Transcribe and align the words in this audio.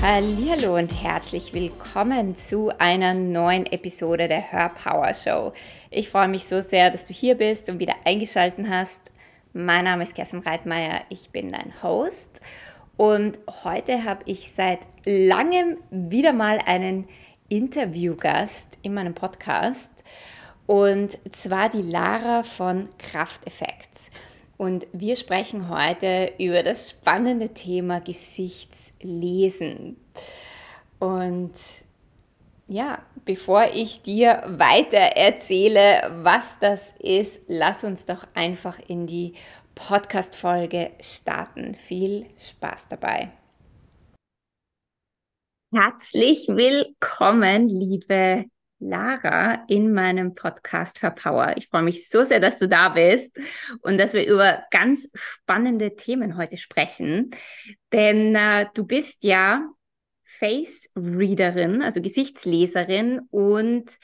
Hallo 0.00 0.76
und 0.76 1.02
herzlich 1.02 1.52
willkommen 1.52 2.36
zu 2.36 2.70
einer 2.78 3.14
neuen 3.14 3.66
Episode 3.66 4.28
der 4.28 4.52
Hörpower 4.52 5.12
Show. 5.12 5.52
Ich 5.90 6.08
freue 6.08 6.28
mich 6.28 6.44
so 6.44 6.62
sehr, 6.62 6.90
dass 6.90 7.04
du 7.04 7.12
hier 7.12 7.34
bist 7.34 7.68
und 7.68 7.80
wieder 7.80 7.94
eingeschaltet 8.04 8.66
hast. 8.68 9.12
Mein 9.52 9.84
Name 9.84 10.04
ist 10.04 10.14
Kerstin 10.14 10.38
Reitmeier, 10.38 11.00
ich 11.08 11.30
bin 11.30 11.50
dein 11.50 11.72
Host 11.82 12.40
und 12.96 13.40
heute 13.64 14.04
habe 14.04 14.22
ich 14.26 14.52
seit 14.52 14.78
langem 15.04 15.78
wieder 15.90 16.32
mal 16.32 16.60
einen 16.64 17.08
Interviewgast 17.48 18.78
in 18.82 18.94
meinem 18.94 19.14
Podcast 19.14 19.90
und 20.68 21.18
zwar 21.34 21.70
die 21.70 21.82
Lara 21.82 22.44
von 22.44 22.88
Krafteffekts. 22.98 24.10
Und 24.58 24.88
wir 24.92 25.14
sprechen 25.14 25.68
heute 25.68 26.32
über 26.38 26.64
das 26.64 26.90
spannende 26.90 27.54
Thema 27.54 28.00
Gesichtslesen. 28.00 29.96
Und 30.98 31.54
ja, 32.66 33.00
bevor 33.24 33.68
ich 33.72 34.02
dir 34.02 34.42
weiter 34.46 35.16
erzähle, 35.16 36.10
was 36.24 36.58
das 36.58 36.92
ist, 36.98 37.40
lass 37.46 37.84
uns 37.84 38.04
doch 38.04 38.26
einfach 38.34 38.80
in 38.88 39.06
die 39.06 39.34
Podcast-Folge 39.76 40.90
starten. 41.00 41.74
Viel 41.74 42.26
Spaß 42.36 42.88
dabei. 42.88 43.30
Herzlich 45.72 46.48
willkommen, 46.48 47.68
liebe 47.68 48.46
Lara 48.78 49.64
in 49.68 49.92
meinem 49.92 50.34
Podcast 50.34 51.02
Her 51.02 51.10
Power. 51.10 51.54
Ich 51.56 51.68
freue 51.68 51.82
mich 51.82 52.08
so 52.08 52.24
sehr, 52.24 52.40
dass 52.40 52.58
du 52.58 52.68
da 52.68 52.90
bist 52.90 53.38
und 53.82 53.98
dass 53.98 54.14
wir 54.14 54.26
über 54.26 54.62
ganz 54.70 55.10
spannende 55.14 55.96
Themen 55.96 56.36
heute 56.36 56.56
sprechen. 56.56 57.30
Denn 57.92 58.34
äh, 58.34 58.66
du 58.74 58.86
bist 58.86 59.24
ja 59.24 59.68
Face 60.24 60.90
Readerin, 60.94 61.82
also 61.82 62.00
Gesichtsleserin 62.00 63.20
und 63.30 63.98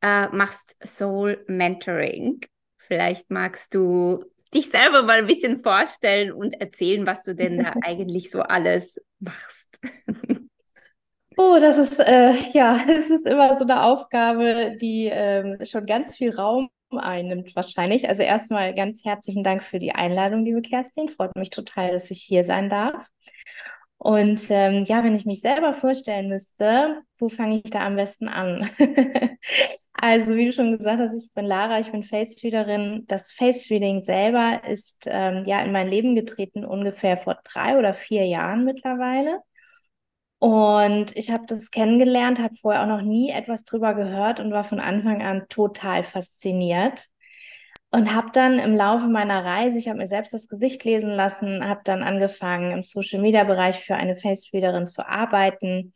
äh, 0.00 0.28
machst 0.28 0.76
Soul 0.82 1.44
Mentoring. 1.46 2.40
Vielleicht 2.78 3.30
magst 3.30 3.74
du 3.74 4.24
dich 4.54 4.70
selber 4.70 5.02
mal 5.02 5.18
ein 5.18 5.26
bisschen 5.26 5.58
vorstellen 5.58 6.32
und 6.32 6.58
erzählen, 6.60 7.06
was 7.06 7.22
du 7.24 7.34
denn 7.34 7.58
da 7.58 7.74
eigentlich 7.82 8.30
so 8.30 8.40
alles 8.40 8.98
machst. 9.18 9.78
Oh, 11.40 11.58
das 11.60 11.78
ist 11.78 12.00
äh, 12.00 12.32
ja, 12.52 12.80
es 12.88 13.10
ist 13.10 13.24
immer 13.26 13.54
so 13.56 13.62
eine 13.64 13.84
Aufgabe, 13.84 14.76
die 14.80 15.06
ähm, 15.06 15.58
schon 15.64 15.86
ganz 15.86 16.16
viel 16.16 16.34
Raum 16.34 16.68
einnimmt 16.90 17.54
wahrscheinlich. 17.54 18.08
Also 18.08 18.22
erstmal 18.22 18.74
ganz 18.74 19.04
herzlichen 19.04 19.44
Dank 19.44 19.62
für 19.62 19.78
die 19.78 19.92
Einladung, 19.92 20.44
liebe 20.44 20.62
Kerstin. 20.62 21.08
Freut 21.08 21.36
mich 21.36 21.50
total, 21.50 21.92
dass 21.92 22.10
ich 22.10 22.22
hier 22.22 22.42
sein 22.44 22.68
darf. 22.70 23.06
Und 23.98 24.42
ähm, 24.50 24.84
ja, 24.86 25.04
wenn 25.04 25.14
ich 25.16 25.26
mich 25.26 25.40
selber 25.40 25.72
vorstellen 25.74 26.28
müsste, 26.28 27.02
wo 27.18 27.28
fange 27.28 27.58
ich 27.64 27.70
da 27.70 27.86
am 27.86 27.96
besten 27.96 28.28
an? 28.28 28.68
also, 29.92 30.36
wie 30.36 30.46
du 30.46 30.52
schon 30.52 30.76
gesagt 30.78 31.00
hast, 31.00 31.22
ich 31.22 31.32
bin 31.34 31.46
Lara, 31.46 31.80
ich 31.80 31.92
bin 31.92 32.04
Face-Readerin. 32.04 33.04
Das 33.08 33.32
Face-Reading 33.32 34.02
selber 34.02 34.62
ist 34.68 35.06
ähm, 35.08 35.44
ja 35.46 35.62
in 35.62 35.72
mein 35.72 35.88
Leben 35.88 36.14
getreten 36.16 36.64
ungefähr 36.64 37.16
vor 37.16 37.38
drei 37.44 37.78
oder 37.78 37.94
vier 37.94 38.26
Jahren 38.26 38.64
mittlerweile. 38.64 39.40
Und 40.38 41.16
ich 41.16 41.30
habe 41.30 41.44
das 41.46 41.70
kennengelernt, 41.70 42.38
habe 42.38 42.54
vorher 42.54 42.82
auch 42.82 42.86
noch 42.86 43.02
nie 43.02 43.30
etwas 43.30 43.64
drüber 43.64 43.94
gehört 43.94 44.38
und 44.38 44.52
war 44.52 44.64
von 44.64 44.78
Anfang 44.80 45.22
an 45.22 45.46
total 45.48 46.04
fasziniert. 46.04 47.04
Und 47.90 48.14
habe 48.14 48.28
dann 48.32 48.58
im 48.58 48.76
Laufe 48.76 49.06
meiner 49.06 49.44
Reise, 49.44 49.78
ich 49.78 49.88
habe 49.88 49.98
mir 49.98 50.06
selbst 50.06 50.34
das 50.34 50.48
Gesicht 50.48 50.84
lesen 50.84 51.10
lassen, 51.10 51.66
habe 51.66 51.80
dann 51.84 52.02
angefangen, 52.02 52.70
im 52.70 52.82
Social-Media-Bereich 52.82 53.80
für 53.80 53.94
eine 53.94 54.14
Face-Readerin 54.14 54.86
zu 54.88 55.08
arbeiten 55.08 55.94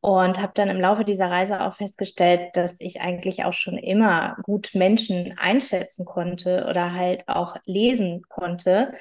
und 0.00 0.40
habe 0.40 0.52
dann 0.54 0.70
im 0.70 0.80
Laufe 0.80 1.04
dieser 1.04 1.30
Reise 1.30 1.60
auch 1.60 1.74
festgestellt, 1.74 2.56
dass 2.56 2.80
ich 2.80 3.02
eigentlich 3.02 3.44
auch 3.44 3.52
schon 3.52 3.76
immer 3.76 4.36
gut 4.44 4.70
Menschen 4.74 5.36
einschätzen 5.36 6.06
konnte 6.06 6.66
oder 6.70 6.94
halt 6.94 7.28
auch 7.28 7.56
lesen 7.66 8.22
konnte, 8.28 8.94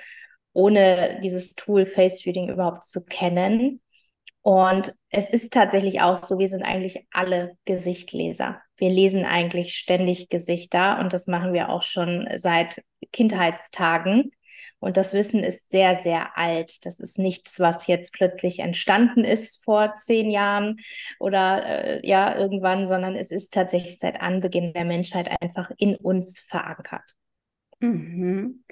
ohne 0.51 1.19
dieses 1.23 1.53
Tool 1.55 1.85
Face-Reading 1.85 2.49
überhaupt 2.49 2.83
zu 2.83 3.05
kennen. 3.05 3.81
Und 4.45 4.93
es 5.09 5.27
ist 5.31 5.51
tatsächlich 5.51 6.01
auch 6.01 6.17
so, 6.17 6.37
wir 6.37 6.47
sind 6.47 6.61
eigentlich 6.61 7.07
alle 7.11 7.57
Gesichtleser. 7.65 8.61
Wir 8.77 8.91
lesen 8.91 9.25
eigentlich 9.25 9.73
ständig 9.73 10.29
Gesichter 10.29 10.99
und 10.99 11.13
das 11.13 11.25
machen 11.25 11.51
wir 11.51 11.69
auch 11.69 11.81
schon 11.81 12.29
seit 12.35 12.83
Kindheitstagen. 13.11 14.33
Und 14.77 14.97
das 14.97 15.13
Wissen 15.13 15.43
ist 15.43 15.71
sehr, 15.71 15.95
sehr 15.95 16.37
alt. 16.37 16.85
Das 16.85 16.99
ist 16.99 17.17
nichts, 17.17 17.59
was 17.59 17.87
jetzt 17.87 18.13
plötzlich 18.13 18.59
entstanden 18.59 19.23
ist 19.23 19.63
vor 19.63 19.95
zehn 19.95 20.29
Jahren 20.29 20.77
oder 21.19 21.65
äh, 21.65 22.07
ja, 22.07 22.37
irgendwann, 22.37 22.85
sondern 22.85 23.15
es 23.15 23.31
ist 23.31 23.51
tatsächlich 23.51 23.97
seit 23.97 24.21
Anbeginn 24.21 24.73
der 24.73 24.85
Menschheit 24.85 25.27
einfach 25.41 25.71
in 25.77 25.95
uns 25.95 26.39
verankert. 26.39 27.15
Mhm. 27.79 28.63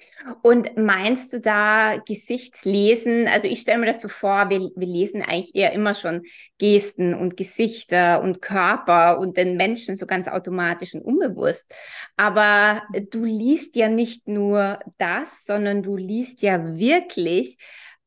Und 0.41 0.77
meinst 0.77 1.33
du 1.33 1.41
da 1.41 1.97
Gesichtslesen? 1.97 3.27
Also 3.27 3.47
ich 3.49 3.59
stelle 3.59 3.79
mir 3.79 3.85
das 3.87 4.01
so 4.01 4.07
vor, 4.07 4.49
wir, 4.49 4.71
wir 4.75 4.87
lesen 4.87 5.21
eigentlich 5.21 5.53
eher 5.55 5.73
immer 5.73 5.93
schon 5.93 6.21
Gesten 6.57 7.13
und 7.13 7.35
Gesichter 7.35 8.21
und 8.21 8.41
Körper 8.41 9.19
und 9.19 9.35
den 9.35 9.57
Menschen 9.57 9.95
so 9.97 10.05
ganz 10.05 10.27
automatisch 10.29 10.93
und 10.93 11.01
unbewusst. 11.01 11.73
Aber 12.15 12.83
du 13.11 13.25
liest 13.25 13.75
ja 13.75 13.89
nicht 13.89 14.27
nur 14.27 14.79
das, 14.97 15.43
sondern 15.45 15.83
du 15.83 15.97
liest 15.97 16.41
ja 16.41 16.77
wirklich 16.77 17.57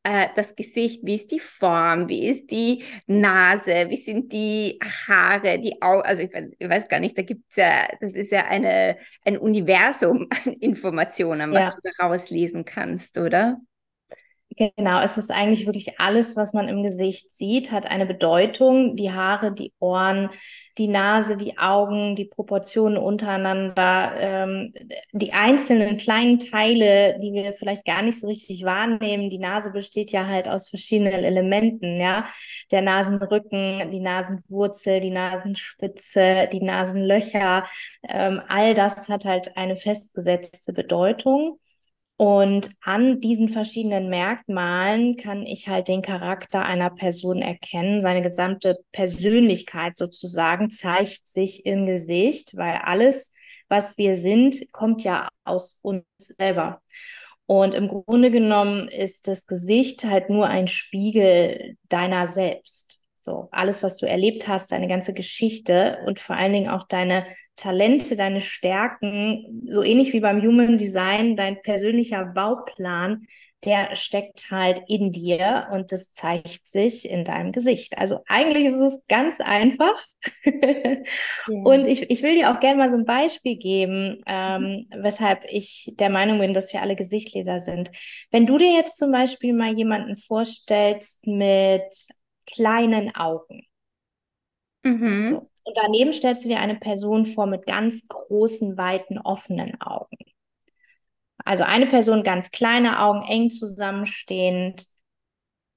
äh, 0.07 0.29
das 0.35 0.55
Gesicht, 0.55 1.01
wie 1.03 1.15
ist 1.15 1.31
die 1.31 1.39
Form, 1.39 2.07
wie 2.07 2.27
ist 2.27 2.49
die 2.49 2.85
Nase, 3.07 3.87
wie 3.89 3.97
sind 3.97 4.31
die 4.31 4.79
Haare, 4.81 5.59
die 5.59 5.81
Augen, 5.81 6.03
also 6.03 6.21
ich 6.21 6.33
weiß, 6.33 6.51
ich 6.57 6.69
weiß, 6.69 6.87
gar 6.87 7.01
nicht, 7.01 7.17
da 7.17 7.23
gibt 7.23 7.43
es 7.49 7.57
ja, 7.57 7.87
das 7.99 8.15
ist 8.15 8.31
ja 8.31 8.45
eine, 8.45 8.97
ein 9.25 9.37
Universum 9.37 10.27
an 10.45 10.53
Informationen, 10.53 11.51
was 11.51 11.65
ja. 11.65 11.71
du 11.71 11.89
daraus 11.97 12.29
lesen 12.29 12.63
kannst, 12.63 13.17
oder? 13.17 13.57
Genau, 14.59 15.01
es 15.03 15.19
ist 15.19 15.29
eigentlich 15.29 15.67
wirklich 15.67 15.99
alles, 15.99 16.35
was 16.35 16.53
man 16.53 16.67
im 16.67 16.81
Gesicht 16.81 17.31
sieht, 17.31 17.71
hat 17.71 17.85
eine 17.85 18.07
Bedeutung. 18.07 18.95
Die 18.95 19.11
Haare, 19.11 19.51
die 19.53 19.71
Ohren, 19.79 20.31
die 20.79 20.87
Nase, 20.87 21.37
die 21.37 21.59
Augen, 21.59 22.15
die 22.15 22.25
Proportionen 22.25 22.97
untereinander, 22.97 24.13
ähm, 24.17 24.73
die 25.11 25.31
einzelnen 25.33 25.97
kleinen 25.97 26.39
Teile, 26.39 27.19
die 27.19 27.33
wir 27.33 27.53
vielleicht 27.53 27.85
gar 27.85 28.01
nicht 28.01 28.19
so 28.19 28.25
richtig 28.25 28.63
wahrnehmen. 28.63 29.29
Die 29.29 29.37
Nase 29.37 29.71
besteht 29.71 30.11
ja 30.11 30.25
halt 30.25 30.47
aus 30.47 30.69
verschiedenen 30.69 31.13
Elementen, 31.13 31.99
ja. 32.01 32.25
Der 32.71 32.81
Nasenrücken, 32.81 33.91
die 33.91 33.99
Nasenwurzel, 33.99 35.01
die 35.01 35.11
Nasenspitze, 35.11 36.49
die 36.51 36.63
Nasenlöcher. 36.63 37.67
Ähm, 38.07 38.41
all 38.47 38.73
das 38.73 39.07
hat 39.07 39.25
halt 39.25 39.55
eine 39.55 39.75
festgesetzte 39.75 40.73
Bedeutung. 40.73 41.59
Und 42.17 42.71
an 42.81 43.21
diesen 43.21 43.47
verschiedenen 43.47 44.09
Merkmalen 44.09 45.17
kann 45.17 45.45
ich 45.45 45.67
halt 45.67 45.87
den 45.87 46.01
Charakter 46.01 46.65
einer 46.65 46.89
Person 46.89 47.43
erkennen. 47.43 48.01
Seine 48.01 48.23
gesamte 48.23 48.77
Persönlichkeit 48.91 49.95
sozusagen 49.95 50.71
zeigt 50.71 51.27
sich 51.27 51.67
im 51.67 51.85
Gesicht, 51.85 52.57
weil 52.57 52.77
alles, 52.83 53.33
was 53.69 53.99
wir 53.99 54.15
sind, 54.17 54.71
kommt 54.71 55.03
ja 55.03 55.29
aus 55.43 55.79
uns 55.83 56.05
selber. 56.17 56.81
Und 57.45 57.75
im 57.75 57.87
Grunde 57.87 58.31
genommen 58.31 58.89
ist 58.89 59.27
das 59.27 59.45
Gesicht 59.45 60.03
halt 60.03 60.29
nur 60.31 60.47
ein 60.47 60.67
Spiegel 60.67 61.77
deiner 61.87 62.25
selbst. 62.25 62.96
So, 63.27 63.49
alles, 63.51 63.83
was 63.83 63.97
du 63.97 64.05
erlebt 64.05 64.47
hast, 64.47 64.71
deine 64.71 64.87
ganze 64.87 65.13
Geschichte 65.13 65.97
und 66.05 66.17
vor 66.17 66.37
allen 66.37 66.53
Dingen 66.53 66.69
auch 66.69 66.87
deine 66.87 67.25
Talente, 67.57 68.15
deine 68.15 68.39
Stärken, 68.39 69.65
so 69.67 69.83
ähnlich 69.83 70.13
wie 70.13 70.21
beim 70.21 70.41
Human 70.41 70.77
Design, 70.77 71.35
dein 71.35 71.61
persönlicher 71.61 72.23
Bauplan, 72.23 73.27
der 73.65 73.97
steckt 73.97 74.49
halt 74.49 74.81
in 74.87 75.11
dir 75.11 75.67
und 75.73 75.91
das 75.91 76.13
zeigt 76.13 76.65
sich 76.65 77.09
in 77.09 77.25
deinem 77.25 77.51
Gesicht. 77.51 77.97
Also 77.97 78.19
eigentlich 78.29 78.67
ist 78.67 78.79
es 78.79 79.03
ganz 79.09 79.41
einfach. 79.41 80.01
ja. 80.45 81.01
Und 81.47 81.85
ich, 81.85 82.09
ich 82.09 82.23
will 82.23 82.35
dir 82.35 82.49
auch 82.49 82.61
gerne 82.61 82.77
mal 82.77 82.89
so 82.89 82.95
ein 82.95 83.03
Beispiel 83.03 83.57
geben, 83.57 84.21
ähm, 84.25 84.87
weshalb 84.95 85.43
ich 85.49 85.93
der 85.99 86.09
Meinung 86.09 86.39
bin, 86.39 86.53
dass 86.53 86.71
wir 86.71 86.81
alle 86.81 86.95
Gesichtleser 86.95 87.59
sind. 87.59 87.91
Wenn 88.31 88.45
du 88.45 88.57
dir 88.57 88.71
jetzt 88.71 88.95
zum 88.95 89.11
Beispiel 89.11 89.51
mal 89.51 89.73
jemanden 89.73 90.15
vorstellst 90.15 91.27
mit 91.27 91.91
kleinen 92.47 93.15
Augen. 93.15 93.67
Mhm. 94.83 95.27
So. 95.27 95.49
Und 95.63 95.77
daneben 95.77 96.13
stellst 96.13 96.45
du 96.45 96.49
dir 96.49 96.59
eine 96.59 96.75
Person 96.75 97.25
vor 97.25 97.45
mit 97.45 97.65
ganz 97.65 98.07
großen, 98.07 98.77
weiten, 98.77 99.19
offenen 99.19 99.79
Augen. 99.81 100.17
Also 101.43 101.63
eine 101.63 101.87
Person 101.87 102.23
ganz 102.23 102.51
kleine 102.51 102.99
Augen, 102.99 103.23
eng 103.27 103.49
zusammenstehend, 103.49 104.87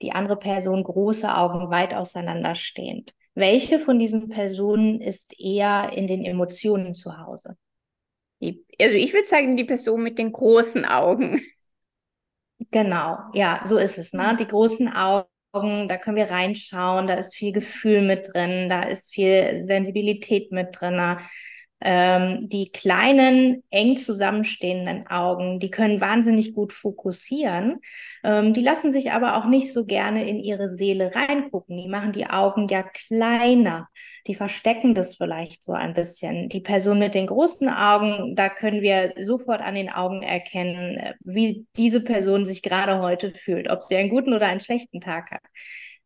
die 0.00 0.12
andere 0.12 0.37
Person 0.37 0.82
große 0.82 1.37
Augen, 1.37 1.70
weit 1.70 1.93
auseinanderstehend. 1.93 3.12
Welche 3.34 3.78
von 3.78 3.99
diesen 3.99 4.28
Personen 4.28 5.00
ist 5.00 5.38
eher 5.38 5.93
in 5.93 6.06
den 6.06 6.25
Emotionen 6.25 6.94
zu 6.94 7.19
Hause? 7.19 7.56
Die, 8.40 8.64
also 8.81 8.94
ich 8.94 9.12
würde 9.12 9.26
sagen, 9.26 9.56
die 9.56 9.64
Person 9.64 10.02
mit 10.02 10.19
den 10.19 10.32
großen 10.32 10.84
Augen. 10.84 11.40
Genau, 12.70 13.19
ja, 13.32 13.61
so 13.64 13.78
ist 13.78 13.99
es. 13.99 14.12
Ne? 14.12 14.37
Die 14.38 14.46
großen 14.46 14.88
Augen 14.88 14.94
Augen, 15.20 15.28
da 15.88 15.97
können 15.97 16.17
wir 16.17 16.31
reinschauen, 16.31 17.06
da 17.06 17.14
ist 17.14 17.35
viel 17.35 17.52
Gefühl 17.52 18.02
mit 18.02 18.29
drin, 18.32 18.69
da 18.69 18.82
ist 18.82 19.12
viel 19.12 19.64
Sensibilität 19.64 20.52
mit 20.52 20.69
drin. 20.81 21.19
Ähm, 21.82 22.49
die 22.49 22.71
kleinen, 22.71 23.62
eng 23.71 23.97
zusammenstehenden 23.97 25.06
Augen, 25.06 25.61
die 25.61 25.71
können 25.71 26.00
wahnsinnig 26.00 26.55
gut 26.55 26.73
fokussieren. 26.73 27.81
Ähm, 28.23 28.53
die 28.53 28.61
lassen 28.61 28.93
sich 28.93 29.12
aber 29.12 29.37
auch 29.37 29.47
nicht 29.47 29.73
so 29.73 29.87
gerne 29.87 30.29
in 30.29 30.38
ihre 30.41 30.69
Seele 30.69 31.15
reingucken. 31.15 31.79
Die 31.79 31.88
machen 31.88 32.12
die 32.12 32.27
Augen 32.27 32.69
ja 32.69 32.82
kleiner. 32.82 33.88
Die 34.27 34.35
verstecken 34.35 34.94
das 34.94 35.17
vielleicht 35.17 35.65
so 35.65 35.73
ein 35.73 35.94
bisschen. 35.94 36.50
Die 36.50 36.61
Person 36.61 36.99
mit 36.99 37.15
den 37.15 37.27
großen 37.27 37.69
Augen, 37.69 38.37
da 38.37 38.50
können 38.50 38.83
wir 38.83 39.15
sofort 39.21 39.62
an 39.62 39.75
den 39.75 39.88
Augen 39.91 40.23
erkennen, 40.23 40.99
äh, 40.99 41.15
wie 41.21 41.67
diese 41.76 42.03
Person 42.03 42.44
sich 42.44 42.62
gerade 42.62 43.00
heute 43.00 43.31
fühlt, 43.33 43.71
ob 43.71 43.85
sie 43.85 43.97
einen 43.97 44.11
guten 44.11 44.35
oder 44.35 44.49
einen 44.49 44.61
schlechten 44.61 45.00
Tag 45.00 45.31
hat. 45.31 45.43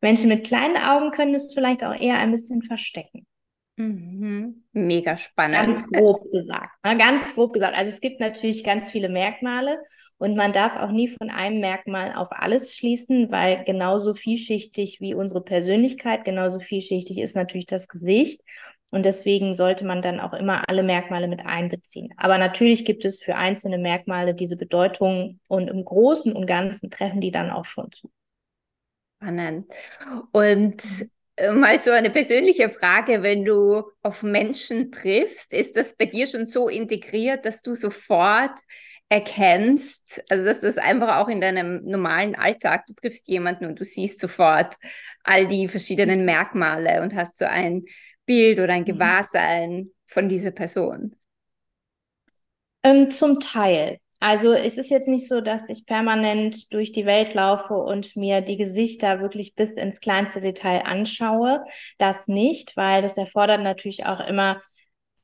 Menschen 0.00 0.29
mit 0.29 0.47
kleinen 0.47 0.77
Augen 0.77 1.11
können 1.11 1.35
es 1.35 1.53
vielleicht 1.53 1.82
auch 1.82 1.99
eher 1.99 2.19
ein 2.19 2.31
bisschen 2.31 2.62
verstecken. 2.62 3.27
Mhm. 3.76 4.65
Mega 4.73 5.17
spannend. 5.17 5.56
Ganz 5.56 5.87
grob 5.87 6.31
gesagt. 6.31 6.85
Ne? 6.85 6.97
Ganz 6.97 7.35
grob 7.35 7.53
gesagt. 7.53 7.76
Also 7.76 7.91
es 7.91 8.00
gibt 8.00 8.21
natürlich 8.21 8.62
ganz 8.62 8.91
viele 8.91 9.09
Merkmale 9.09 9.79
und 10.19 10.37
man 10.37 10.53
darf 10.53 10.76
auch 10.76 10.91
nie 10.91 11.09
von 11.09 11.29
einem 11.29 11.61
Merkmal 11.61 12.15
auf 12.15 12.29
alles 12.31 12.76
schließen, 12.76 13.32
weil 13.32 13.65
genauso 13.65 14.15
vielschichtig 14.15 15.00
wie 15.00 15.15
unsere 15.15 15.43
Persönlichkeit, 15.43 16.25
genauso 16.25 16.61
vielschichtig 16.61 17.19
ist 17.19 17.35
natürlich 17.35 17.67
das 17.67 17.88
Gesicht. 17.88 18.41
Und 18.93 19.05
deswegen 19.05 19.56
sollte 19.56 19.85
man 19.85 20.03
dann 20.03 20.20
auch 20.20 20.35
immer 20.35 20.69
alle 20.69 20.85
Merkmale 20.85 21.27
mit 21.27 21.44
einbeziehen. 21.44 22.15
Aber 22.17 22.38
natürlich 22.38 22.85
gibt 22.85 23.05
es 23.05 23.20
für 23.20 23.35
einzelne 23.35 23.79
Merkmale 23.79 24.35
diese 24.35 24.56
Bedeutung 24.56 25.41
und 25.49 25.67
im 25.67 25.85
Großen 25.85 26.32
und 26.32 26.47
Ganzen 26.47 26.91
treffen 26.91 27.20
die 27.20 27.32
dann 27.32 27.50
auch 27.50 27.65
schon 27.65 27.91
zu. 27.91 28.12
Spannend. 29.17 29.67
Und 30.31 30.82
mal 31.52 31.78
so 31.78 31.90
eine 31.90 32.10
persönliche 32.10 32.70
Frage, 32.70 33.22
wenn 33.22 33.44
du 33.44 33.82
auf 34.02 34.22
Menschen 34.22 34.92
triffst, 34.92 35.52
ist 35.52 35.76
das 35.76 35.96
bei 35.96 36.06
dir 36.06 36.26
schon 36.26 36.44
so 36.44 36.69
integriert, 36.69 37.44
dass 37.44 37.62
du 37.62 37.75
sofort 37.75 38.58
erkennst, 39.08 40.22
also 40.28 40.44
dass 40.44 40.60
du 40.60 40.66
es 40.66 40.78
einfach 40.78 41.16
auch 41.19 41.28
in 41.28 41.40
deinem 41.40 41.84
normalen 41.84 42.34
Alltag, 42.34 42.86
du 42.86 42.94
triffst 42.94 43.28
jemanden 43.28 43.66
und 43.66 43.78
du 43.78 43.84
siehst 43.84 44.19
sofort 44.19 44.76
all 45.22 45.46
die 45.46 45.69
verschiedenen 45.69 46.25
Merkmale 46.25 47.02
und 47.02 47.14
hast 47.14 47.38
so 47.38 47.44
ein 47.44 47.84
Bild 48.26 48.58
oder 48.58 48.72
ein 48.72 48.82
mhm. 48.82 48.86
Gewahrsein 48.86 49.90
von 50.06 50.28
dieser 50.28 50.50
Person? 50.50 51.16
Ähm, 52.82 53.10
zum 53.10 53.40
Teil. 53.40 53.98
Also 54.26 54.55
es 54.55 54.79
ist 54.79 54.91
jetzt 54.91 55.06
nicht 55.06 55.29
so, 55.29 55.43
dass 55.43 55.69
ich 55.69 55.85
permanent 55.85 56.73
durch 56.73 56.93
die 56.93 57.05
Welt 57.05 57.35
laufe 57.35 57.75
und 57.75 58.17
mir 58.17 58.41
die 58.41 58.56
Gesichter 58.56 59.21
wirklich 59.21 59.55
bis 59.55 59.73
ins 59.73 60.00
kleinste 60.00 60.41
Detail 60.41 60.81
anschaue. 60.87 61.62
Das 61.99 62.26
nicht, 62.26 62.75
weil 62.75 63.03
das 63.03 63.19
erfordert 63.19 63.61
natürlich 63.61 64.06
auch 64.06 64.26
immer 64.26 64.62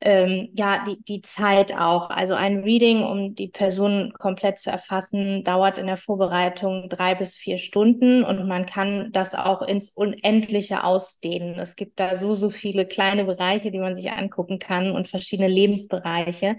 ähm, 0.01 0.49
ja 0.53 0.83
die, 0.85 1.01
die 1.03 1.21
Zeit 1.21 1.73
auch. 1.75 2.11
Also 2.11 2.35
ein 2.35 2.59
Reading, 2.63 3.03
um 3.03 3.33
die 3.33 3.47
Person 3.47 4.13
komplett 4.19 4.59
zu 4.59 4.69
erfassen, 4.69 5.43
dauert 5.43 5.79
in 5.79 5.87
der 5.87 5.97
Vorbereitung 5.97 6.87
drei 6.87 7.15
bis 7.15 7.35
vier 7.35 7.57
Stunden 7.57 8.23
und 8.23 8.47
man 8.47 8.67
kann 8.67 9.11
das 9.13 9.33
auch 9.33 9.63
ins 9.63 9.89
Unendliche 9.89 10.83
ausdehnen. 10.83 11.55
Es 11.57 11.75
gibt 11.75 11.99
da 11.99 12.17
so, 12.17 12.35
so 12.35 12.51
viele 12.51 12.85
kleine 12.85 13.25
Bereiche, 13.25 13.71
die 13.71 13.79
man 13.79 13.95
sich 13.95 14.11
angucken 14.11 14.59
kann 14.59 14.91
und 14.91 15.07
verschiedene 15.07 15.47
Lebensbereiche. 15.47 16.57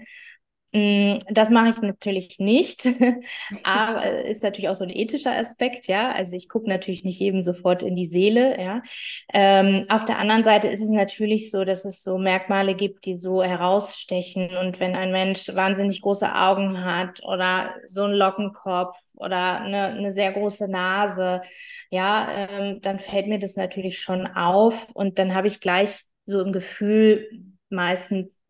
Mm, 0.75 1.19
das 1.29 1.51
mache 1.51 1.69
ich 1.69 1.81
natürlich 1.81 2.39
nicht, 2.39 2.87
aber 3.63 4.23
ist 4.23 4.41
natürlich 4.41 4.69
auch 4.69 4.75
so 4.75 4.83
ein 4.83 4.89
ethischer 4.89 5.31
Aspekt, 5.37 5.87
ja. 5.87 6.11
Also 6.11 6.35
ich 6.35 6.49
gucke 6.49 6.67
natürlich 6.67 7.03
nicht 7.03 7.19
jedem 7.19 7.43
sofort 7.43 7.83
in 7.83 7.95
die 7.95 8.07
Seele, 8.07 8.59
ja. 8.59 8.81
Ähm, 9.31 9.83
auf 9.89 10.03
der 10.03 10.17
anderen 10.17 10.43
Seite 10.43 10.67
ist 10.69 10.81
es 10.81 10.89
natürlich 10.89 11.51
so, 11.51 11.63
dass 11.63 11.85
es 11.85 12.03
so 12.03 12.17
Merkmale 12.17 12.73
gibt, 12.73 13.05
die 13.05 13.15
so 13.15 13.43
herausstechen. 13.43 14.57
Und 14.57 14.79
wenn 14.79 14.95
ein 14.95 15.11
Mensch 15.11 15.47
wahnsinnig 15.53 16.01
große 16.01 16.33
Augen 16.33 16.83
hat 16.83 17.23
oder 17.23 17.75
so 17.85 18.05
einen 18.05 18.15
Lockenkopf 18.15 18.95
oder 19.13 19.61
eine, 19.61 19.85
eine 19.89 20.11
sehr 20.11 20.31
große 20.31 20.67
Nase, 20.67 21.41
ja, 21.91 22.47
ähm, 22.49 22.81
dann 22.81 22.97
fällt 22.99 23.27
mir 23.27 23.37
das 23.37 23.55
natürlich 23.57 23.99
schon 23.99 24.25
auf 24.25 24.87
und 24.95 25.19
dann 25.19 25.35
habe 25.35 25.47
ich 25.47 25.59
gleich 25.59 26.05
so 26.25 26.41
im 26.41 26.51
Gefühl, 26.51 27.52
meistens, 27.73 28.41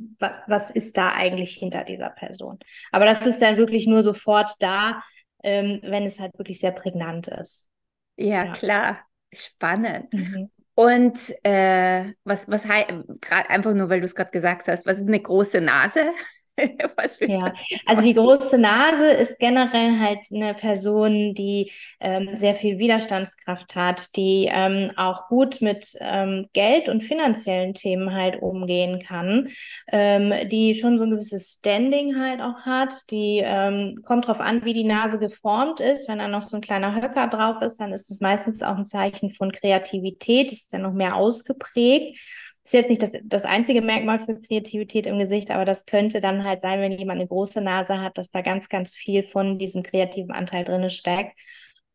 was 0.47 0.69
ist 0.69 0.97
da 0.97 1.13
eigentlich 1.13 1.55
hinter 1.55 1.83
dieser 1.83 2.09
Person. 2.11 2.59
Aber 2.91 3.05
das 3.05 3.25
ist 3.25 3.41
dann 3.41 3.57
wirklich 3.57 3.87
nur 3.87 4.03
sofort 4.03 4.51
da, 4.59 5.01
ähm, 5.43 5.79
wenn 5.83 6.03
es 6.03 6.19
halt 6.19 6.37
wirklich 6.37 6.59
sehr 6.59 6.71
prägnant 6.71 7.27
ist. 7.27 7.69
Ja, 8.17 8.45
ja. 8.45 8.51
klar. 8.53 8.99
Spannend. 9.33 10.13
Mhm. 10.13 10.51
Und 10.75 11.17
äh, 11.43 12.13
was, 12.23 12.47
was 12.49 12.63
gerade 12.63 13.49
einfach 13.49 13.73
nur, 13.73 13.89
weil 13.89 13.99
du 13.99 14.05
es 14.05 14.15
gerade 14.15 14.31
gesagt 14.31 14.67
hast, 14.67 14.85
was 14.85 14.97
ist 14.97 15.07
eine 15.07 15.19
große 15.19 15.61
Nase? 15.61 16.11
ja, 17.19 17.51
also 17.87 18.01
die 18.03 18.13
große 18.13 18.59
Nase 18.59 19.09
ist 19.11 19.39
generell 19.39 19.99
halt 19.99 20.19
eine 20.31 20.53
Person, 20.53 21.33
die 21.33 21.71
ähm, 21.99 22.29
sehr 22.35 22.53
viel 22.53 22.77
Widerstandskraft 22.77 23.75
hat, 23.75 24.15
die 24.15 24.49
ähm, 24.51 24.91
auch 24.95 25.27
gut 25.27 25.61
mit 25.61 25.95
ähm, 25.99 26.47
Geld 26.53 26.89
und 26.89 27.01
finanziellen 27.01 27.73
Themen 27.73 28.13
halt 28.13 28.41
umgehen 28.41 28.99
kann, 28.99 29.49
ähm, 29.91 30.47
die 30.49 30.75
schon 30.75 30.99
so 30.99 31.05
ein 31.05 31.11
gewisses 31.11 31.57
Standing 31.59 32.19
halt 32.19 32.39
auch 32.39 32.65
hat, 32.65 33.09
die 33.09 33.41
ähm, 33.43 34.01
kommt 34.05 34.27
drauf 34.27 34.39
an, 34.39 34.63
wie 34.63 34.73
die 34.73 34.83
Nase 34.83 35.17
geformt 35.17 35.79
ist. 35.79 36.07
Wenn 36.07 36.19
da 36.19 36.27
noch 36.27 36.43
so 36.43 36.57
ein 36.57 36.61
kleiner 36.61 36.93
Höcker 36.95 37.27
drauf 37.27 37.61
ist, 37.63 37.79
dann 37.79 37.93
ist 37.93 38.11
es 38.11 38.21
meistens 38.21 38.61
auch 38.61 38.77
ein 38.77 38.85
Zeichen 38.85 39.31
von 39.31 39.51
Kreativität, 39.51 40.51
ist 40.51 40.71
dann 40.71 40.83
noch 40.83 40.93
mehr 40.93 41.15
ausgeprägt 41.15 42.19
ist 42.63 42.73
jetzt 42.73 42.89
nicht 42.89 43.03
das, 43.03 43.11
das 43.23 43.45
einzige 43.45 43.81
Merkmal 43.81 44.19
für 44.19 44.39
Kreativität 44.39 45.05
im 45.05 45.19
Gesicht, 45.19 45.51
aber 45.51 45.65
das 45.65 45.85
könnte 45.85 46.21
dann 46.21 46.43
halt 46.43 46.61
sein, 46.61 46.79
wenn 46.79 46.93
jemand 46.93 47.19
eine 47.19 47.27
große 47.27 47.61
Nase 47.61 47.99
hat, 48.01 48.17
dass 48.17 48.29
da 48.29 48.41
ganz, 48.41 48.69
ganz 48.69 48.95
viel 48.95 49.23
von 49.23 49.57
diesem 49.59 49.83
kreativen 49.83 50.31
Anteil 50.31 50.63
drin 50.63 50.89
steckt. 50.89 51.37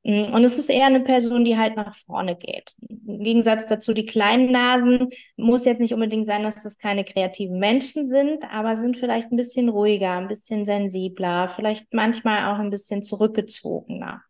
Mm, 0.04 0.34
und 0.34 0.44
es 0.44 0.58
ist 0.58 0.70
eher 0.70 0.86
eine 0.86 1.00
Person, 1.00 1.44
die 1.44 1.56
halt 1.56 1.76
nach 1.76 1.96
vorne 1.96 2.36
geht. 2.36 2.74
Im 2.88 3.22
Gegensatz 3.22 3.66
dazu, 3.66 3.94
die 3.94 4.06
kleinen 4.06 4.52
Nasen 4.52 5.08
muss 5.36 5.64
jetzt 5.64 5.80
nicht 5.80 5.94
unbedingt 5.94 6.26
sein, 6.26 6.42
dass 6.42 6.62
das 6.62 6.78
keine 6.78 7.04
kreativen 7.04 7.58
Menschen 7.58 8.06
sind, 8.06 8.44
aber 8.50 8.76
sind 8.76 8.96
vielleicht 8.96 9.32
ein 9.32 9.36
bisschen 9.36 9.68
ruhiger, 9.68 10.12
ein 10.18 10.28
bisschen 10.28 10.66
sensibler, 10.66 11.48
vielleicht 11.48 11.92
manchmal 11.92 12.52
auch 12.54 12.58
ein 12.58 12.70
bisschen 12.70 13.02
zurückgezogener. 13.02 14.22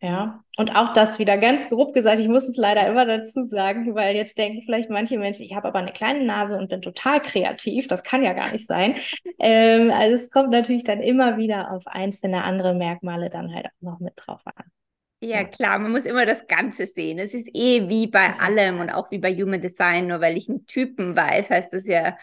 Ja, 0.00 0.42
und 0.56 0.70
auch 0.70 0.94
das 0.94 1.18
wieder 1.18 1.36
ganz 1.36 1.68
grob 1.68 1.92
gesagt, 1.92 2.20
ich 2.20 2.28
muss 2.28 2.48
es 2.48 2.56
leider 2.56 2.86
immer 2.86 3.04
dazu 3.04 3.42
sagen, 3.42 3.94
weil 3.94 4.16
jetzt 4.16 4.38
denken 4.38 4.62
vielleicht 4.62 4.88
manche 4.88 5.18
Menschen, 5.18 5.42
ich 5.42 5.54
habe 5.54 5.68
aber 5.68 5.78
eine 5.78 5.92
kleine 5.92 6.24
Nase 6.24 6.56
und 6.56 6.70
bin 6.70 6.80
total 6.80 7.20
kreativ, 7.20 7.86
das 7.86 8.02
kann 8.02 8.22
ja 8.22 8.32
gar 8.32 8.50
nicht 8.50 8.66
sein. 8.66 8.96
ähm, 9.38 9.90
also 9.90 10.14
es 10.14 10.30
kommt 10.30 10.50
natürlich 10.50 10.84
dann 10.84 11.00
immer 11.00 11.36
wieder 11.36 11.70
auf 11.70 11.86
einzelne 11.86 12.44
andere 12.44 12.74
Merkmale 12.74 13.28
dann 13.28 13.54
halt 13.54 13.66
auch 13.66 13.82
noch 13.82 14.00
mit 14.00 14.14
drauf 14.16 14.40
an. 14.46 14.64
Ja, 15.20 15.44
klar, 15.44 15.78
man 15.78 15.90
muss 15.90 16.06
immer 16.06 16.24
das 16.26 16.46
Ganze 16.46 16.86
sehen. 16.86 17.18
Es 17.18 17.34
ist 17.34 17.48
eh 17.52 17.88
wie 17.88 18.06
bei 18.06 18.38
allem 18.38 18.78
und 18.78 18.90
auch 18.90 19.10
wie 19.10 19.18
bei 19.18 19.34
Human 19.34 19.60
Design, 19.60 20.06
nur 20.06 20.20
weil 20.20 20.36
ich 20.36 20.48
einen 20.48 20.64
Typen 20.66 21.16
weiß, 21.16 21.50
heißt 21.50 21.72
das 21.72 21.86
ja 21.86 22.16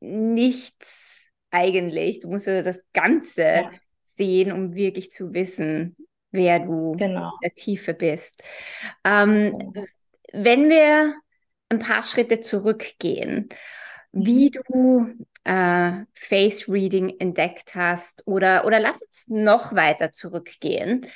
nichts 0.00 1.30
eigentlich. 1.50 2.20
Du 2.20 2.28
musst 2.28 2.46
ja 2.46 2.62
das 2.62 2.84
Ganze 2.92 3.42
ja. 3.42 3.70
sehen, 4.04 4.50
um 4.50 4.74
wirklich 4.74 5.10
zu 5.10 5.34
wissen, 5.34 5.94
wer 6.32 6.60
du 6.60 6.92
genau. 6.96 7.30
in 7.34 7.38
der 7.44 7.54
Tiefe 7.54 7.94
bist. 7.94 8.42
Ähm, 9.04 9.74
wenn 10.32 10.68
wir 10.68 11.14
ein 11.68 11.78
paar 11.78 12.02
Schritte 12.02 12.40
zurückgehen, 12.40 13.48
wie 14.12 14.50
mhm. 14.50 14.62
du 14.68 15.14
äh, 15.44 16.04
Face 16.14 16.68
Reading 16.68 17.14
entdeckt 17.18 17.74
hast 17.74 18.26
oder, 18.26 18.66
oder 18.66 18.80
lass 18.80 19.02
uns 19.02 19.28
noch 19.28 19.74
weiter 19.74 20.12
zurückgehen. 20.12 21.06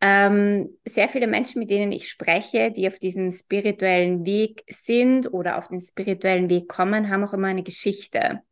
Ähm, 0.00 0.76
sehr 0.84 1.08
viele 1.08 1.26
Menschen, 1.26 1.60
mit 1.60 1.70
denen 1.70 1.90
ich 1.90 2.08
spreche, 2.10 2.70
die 2.70 2.86
auf 2.88 2.98
diesem 2.98 3.32
spirituellen 3.32 4.24
Weg 4.26 4.62
sind 4.68 5.32
oder 5.32 5.58
auf 5.58 5.68
den 5.68 5.80
spirituellen 5.80 6.50
Weg 6.50 6.68
kommen, 6.68 7.08
haben 7.10 7.24
auch 7.24 7.32
immer 7.32 7.48
eine 7.48 7.62
Geschichte. 7.62 8.42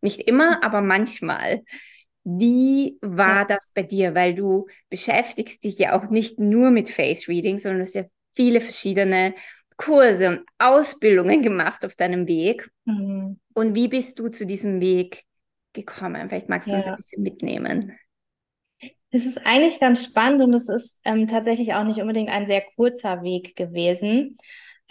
Nicht 0.00 0.20
immer, 0.20 0.56
mhm. 0.56 0.62
aber 0.62 0.80
manchmal. 0.80 1.62
Wie 2.24 2.98
war 3.00 3.46
das 3.46 3.72
bei 3.74 3.82
dir? 3.82 4.14
Weil 4.14 4.34
du 4.34 4.66
beschäftigst 4.90 5.64
dich 5.64 5.78
ja 5.78 5.98
auch 5.98 6.10
nicht 6.10 6.38
nur 6.38 6.70
mit 6.70 6.88
Face 6.88 7.28
Reading, 7.28 7.58
sondern 7.58 7.80
du 7.80 7.84
hast 7.84 7.94
ja 7.94 8.04
viele 8.34 8.60
verschiedene 8.60 9.34
Kurse 9.76 10.28
und 10.28 10.40
Ausbildungen 10.58 11.42
gemacht 11.42 11.84
auf 11.84 11.96
deinem 11.96 12.26
Weg. 12.28 12.70
Mhm. 12.84 13.40
Und 13.54 13.74
wie 13.74 13.88
bist 13.88 14.18
du 14.18 14.28
zu 14.28 14.46
diesem 14.46 14.80
Weg 14.80 15.24
gekommen? 15.72 16.28
Vielleicht 16.28 16.48
magst 16.48 16.68
du 16.68 16.72
ja. 16.72 16.78
uns 16.78 16.86
ein 16.86 16.96
bisschen 16.96 17.22
mitnehmen. 17.22 17.98
Es 19.10 19.26
ist 19.26 19.44
eigentlich 19.44 19.78
ganz 19.78 20.04
spannend 20.04 20.42
und 20.42 20.54
es 20.54 20.68
ist 20.68 21.00
ähm, 21.04 21.28
tatsächlich 21.28 21.74
auch 21.74 21.84
nicht 21.84 22.00
unbedingt 22.00 22.30
ein 22.30 22.46
sehr 22.46 22.62
kurzer 22.76 23.22
Weg 23.22 23.56
gewesen. 23.56 24.36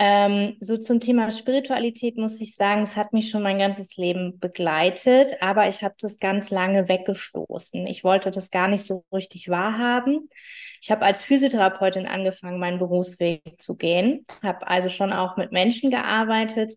Ähm, 0.03 0.57
so 0.59 0.77
zum 0.77 0.99
Thema 0.99 1.29
Spiritualität 1.29 2.17
muss 2.17 2.41
ich 2.41 2.55
sagen, 2.55 2.81
es 2.81 2.95
hat 2.95 3.13
mich 3.13 3.29
schon 3.29 3.43
mein 3.43 3.59
ganzes 3.59 3.97
Leben 3.97 4.39
begleitet, 4.39 5.35
aber 5.41 5.69
ich 5.69 5.83
habe 5.83 5.93
das 5.99 6.17
ganz 6.17 6.49
lange 6.49 6.89
weggestoßen. 6.89 7.85
Ich 7.85 8.03
wollte 8.03 8.31
das 8.31 8.49
gar 8.49 8.67
nicht 8.67 8.83
so 8.83 9.05
richtig 9.13 9.49
wahrhaben. 9.49 10.27
Ich 10.81 10.89
habe 10.89 11.05
als 11.05 11.21
Physiotherapeutin 11.21 12.07
angefangen, 12.07 12.59
meinen 12.59 12.79
Berufsweg 12.79 13.43
zu 13.59 13.75
gehen, 13.75 14.23
habe 14.41 14.67
also 14.67 14.89
schon 14.89 15.13
auch 15.13 15.37
mit 15.37 15.51
Menschen 15.51 15.91
gearbeitet 15.91 16.73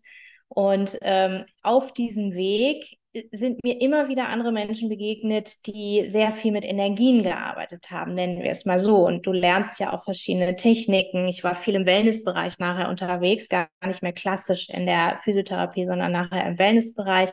und 0.47 0.95
ähm, 1.01 1.45
auf 1.63 1.93
diesem 1.93 2.35
Weg 2.35 2.99
sind 3.31 3.63
mir 3.63 3.81
immer 3.81 4.07
wieder 4.07 4.29
andere 4.29 4.51
Menschen 4.51 4.89
begegnet, 4.89 5.65
die 5.65 6.03
sehr 6.07 6.31
viel 6.31 6.51
mit 6.51 6.65
Energien 6.65 7.23
gearbeitet 7.23 7.89
haben, 7.91 8.13
nennen 8.13 8.43
wir 8.43 8.51
es 8.51 8.65
mal 8.65 8.79
so. 8.79 9.05
Und 9.05 9.25
du 9.25 9.31
lernst 9.31 9.79
ja 9.79 9.93
auch 9.93 10.03
verschiedene 10.03 10.55
Techniken. 10.55 11.27
Ich 11.27 11.43
war 11.43 11.55
viel 11.55 11.75
im 11.75 11.85
Wellnessbereich 11.85 12.59
nachher 12.59 12.89
unterwegs, 12.89 13.49
gar 13.49 13.69
nicht 13.85 14.03
mehr 14.03 14.13
klassisch 14.13 14.69
in 14.69 14.85
der 14.85 15.19
Physiotherapie, 15.23 15.85
sondern 15.85 16.11
nachher 16.11 16.45
im 16.45 16.59
Wellnessbereich. 16.59 17.31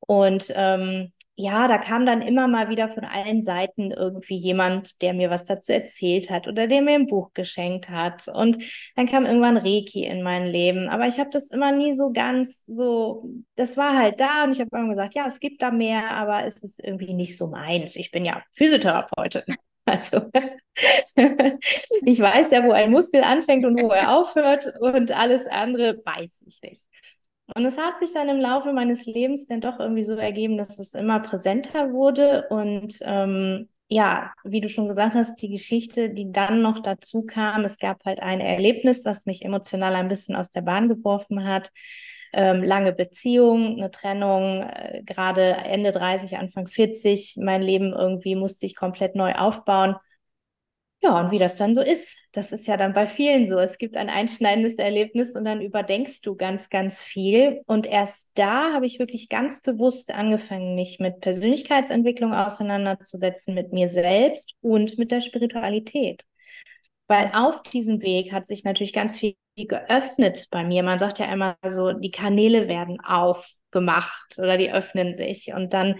Und 0.00 0.52
ähm, 0.54 1.12
ja, 1.42 1.66
da 1.66 1.78
kam 1.78 2.06
dann 2.06 2.22
immer 2.22 2.46
mal 2.46 2.68
wieder 2.68 2.88
von 2.88 3.04
allen 3.04 3.42
Seiten 3.42 3.90
irgendwie 3.90 4.36
jemand, 4.36 5.02
der 5.02 5.12
mir 5.12 5.28
was 5.28 5.44
dazu 5.44 5.72
erzählt 5.72 6.30
hat 6.30 6.46
oder 6.46 6.68
der 6.68 6.82
mir 6.82 6.94
ein 6.94 7.06
Buch 7.06 7.32
geschenkt 7.34 7.90
hat. 7.90 8.28
Und 8.28 8.58
dann 8.94 9.08
kam 9.08 9.26
irgendwann 9.26 9.56
Reiki 9.56 10.04
in 10.04 10.22
mein 10.22 10.46
Leben. 10.46 10.88
Aber 10.88 11.08
ich 11.08 11.18
habe 11.18 11.30
das 11.30 11.50
immer 11.50 11.72
nie 11.72 11.94
so 11.94 12.12
ganz 12.12 12.64
so, 12.66 13.28
das 13.56 13.76
war 13.76 13.98
halt 13.98 14.20
da 14.20 14.44
und 14.44 14.52
ich 14.52 14.60
habe 14.60 14.70
immer 14.72 14.90
gesagt, 14.90 15.14
ja, 15.14 15.26
es 15.26 15.40
gibt 15.40 15.62
da 15.62 15.72
mehr, 15.72 16.12
aber 16.12 16.46
es 16.46 16.62
ist 16.62 16.82
irgendwie 16.82 17.12
nicht 17.12 17.36
so 17.36 17.48
meins. 17.48 17.96
Ich 17.96 18.12
bin 18.12 18.24
ja 18.24 18.42
Physiotherapeutin. 18.52 19.42
Also 19.84 20.30
ich 21.16 22.20
weiß 22.20 22.52
ja, 22.52 22.62
wo 22.62 22.70
ein 22.70 22.92
Muskel 22.92 23.24
anfängt 23.24 23.66
und 23.66 23.82
wo 23.82 23.88
er 23.88 24.16
aufhört 24.16 24.72
und 24.78 25.10
alles 25.10 25.44
andere 25.48 26.00
weiß 26.04 26.44
ich 26.46 26.62
nicht. 26.62 26.86
Und 27.54 27.66
es 27.66 27.76
hat 27.78 27.98
sich 27.98 28.12
dann 28.12 28.28
im 28.28 28.40
Laufe 28.40 28.72
meines 28.72 29.04
Lebens 29.06 29.46
dann 29.46 29.60
doch 29.60 29.78
irgendwie 29.78 30.04
so 30.04 30.14
ergeben, 30.14 30.56
dass 30.56 30.78
es 30.78 30.94
immer 30.94 31.20
präsenter 31.20 31.92
wurde. 31.92 32.46
Und 32.48 32.96
ähm, 33.02 33.68
ja, 33.88 34.32
wie 34.44 34.60
du 34.62 34.68
schon 34.70 34.88
gesagt 34.88 35.14
hast, 35.14 35.36
die 35.42 35.50
Geschichte, 35.50 36.08
die 36.10 36.32
dann 36.32 36.62
noch 36.62 36.80
dazu 36.80 37.24
kam, 37.24 37.64
es 37.64 37.78
gab 37.78 38.04
halt 38.06 38.20
ein 38.20 38.40
Erlebnis, 38.40 39.04
was 39.04 39.26
mich 39.26 39.44
emotional 39.44 39.94
ein 39.94 40.08
bisschen 40.08 40.34
aus 40.34 40.48
der 40.50 40.62
Bahn 40.62 40.88
geworfen 40.88 41.44
hat. 41.44 41.70
Ähm, 42.32 42.62
lange 42.62 42.94
Beziehung, 42.94 43.76
eine 43.76 43.90
Trennung, 43.90 44.62
äh, 44.62 45.02
gerade 45.04 45.42
Ende 45.42 45.92
30, 45.92 46.38
Anfang 46.38 46.66
40, 46.66 47.36
mein 47.38 47.60
Leben 47.60 47.92
irgendwie 47.92 48.34
musste 48.36 48.64
ich 48.64 48.74
komplett 48.74 49.14
neu 49.14 49.34
aufbauen. 49.34 49.96
Ja, 51.04 51.18
und 51.18 51.32
wie 51.32 51.38
das 51.40 51.56
dann 51.56 51.74
so 51.74 51.80
ist, 51.80 52.16
das 52.30 52.52
ist 52.52 52.68
ja 52.68 52.76
dann 52.76 52.92
bei 52.94 53.08
vielen 53.08 53.46
so. 53.46 53.58
Es 53.58 53.76
gibt 53.78 53.96
ein 53.96 54.08
einschneidendes 54.08 54.76
Erlebnis 54.76 55.34
und 55.34 55.44
dann 55.44 55.60
überdenkst 55.60 56.20
du 56.22 56.36
ganz, 56.36 56.70
ganz 56.70 57.02
viel. 57.02 57.60
Und 57.66 57.88
erst 57.88 58.30
da 58.34 58.72
habe 58.72 58.86
ich 58.86 59.00
wirklich 59.00 59.28
ganz 59.28 59.62
bewusst 59.62 60.14
angefangen, 60.14 60.76
mich 60.76 61.00
mit 61.00 61.20
Persönlichkeitsentwicklung 61.20 62.32
auseinanderzusetzen, 62.32 63.54
mit 63.54 63.72
mir 63.72 63.88
selbst 63.88 64.54
und 64.60 64.96
mit 64.96 65.10
der 65.10 65.20
Spiritualität. 65.20 66.24
Weil 67.08 67.32
auf 67.34 67.62
diesem 67.64 68.00
Weg 68.02 68.32
hat 68.32 68.46
sich 68.46 68.64
natürlich 68.64 68.92
ganz 68.92 69.18
viel 69.18 69.34
geöffnet 69.56 70.46
bei 70.50 70.64
mir. 70.64 70.82
Man 70.84 70.98
sagt 71.00 71.18
ja 71.18 71.32
immer 71.32 71.56
so, 71.68 71.92
die 71.92 72.10
Kanäle 72.12 72.68
werden 72.68 73.00
aufgemacht 73.00 74.38
oder 74.38 74.56
die 74.56 74.72
öffnen 74.72 75.14
sich. 75.14 75.52
Und 75.52 75.74
dann 75.74 75.96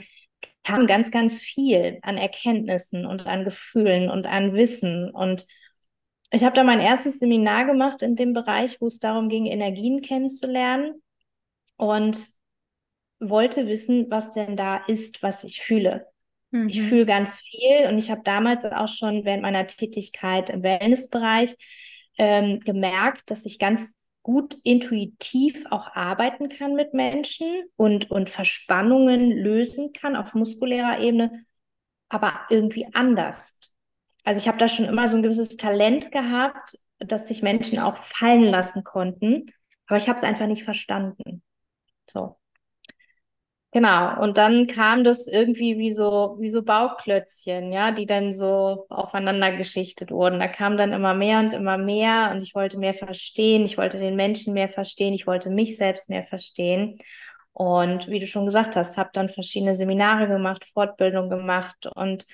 kam 0.64 0.86
ganz, 0.86 1.10
ganz 1.10 1.40
viel 1.40 1.98
an 2.02 2.16
Erkenntnissen 2.16 3.06
und 3.06 3.26
an 3.26 3.44
Gefühlen 3.44 4.10
und 4.10 4.26
an 4.26 4.54
Wissen. 4.54 5.10
Und 5.10 5.46
ich 6.30 6.44
habe 6.44 6.54
da 6.54 6.64
mein 6.64 6.80
erstes 6.80 7.18
Seminar 7.18 7.66
gemacht 7.66 8.02
in 8.02 8.16
dem 8.16 8.32
Bereich, 8.32 8.80
wo 8.80 8.86
es 8.86 8.98
darum 8.98 9.28
ging, 9.28 9.46
Energien 9.46 10.02
kennenzulernen 10.02 11.02
und 11.76 12.18
wollte 13.18 13.66
wissen, 13.66 14.06
was 14.10 14.32
denn 14.32 14.56
da 14.56 14.76
ist, 14.86 15.22
was 15.22 15.44
ich 15.44 15.60
fühle. 15.60 16.06
Mhm. 16.50 16.68
Ich 16.68 16.82
fühle 16.82 17.06
ganz 17.06 17.38
viel 17.38 17.88
und 17.88 17.98
ich 17.98 18.10
habe 18.10 18.22
damals 18.24 18.64
auch 18.64 18.88
schon 18.88 19.24
während 19.24 19.42
meiner 19.42 19.66
Tätigkeit 19.66 20.50
im 20.50 20.62
Wellnessbereich 20.62 21.56
ähm, 22.18 22.60
gemerkt, 22.60 23.30
dass 23.30 23.46
ich 23.46 23.58
ganz 23.58 24.01
gut 24.22 24.56
intuitiv 24.62 25.64
auch 25.70 25.88
arbeiten 25.94 26.48
kann 26.48 26.74
mit 26.74 26.94
Menschen 26.94 27.64
und, 27.76 28.10
und 28.10 28.30
Verspannungen 28.30 29.32
lösen 29.32 29.92
kann 29.92 30.16
auf 30.16 30.34
muskulärer 30.34 31.00
Ebene, 31.00 31.44
aber 32.08 32.40
irgendwie 32.50 32.86
anders. 32.94 33.58
Also 34.24 34.38
ich 34.40 34.48
habe 34.48 34.58
da 34.58 34.68
schon 34.68 34.84
immer 34.84 35.08
so 35.08 35.16
ein 35.16 35.22
gewisses 35.22 35.56
Talent 35.56 36.12
gehabt, 36.12 36.78
dass 36.98 37.26
sich 37.26 37.42
Menschen 37.42 37.80
auch 37.80 37.96
fallen 37.96 38.44
lassen 38.44 38.84
konnten, 38.84 39.50
aber 39.86 39.96
ich 39.96 40.08
habe 40.08 40.16
es 40.16 40.24
einfach 40.24 40.46
nicht 40.46 40.62
verstanden. 40.62 41.42
So. 42.08 42.36
Genau, 43.74 44.20
und 44.20 44.36
dann 44.36 44.66
kam 44.66 45.02
das 45.02 45.26
irgendwie 45.26 45.78
wie 45.78 45.92
so, 45.92 46.36
wie 46.38 46.50
so 46.50 46.62
Bauklötzchen, 46.62 47.72
ja, 47.72 47.90
die 47.90 48.04
dann 48.04 48.34
so 48.34 48.84
aufeinander 48.90 49.56
geschichtet 49.56 50.10
wurden. 50.10 50.40
Da 50.40 50.46
kam 50.46 50.76
dann 50.76 50.92
immer 50.92 51.14
mehr 51.14 51.38
und 51.38 51.54
immer 51.54 51.78
mehr 51.78 52.32
und 52.34 52.42
ich 52.42 52.54
wollte 52.54 52.78
mehr 52.78 52.92
verstehen, 52.92 53.64
ich 53.64 53.78
wollte 53.78 53.96
den 53.96 54.14
Menschen 54.14 54.52
mehr 54.52 54.68
verstehen, 54.68 55.14
ich 55.14 55.26
wollte 55.26 55.48
mich 55.48 55.78
selbst 55.78 56.10
mehr 56.10 56.22
verstehen. 56.22 56.98
Und 57.54 58.08
wie 58.08 58.18
du 58.18 58.26
schon 58.26 58.44
gesagt 58.44 58.76
hast, 58.76 58.98
habe 58.98 59.08
dann 59.14 59.30
verschiedene 59.30 59.74
Seminare 59.74 60.28
gemacht, 60.28 60.66
Fortbildung 60.74 61.30
gemacht 61.30 61.86
und 61.94 62.26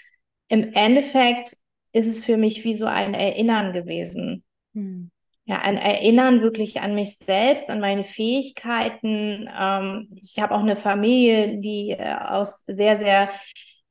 im 0.48 0.72
Endeffekt 0.72 1.56
ist 1.92 2.08
es 2.08 2.24
für 2.24 2.36
mich 2.36 2.64
wie 2.64 2.74
so 2.74 2.86
ein 2.86 3.14
Erinnern 3.14 3.72
gewesen. 3.72 4.42
Hm 4.74 5.12
ja, 5.48 5.62
ein 5.62 5.78
Erinnern 5.78 6.42
wirklich 6.42 6.82
an 6.82 6.94
mich 6.94 7.16
selbst, 7.16 7.70
an 7.70 7.80
meine 7.80 8.04
Fähigkeiten. 8.04 9.48
Ähm, 9.58 10.08
ich 10.20 10.38
habe 10.38 10.54
auch 10.54 10.60
eine 10.60 10.76
Familie, 10.76 11.58
die 11.58 11.92
äh, 11.92 12.16
aus 12.16 12.64
sehr, 12.66 12.98
sehr 12.98 13.30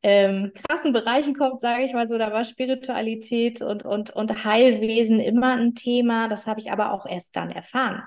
ähm, 0.04 0.52
krassen 0.54 0.94
Bereichen 0.94 1.36
kommt, 1.36 1.60
sage 1.60 1.84
ich 1.84 1.94
mal 1.94 2.08
so. 2.08 2.20
Da 2.20 2.32
war 2.32 2.44
Spiritualität 2.44 3.64
und, 3.64 3.84
und, 3.84 4.12
und 4.12 4.46
Heilwesen 4.46 5.20
immer 5.20 5.58
ein 5.58 5.74
Thema. 5.74 6.28
Das 6.28 6.46
habe 6.46 6.60
ich 6.60 6.72
aber 6.72 6.94
auch 6.94 7.08
erst 7.08 7.36
dann 7.36 7.50
erfahren, 7.50 8.04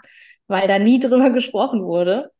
weil 0.46 0.68
da 0.68 0.78
nie 0.78 1.00
drüber 1.00 1.30
gesprochen 1.30 1.82
wurde. 1.82 2.30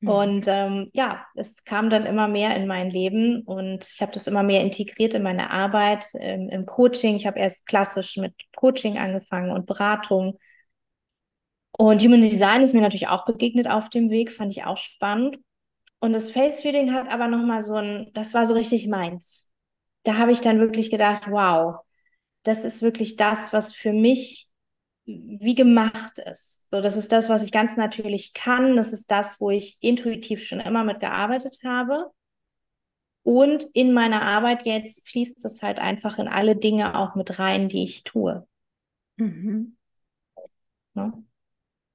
Mhm. 0.00 0.08
Und 0.08 0.46
ähm, 0.48 0.86
ja, 0.92 1.26
es 1.34 1.64
kam 1.64 1.90
dann 1.90 2.06
immer 2.06 2.28
mehr 2.28 2.56
in 2.56 2.66
mein 2.66 2.90
Leben 2.90 3.42
und 3.42 3.86
ich 3.92 4.00
habe 4.00 4.12
das 4.12 4.26
immer 4.26 4.42
mehr 4.42 4.62
integriert 4.62 5.14
in 5.14 5.22
meine 5.22 5.50
Arbeit, 5.50 6.06
im, 6.14 6.48
im 6.48 6.66
Coaching. 6.66 7.16
Ich 7.16 7.26
habe 7.26 7.38
erst 7.38 7.66
klassisch 7.66 8.16
mit 8.16 8.34
Coaching 8.56 8.98
angefangen 8.98 9.50
und 9.50 9.66
Beratung. 9.66 10.38
Und 11.72 12.02
Human 12.02 12.20
Design 12.20 12.62
ist 12.62 12.74
mir 12.74 12.80
natürlich 12.80 13.08
auch 13.08 13.24
begegnet 13.24 13.68
auf 13.70 13.88
dem 13.88 14.10
Weg, 14.10 14.32
fand 14.32 14.52
ich 14.52 14.64
auch 14.64 14.78
spannend. 14.78 15.38
Und 16.00 16.12
das 16.12 16.30
Face 16.30 16.60
Feeling 16.62 16.92
hat 16.92 17.10
aber 17.12 17.28
nochmal 17.28 17.60
so 17.60 17.74
ein, 17.74 18.10
das 18.14 18.34
war 18.34 18.46
so 18.46 18.54
richtig 18.54 18.88
meins. 18.88 19.52
Da 20.04 20.16
habe 20.16 20.32
ich 20.32 20.40
dann 20.40 20.60
wirklich 20.60 20.90
gedacht, 20.90 21.24
wow, 21.28 21.80
das 22.44 22.64
ist 22.64 22.82
wirklich 22.82 23.16
das, 23.16 23.52
was 23.52 23.74
für 23.74 23.92
mich 23.92 24.47
wie 25.08 25.54
gemacht 25.54 26.18
ist. 26.18 26.68
So, 26.70 26.82
das 26.82 26.96
ist 26.96 27.12
das, 27.12 27.30
was 27.30 27.42
ich 27.42 27.50
ganz 27.50 27.76
natürlich 27.76 28.34
kann. 28.34 28.76
Das 28.76 28.92
ist 28.92 29.10
das, 29.10 29.40
wo 29.40 29.50
ich 29.50 29.78
intuitiv 29.80 30.44
schon 30.44 30.60
immer 30.60 30.84
mit 30.84 31.00
gearbeitet 31.00 31.60
habe. 31.64 32.10
Und 33.22 33.64
in 33.72 33.92
meiner 33.92 34.22
Arbeit 34.22 34.66
jetzt 34.66 35.08
fließt 35.08 35.44
es 35.44 35.62
halt 35.62 35.78
einfach 35.78 36.18
in 36.18 36.28
alle 36.28 36.56
Dinge 36.56 36.98
auch 36.98 37.14
mit 37.14 37.38
rein, 37.38 37.68
die 37.68 37.84
ich 37.84 38.04
tue. 38.04 38.46
Mhm. 39.16 39.76
Ja. 40.94 41.12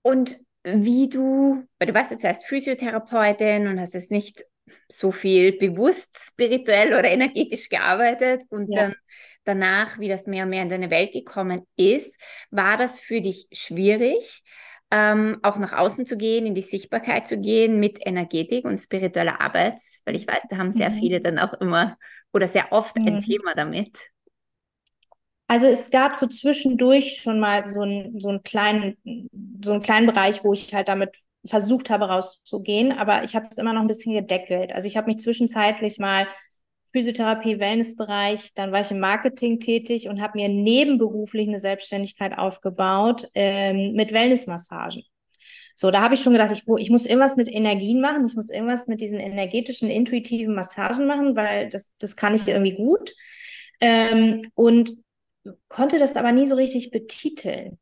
Und 0.02 0.40
wie 0.64 1.08
du, 1.08 1.68
weil 1.78 1.88
du 1.88 1.94
warst 1.94 2.12
ja 2.12 2.18
zuerst 2.18 2.46
Physiotherapeutin 2.46 3.68
und 3.68 3.80
hast 3.80 3.94
jetzt 3.94 4.12
nicht 4.12 4.44
so 4.88 5.12
viel 5.12 5.54
bewusst 5.58 6.18
spirituell 6.20 6.90
oder 6.90 7.12
energetisch 7.12 7.70
gearbeitet 7.70 8.44
und 8.50 8.74
ja. 8.74 8.82
dann 8.82 8.96
danach, 9.44 10.00
wie 10.00 10.08
das 10.08 10.28
mehr 10.28 10.44
und 10.44 10.50
mehr 10.50 10.64
in 10.64 10.70
deine 10.70 10.90
Welt 10.90 11.12
gekommen 11.12 11.66
ist, 11.76 12.20
war 12.52 12.78
das 12.78 13.00
für 13.00 13.22
dich 13.22 13.48
schwierig, 13.52 14.44
ähm, 14.92 15.40
auch 15.42 15.58
nach 15.58 15.74
außen 15.74 16.06
zu 16.06 16.18
gehen, 16.18 16.46
in 16.46 16.56
die 16.56 16.62
Sichtbarkeit 16.62 17.28
zu 17.28 17.38
gehen 17.38 17.80
mit 17.80 18.06
Energetik 18.06 18.66
und 18.66 18.78
spiritueller 18.78 19.42
Arbeit? 19.42 19.80
Weil 20.06 20.16
ich 20.16 20.28
weiß, 20.28 20.44
da 20.50 20.58
haben 20.58 20.72
sehr 20.72 20.92
mhm. 20.92 20.96
viele 20.96 21.20
dann 21.20 21.40
auch 21.40 21.54
immer 21.54 21.98
oder 22.32 22.48
sehr 22.48 22.72
oft 22.72 22.98
mhm. 22.98 23.08
ein 23.08 23.22
Thema 23.22 23.54
damit. 23.56 24.10
Also 25.48 25.68
es 25.68 25.92
gab 25.92 26.16
so 26.16 26.28
zwischendurch 26.28 27.22
schon 27.22 27.40
mal 27.40 27.66
so, 27.66 27.82
ein, 27.82 28.20
so, 28.20 28.30
einen 28.30 28.44
kleinen, 28.44 28.98
so 29.64 29.74
einen 29.74 29.82
kleinen 29.82 30.08
Bereich, 30.08 30.44
wo 30.44 30.54
ich 30.54 30.74
halt 30.74 30.88
damit 30.88 31.16
versucht 31.46 31.90
habe 31.90 32.06
rauszugehen, 32.06 32.92
aber 32.92 33.24
ich 33.24 33.36
habe 33.36 33.48
es 33.50 33.58
immer 33.58 33.74
noch 33.74 33.82
ein 33.82 33.88
bisschen 33.88 34.14
gedeckelt. 34.14 34.72
Also 34.72 34.88
ich 34.88 34.96
habe 34.96 35.08
mich 35.08 35.18
zwischenzeitlich 35.18 36.00
mal 36.00 36.28
Physiotherapie, 36.94 37.60
Wellnessbereich. 37.60 38.54
Dann 38.54 38.72
war 38.72 38.82
ich 38.82 38.92
im 38.92 39.00
Marketing 39.00 39.60
tätig 39.60 40.08
und 40.08 40.22
habe 40.22 40.38
mir 40.38 40.48
nebenberuflich 40.48 41.48
eine 41.48 41.60
Selbstständigkeit 41.60 42.38
aufgebaut 42.38 43.28
ähm, 43.34 43.94
mit 43.94 44.14
Wellnessmassagen. 44.14 45.04
So, 45.76 45.90
da 45.90 46.02
habe 46.02 46.14
ich 46.14 46.22
schon 46.22 46.34
gedacht, 46.34 46.52
ich, 46.52 46.64
ich 46.78 46.90
muss 46.92 47.08
irgendwas 47.08 47.36
mit 47.36 47.48
Energien 47.48 48.00
machen, 48.00 48.28
ich 48.28 48.36
muss 48.36 48.52
irgendwas 48.52 48.88
mit 48.88 49.02
diesen 49.02 49.20
energetischen, 49.20 49.90
intuitiven 49.90 50.54
Massagen 50.54 51.08
machen, 51.08 51.36
weil 51.36 51.70
das, 51.70 51.98
das 51.98 52.16
kann 52.16 52.36
ich 52.36 52.48
irgendwie 52.48 52.76
gut. 52.76 53.14
Ähm, 53.82 54.52
und 54.54 54.92
konnte 55.68 55.98
das 55.98 56.16
aber 56.16 56.32
nie 56.32 56.48
so 56.48 56.56
richtig 56.56 56.92
betiteln. 56.92 57.80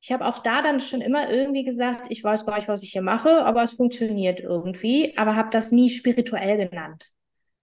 ich 0.00 0.12
habe 0.12 0.26
auch 0.26 0.40
da 0.40 0.62
dann 0.62 0.80
schon 0.80 1.00
immer 1.00 1.30
irgendwie 1.30 1.64
gesagt, 1.64 2.06
ich 2.10 2.22
weiß 2.22 2.44
gar 2.44 2.56
nicht, 2.56 2.68
was 2.68 2.82
ich 2.82 2.92
hier 2.92 3.02
mache, 3.02 3.44
aber 3.44 3.62
es 3.62 3.72
funktioniert 3.72 4.40
irgendwie, 4.40 5.16
aber 5.16 5.36
habe 5.36 5.50
das 5.50 5.70
nie 5.72 5.90
spirituell 5.90 6.68
genannt. 6.68 7.12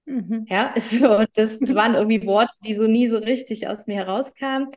Mhm. 0.05 0.45
Ja, 0.50 0.74
so, 0.79 1.25
das 1.33 1.59
waren 1.62 1.95
irgendwie 1.95 2.25
Worte, 2.25 2.53
die 2.65 2.74
so 2.74 2.88
nie 2.88 3.07
so 3.07 3.17
richtig 3.17 3.67
aus 3.67 3.88
mir 3.88 3.95
herauskamen. 3.95 4.69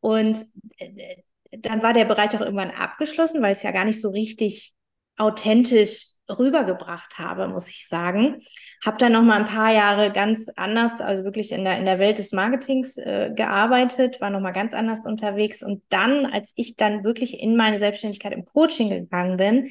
Und 0.00 0.42
äh, 0.78 1.16
dann 1.52 1.82
war 1.82 1.92
der 1.92 2.04
Bereich 2.06 2.34
auch 2.36 2.40
irgendwann 2.40 2.70
abgeschlossen, 2.70 3.42
weil 3.42 3.52
ich 3.52 3.58
es 3.58 3.64
ja 3.64 3.72
gar 3.72 3.84
nicht 3.84 4.00
so 4.00 4.10
richtig 4.10 4.72
authentisch 5.16 6.04
rübergebracht 6.28 7.18
habe, 7.18 7.48
muss 7.48 7.68
ich 7.68 7.88
sagen. 7.88 8.38
Habe 8.86 8.96
dann 8.96 9.12
noch 9.12 9.22
mal 9.22 9.40
ein 9.40 9.46
paar 9.46 9.74
Jahre 9.74 10.10
ganz 10.10 10.48
anders, 10.56 11.00
also 11.02 11.24
wirklich 11.24 11.52
in 11.52 11.64
der, 11.64 11.76
in 11.76 11.84
der 11.84 11.98
Welt 11.98 12.18
des 12.18 12.32
Marketings 12.32 12.96
äh, 12.96 13.30
gearbeitet, 13.34 14.20
war 14.22 14.30
noch 14.30 14.40
mal 14.40 14.52
ganz 14.52 14.72
anders 14.72 15.04
unterwegs. 15.04 15.62
Und 15.62 15.82
dann, 15.90 16.24
als 16.24 16.52
ich 16.56 16.76
dann 16.76 17.04
wirklich 17.04 17.40
in 17.40 17.56
meine 17.56 17.78
Selbstständigkeit 17.78 18.32
im 18.32 18.46
Coaching 18.46 18.88
gegangen 18.88 19.36
bin, 19.36 19.70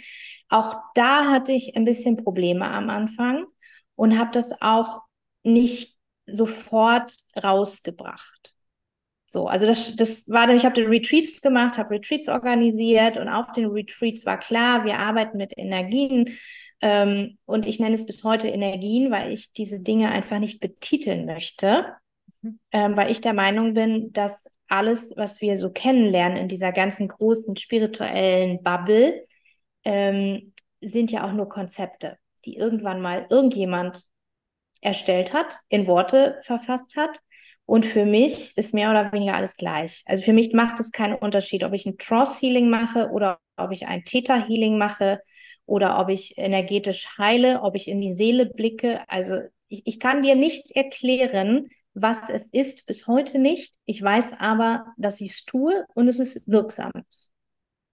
auch 0.50 0.76
da 0.94 1.32
hatte 1.32 1.54
ich 1.54 1.76
ein 1.76 1.86
bisschen 1.86 2.18
Probleme 2.18 2.66
am 2.70 2.90
Anfang 2.90 3.46
und 4.00 4.18
habe 4.18 4.32
das 4.32 4.62
auch 4.62 5.02
nicht 5.44 5.98
sofort 6.26 7.18
rausgebracht. 7.44 8.56
So, 9.26 9.48
also 9.48 9.68
das, 9.68 9.98
das 9.98 10.30
war 10.30 10.48
dann, 10.48 10.56
ich 10.56 10.66
habe 10.66 10.90
Retreats 10.90 11.42
gemacht, 11.42 11.78
habe 11.78 11.92
Retreats 11.92 12.30
organisiert 12.30 13.18
und 13.18 13.28
auf 13.28 13.52
den 13.52 13.66
Retreats 13.66 14.26
war 14.26 14.40
klar, 14.40 14.86
wir 14.86 15.00
arbeiten 15.00 15.38
mit 15.38 15.52
Energien 15.58 16.38
ähm, 16.80 17.38
und 17.46 17.68
ich 17.68 17.82
nenne 17.82 17.94
es 17.94 18.06
bis 18.06 18.24
heute 18.24 18.48
Energien, 18.48 19.12
weil 19.12 19.34
ich 19.34 19.52
diese 19.52 19.82
Dinge 19.82 20.12
einfach 20.12 20.40
nicht 20.40 20.62
betiteln 20.62 21.26
möchte, 21.26 21.86
mhm. 22.42 22.58
ähm, 22.72 22.96
weil 22.96 23.12
ich 23.12 23.20
der 23.20 23.34
Meinung 23.34 23.74
bin, 23.74 24.14
dass 24.14 24.48
alles, 24.70 25.14
was 25.18 25.42
wir 25.42 25.58
so 25.58 25.72
kennenlernen 25.72 26.38
in 26.38 26.48
dieser 26.48 26.72
ganzen 26.72 27.10
großen 27.10 27.58
spirituellen 27.58 28.64
Bubble, 28.64 29.26
ähm, 29.84 30.54
sind 30.80 31.12
ja 31.12 31.28
auch 31.28 31.34
nur 31.34 31.50
Konzepte, 31.50 32.18
die 32.42 32.56
irgendwann 32.56 33.02
mal 33.02 33.28
irgendjemand 33.30 34.04
erstellt 34.82 35.34
hat, 35.34 35.60
in 35.70 35.88
Worte 35.88 36.40
verfasst 36.44 36.96
hat 36.96 37.20
und 37.66 37.86
für 37.86 38.06
mich 38.06 38.58
ist 38.58 38.74
mehr 38.74 38.90
oder 38.90 39.12
weniger 39.12 39.36
alles 39.36 39.56
gleich. 39.56 40.04
Also 40.08 40.24
für 40.24 40.34
mich 40.34 40.54
macht 40.54 40.80
es 40.80 40.92
keinen 40.92 41.14
Unterschied, 41.16 41.64
ob 41.64 41.74
ich 41.74 41.86
ein 41.86 42.00
Tross-Healing 42.00 42.68
mache 42.68 43.10
oder 43.12 43.40
ob 43.58 43.72
ich 43.72 43.86
ein 43.86 44.06
Theta-Healing 44.06 44.78
mache 44.78 45.22
oder 45.68 46.00
ob 46.00 46.10
ich 46.10 46.36
energetisch 46.38 47.18
heile, 47.20 47.62
ob 47.62 47.76
ich 47.76 47.88
in 47.88 48.02
die 48.02 48.14
Seele 48.14 48.48
blicke. 48.48 49.02
Also 49.08 49.42
ich, 49.68 49.84
ich 49.86 50.00
kann 50.00 50.24
dir 50.24 50.34
nicht 50.34 50.72
erklären, 50.72 51.70
was 51.94 52.30
es 52.30 52.52
ist, 52.52 52.88
bis 52.88 53.06
heute 53.06 53.38
nicht. 53.38 53.76
Ich 53.86 54.02
weiß 54.02 54.40
aber, 54.40 54.88
dass 54.98 55.22
ich 55.22 55.32
es 55.32 55.46
tue 55.46 55.86
und 55.94 56.08
es 56.08 56.20
ist 56.20 56.50
wirksam. 56.50 56.92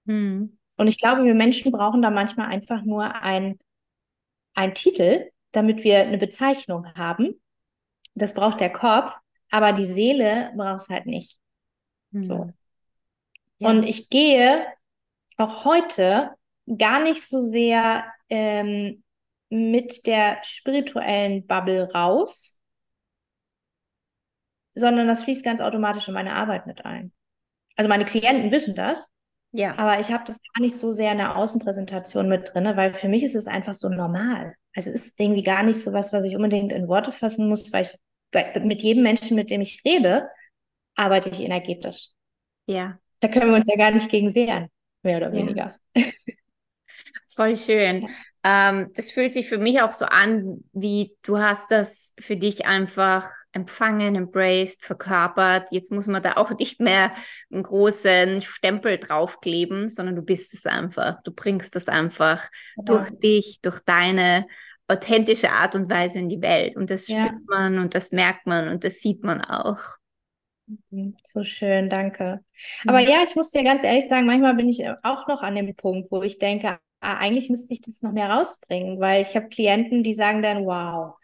Hm. 0.07 0.57
Und 0.79 0.89
ich 0.89 0.99
glaube, 0.99 1.25
wir 1.25 1.35
Menschen 1.35 1.71
brauchen 1.71 2.01
da 2.01 2.09
manchmal 2.09 2.49
einfach 2.49 2.83
nur 2.83 3.23
ein, 3.23 3.59
ein 4.57 4.75
Titel, 4.75 5.31
damit 5.53 5.85
wir 5.85 6.01
eine 6.01 6.19
Bezeichnung 6.19 6.93
haben. 6.95 7.41
Das 8.15 8.35
braucht 8.35 8.61
der 8.61 8.73
Kopf 8.73 9.13
aber 9.51 9.73
die 9.73 9.87
Seele 9.87 10.53
brauchst 10.57 10.89
halt 10.89 11.07
nicht. 11.07 11.39
Mhm. 12.11 12.23
So. 12.23 12.53
Ja. 13.59 13.71
Und 13.71 13.85
ich 13.85 14.11
gehe 14.11 14.67
auch 15.37 15.65
heute 15.65 16.31
gar 16.79 17.03
nicht 17.03 17.23
so 17.23 17.43
sehr 17.43 18.05
ähm, 18.29 19.03
mit 19.49 20.07
der 20.07 20.39
spirituellen 20.43 21.47
Bubble 21.47 21.91
raus, 21.93 22.59
sondern 24.75 25.07
das 25.07 25.25
fließt 25.25 25.45
ganz 25.45 25.61
automatisch 25.61 26.09
in 26.09 26.15
meine 26.15 26.35
Arbeit 26.35 26.67
mit 26.67 26.85
ein. 26.85 27.13
Also 27.77 27.89
meine 27.89 28.05
Klienten 28.05 28.51
wissen 28.51 28.75
das, 28.75 29.07
ja. 29.57 29.79
aber 29.79 30.01
ich 30.01 30.11
habe 30.11 30.25
das 30.27 30.39
gar 30.41 30.63
nicht 30.63 30.77
so 30.77 30.93
sehr 30.93 31.13
in 31.13 31.19
der 31.19 31.37
Außenpräsentation 31.37 32.29
mit 32.29 32.55
drin, 32.55 32.71
weil 32.77 32.95
für 32.95 33.09
mich 33.09 33.23
ist 33.23 33.35
es 33.35 33.47
einfach 33.47 33.75
so 33.75 33.89
normal. 33.89 34.55
Also 34.75 34.91
es 34.91 35.07
ist 35.07 35.21
irgendwie 35.21 35.43
gar 35.43 35.63
nicht 35.63 35.81
so 35.81 35.93
was, 35.93 36.13
was 36.13 36.25
ich 36.25 36.37
unbedingt 36.37 36.73
in 36.73 36.89
Worte 36.89 37.13
fassen 37.13 37.49
muss, 37.49 37.73
weil 37.73 37.85
ich 37.85 37.99
mit 38.63 38.83
jedem 38.83 39.03
Menschen, 39.03 39.35
mit 39.35 39.51
dem 39.51 39.61
ich 39.61 39.83
rede, 39.85 40.29
arbeite 40.95 41.31
ich 41.31 41.41
energetisch. 41.41 42.09
Ja. 42.67 42.99
Da 43.21 43.29
können 43.29 43.51
wir 43.51 43.57
uns 43.57 43.67
ja 43.67 43.77
gar 43.77 43.91
nicht 43.91 44.11
gegen 44.11 44.35
wehren, 44.35 44.69
mehr 45.03 45.17
oder 45.17 45.33
weniger. 45.33 45.77
Ja. 45.95 46.05
Voll 47.29 47.57
schön. 47.57 48.09
Ähm, 48.49 48.93
das 48.95 49.11
fühlt 49.11 49.33
sich 49.33 49.49
für 49.49 49.59
mich 49.59 49.83
auch 49.83 49.91
so 49.91 50.05
an, 50.05 50.63
wie 50.73 51.17
du 51.23 51.39
hast 51.39 51.73
das 51.73 52.15
für 52.21 52.37
dich 52.37 52.65
einfach 52.65 53.29
empfangen, 53.51 54.15
embraced, 54.15 54.85
verkörpert. 54.85 55.73
Jetzt 55.73 55.91
muss 55.91 56.07
man 56.07 56.23
da 56.23 56.35
auch 56.35 56.51
nicht 56.59 56.79
mehr 56.79 57.11
einen 57.51 57.65
großen 57.65 58.43
Stempel 58.43 58.99
draufkleben, 58.99 59.89
sondern 59.89 60.15
du 60.15 60.23
bist 60.23 60.55
es 60.55 60.65
einfach. 60.65 61.21
Du 61.25 61.33
bringst 61.33 61.75
das 61.75 61.89
einfach 61.89 62.49
ja. 62.77 62.85
durch 62.85 63.11
dich, 63.19 63.59
durch 63.63 63.81
deine 63.81 64.47
authentische 64.87 65.51
Art 65.51 65.75
und 65.75 65.91
Weise 65.91 66.21
in 66.21 66.29
die 66.29 66.41
Welt. 66.41 66.77
Und 66.77 66.91
das 66.91 67.09
ja. 67.09 67.27
spürt 67.27 67.49
man 67.49 67.79
und 67.79 67.97
das 67.97 68.13
merkt 68.13 68.47
man 68.47 68.69
und 68.69 68.85
das 68.85 69.01
sieht 69.01 69.25
man 69.25 69.41
auch. 69.41 69.81
Mhm, 70.91 71.17
so 71.25 71.43
schön, 71.43 71.91
danke. 71.91 72.45
Aber 72.87 73.01
ja, 73.01 73.25
ich 73.25 73.35
muss 73.35 73.51
dir 73.51 73.65
ganz 73.65 73.83
ehrlich 73.83 74.09
sagen, 74.09 74.27
manchmal 74.27 74.55
bin 74.55 74.69
ich 74.69 74.87
auch 75.03 75.27
noch 75.27 75.43
an 75.43 75.57
dem 75.57 75.75
Punkt, 75.75 76.13
wo 76.13 76.23
ich 76.23 76.39
denke, 76.39 76.79
ah, 77.01 77.19
eigentlich 77.19 77.51
müsste 77.51 77.75
ich 77.75 77.81
das 77.81 78.03
noch 78.03 78.13
mehr 78.13 78.31
rausbringen, 78.31 79.01
weil 79.01 79.23
ich 79.23 79.37
habe 79.37 79.49
Klienten, 79.49 80.03
die 80.03 80.15
sagen 80.15 80.43
dann, 80.43 80.67
wow, 80.67 81.15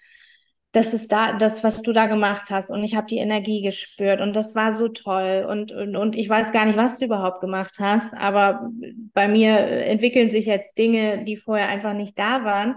das 0.72 0.94
ist 0.94 1.12
da, 1.12 1.35
das, 1.35 1.62
was 1.62 1.82
du 1.82 1.92
da 1.92 2.06
gemacht 2.06 2.50
hast 2.50 2.70
und 2.70 2.82
ich 2.82 2.96
habe 2.96 3.06
die 3.06 3.18
Energie 3.18 3.62
gespürt 3.62 4.20
und 4.20 4.35
das 4.35 4.54
war 4.54 4.74
so 4.74 4.88
toll 4.88 5.46
und, 5.48 5.70
und, 5.70 5.96
und 5.96 6.16
ich 6.16 6.28
weiß 6.28 6.50
gar 6.52 6.64
nicht, 6.64 6.78
was 6.78 6.98
du 6.98 7.04
überhaupt 7.04 7.42
gemacht 7.42 7.74
hast, 7.78 8.14
aber 8.14 8.70
bei 9.12 9.28
mir 9.28 9.58
entwickeln 9.58 10.30
sich 10.30 10.46
jetzt 10.46 10.78
Dinge, 10.78 11.24
die 11.24 11.37
vorher 11.37 11.68
einfach 11.68 11.92
nicht 11.92 12.18
da 12.18 12.44
waren. 12.44 12.76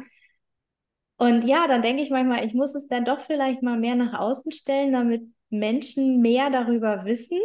Und 1.18 1.46
ja, 1.48 1.68
dann 1.68 1.82
denke 1.82 2.02
ich 2.02 2.10
manchmal, 2.10 2.46
ich 2.46 2.54
muss 2.54 2.76
es 2.76 2.88
dann 2.88 3.06
doch 3.06 3.20
vielleicht 3.20 3.64
mal 3.64 3.80
mehr 3.80 3.96
nach 3.96 4.20
außen 4.20 4.52
stellen, 4.52 4.92
damit 4.92 5.24
Menschen 5.50 6.22
mehr 6.22 6.50
darüber 6.50 7.06
wissen. 7.06 7.40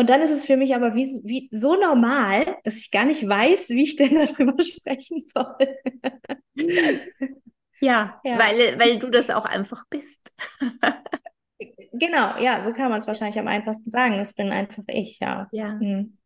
Und 0.00 0.08
dann 0.08 0.22
ist 0.22 0.30
es 0.30 0.46
für 0.46 0.56
mich 0.56 0.74
aber 0.74 0.94
wie, 0.94 1.20
wie 1.24 1.50
so 1.52 1.76
normal, 1.76 2.56
dass 2.64 2.78
ich 2.78 2.90
gar 2.90 3.04
nicht 3.04 3.28
weiß, 3.28 3.68
wie 3.68 3.82
ich 3.82 3.96
denn 3.96 4.14
darüber 4.14 4.54
sprechen 4.64 5.22
soll. 5.26 5.76
Ja, 7.80 8.18
ja, 8.24 8.38
Weil, 8.38 8.78
weil 8.78 8.98
du 8.98 9.10
das 9.10 9.28
auch 9.28 9.44
einfach 9.44 9.84
bist. 9.90 10.32
genau, 11.92 12.38
ja, 12.38 12.62
so 12.64 12.72
kann 12.72 12.88
man 12.88 12.98
es 12.98 13.06
wahrscheinlich 13.06 13.38
am 13.38 13.46
einfachsten 13.46 13.90
sagen. 13.90 14.16
Das 14.16 14.32
bin 14.32 14.52
einfach 14.52 14.84
ich, 14.86 15.18
ja. 15.20 15.48
Ja. 15.52 15.78
Hm. 15.78 16.16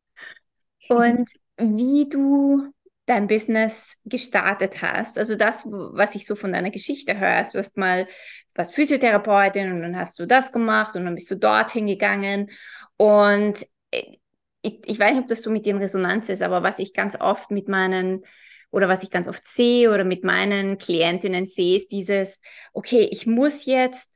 Und 0.89 1.29
wie 1.57 2.09
du 2.09 2.73
dein 3.07 3.27
Business 3.27 3.97
gestartet 4.05 4.83
hast. 4.83 5.19
Also 5.19 5.35
das, 5.35 5.67
was 5.67 6.15
ich 6.15 6.27
so 6.27 6.37
von 6.37 6.53
deiner 6.53 6.71
Geschichte 6.71 7.19
höre. 7.19 7.43
Du 7.43 7.59
hast 7.59 7.77
mal 7.77 8.07
was 8.55 8.73
Physiotherapeutin 8.73 9.73
und 9.73 9.83
dann 9.83 9.99
hast 9.99 10.19
du 10.21 10.27
das 10.27 10.53
gemacht 10.53 10.95
und 10.95 11.05
dann 11.05 11.17
bist 11.17 11.31
du 11.31 11.37
dorthin 11.37 11.89
gegangen. 11.89 12.51
Und 12.97 13.67
äh, 13.91 14.19
ich, 14.63 14.81
ich 14.87 14.99
weiß 14.99 15.13
nicht, 15.13 15.23
ob 15.23 15.29
das 15.29 15.43
so 15.43 15.51
mit 15.51 15.67
in 15.67 15.79
Resonanz 15.79 16.29
ist, 16.29 16.43
aber 16.43 16.63
was 16.63 16.79
ich 16.79 16.95
ganz 16.95 17.21
oft 17.21 17.51
mit 17.51 17.69
meinen 17.69 18.25
oder 18.71 18.89
was 18.89 19.03
ich 19.05 19.11
ganz 19.11 19.29
oft 19.29 19.47
sehe 19.47 19.91
oder 19.93 20.05
mit 20.05 20.25
meinen 20.25 20.79
Klientinnen 20.79 21.47
sehe, 21.47 21.77
ist 21.77 21.93
dieses, 21.93 22.41
okay, 22.73 23.09
ich 23.11 23.27
muss 23.27 23.67
jetzt 23.67 24.13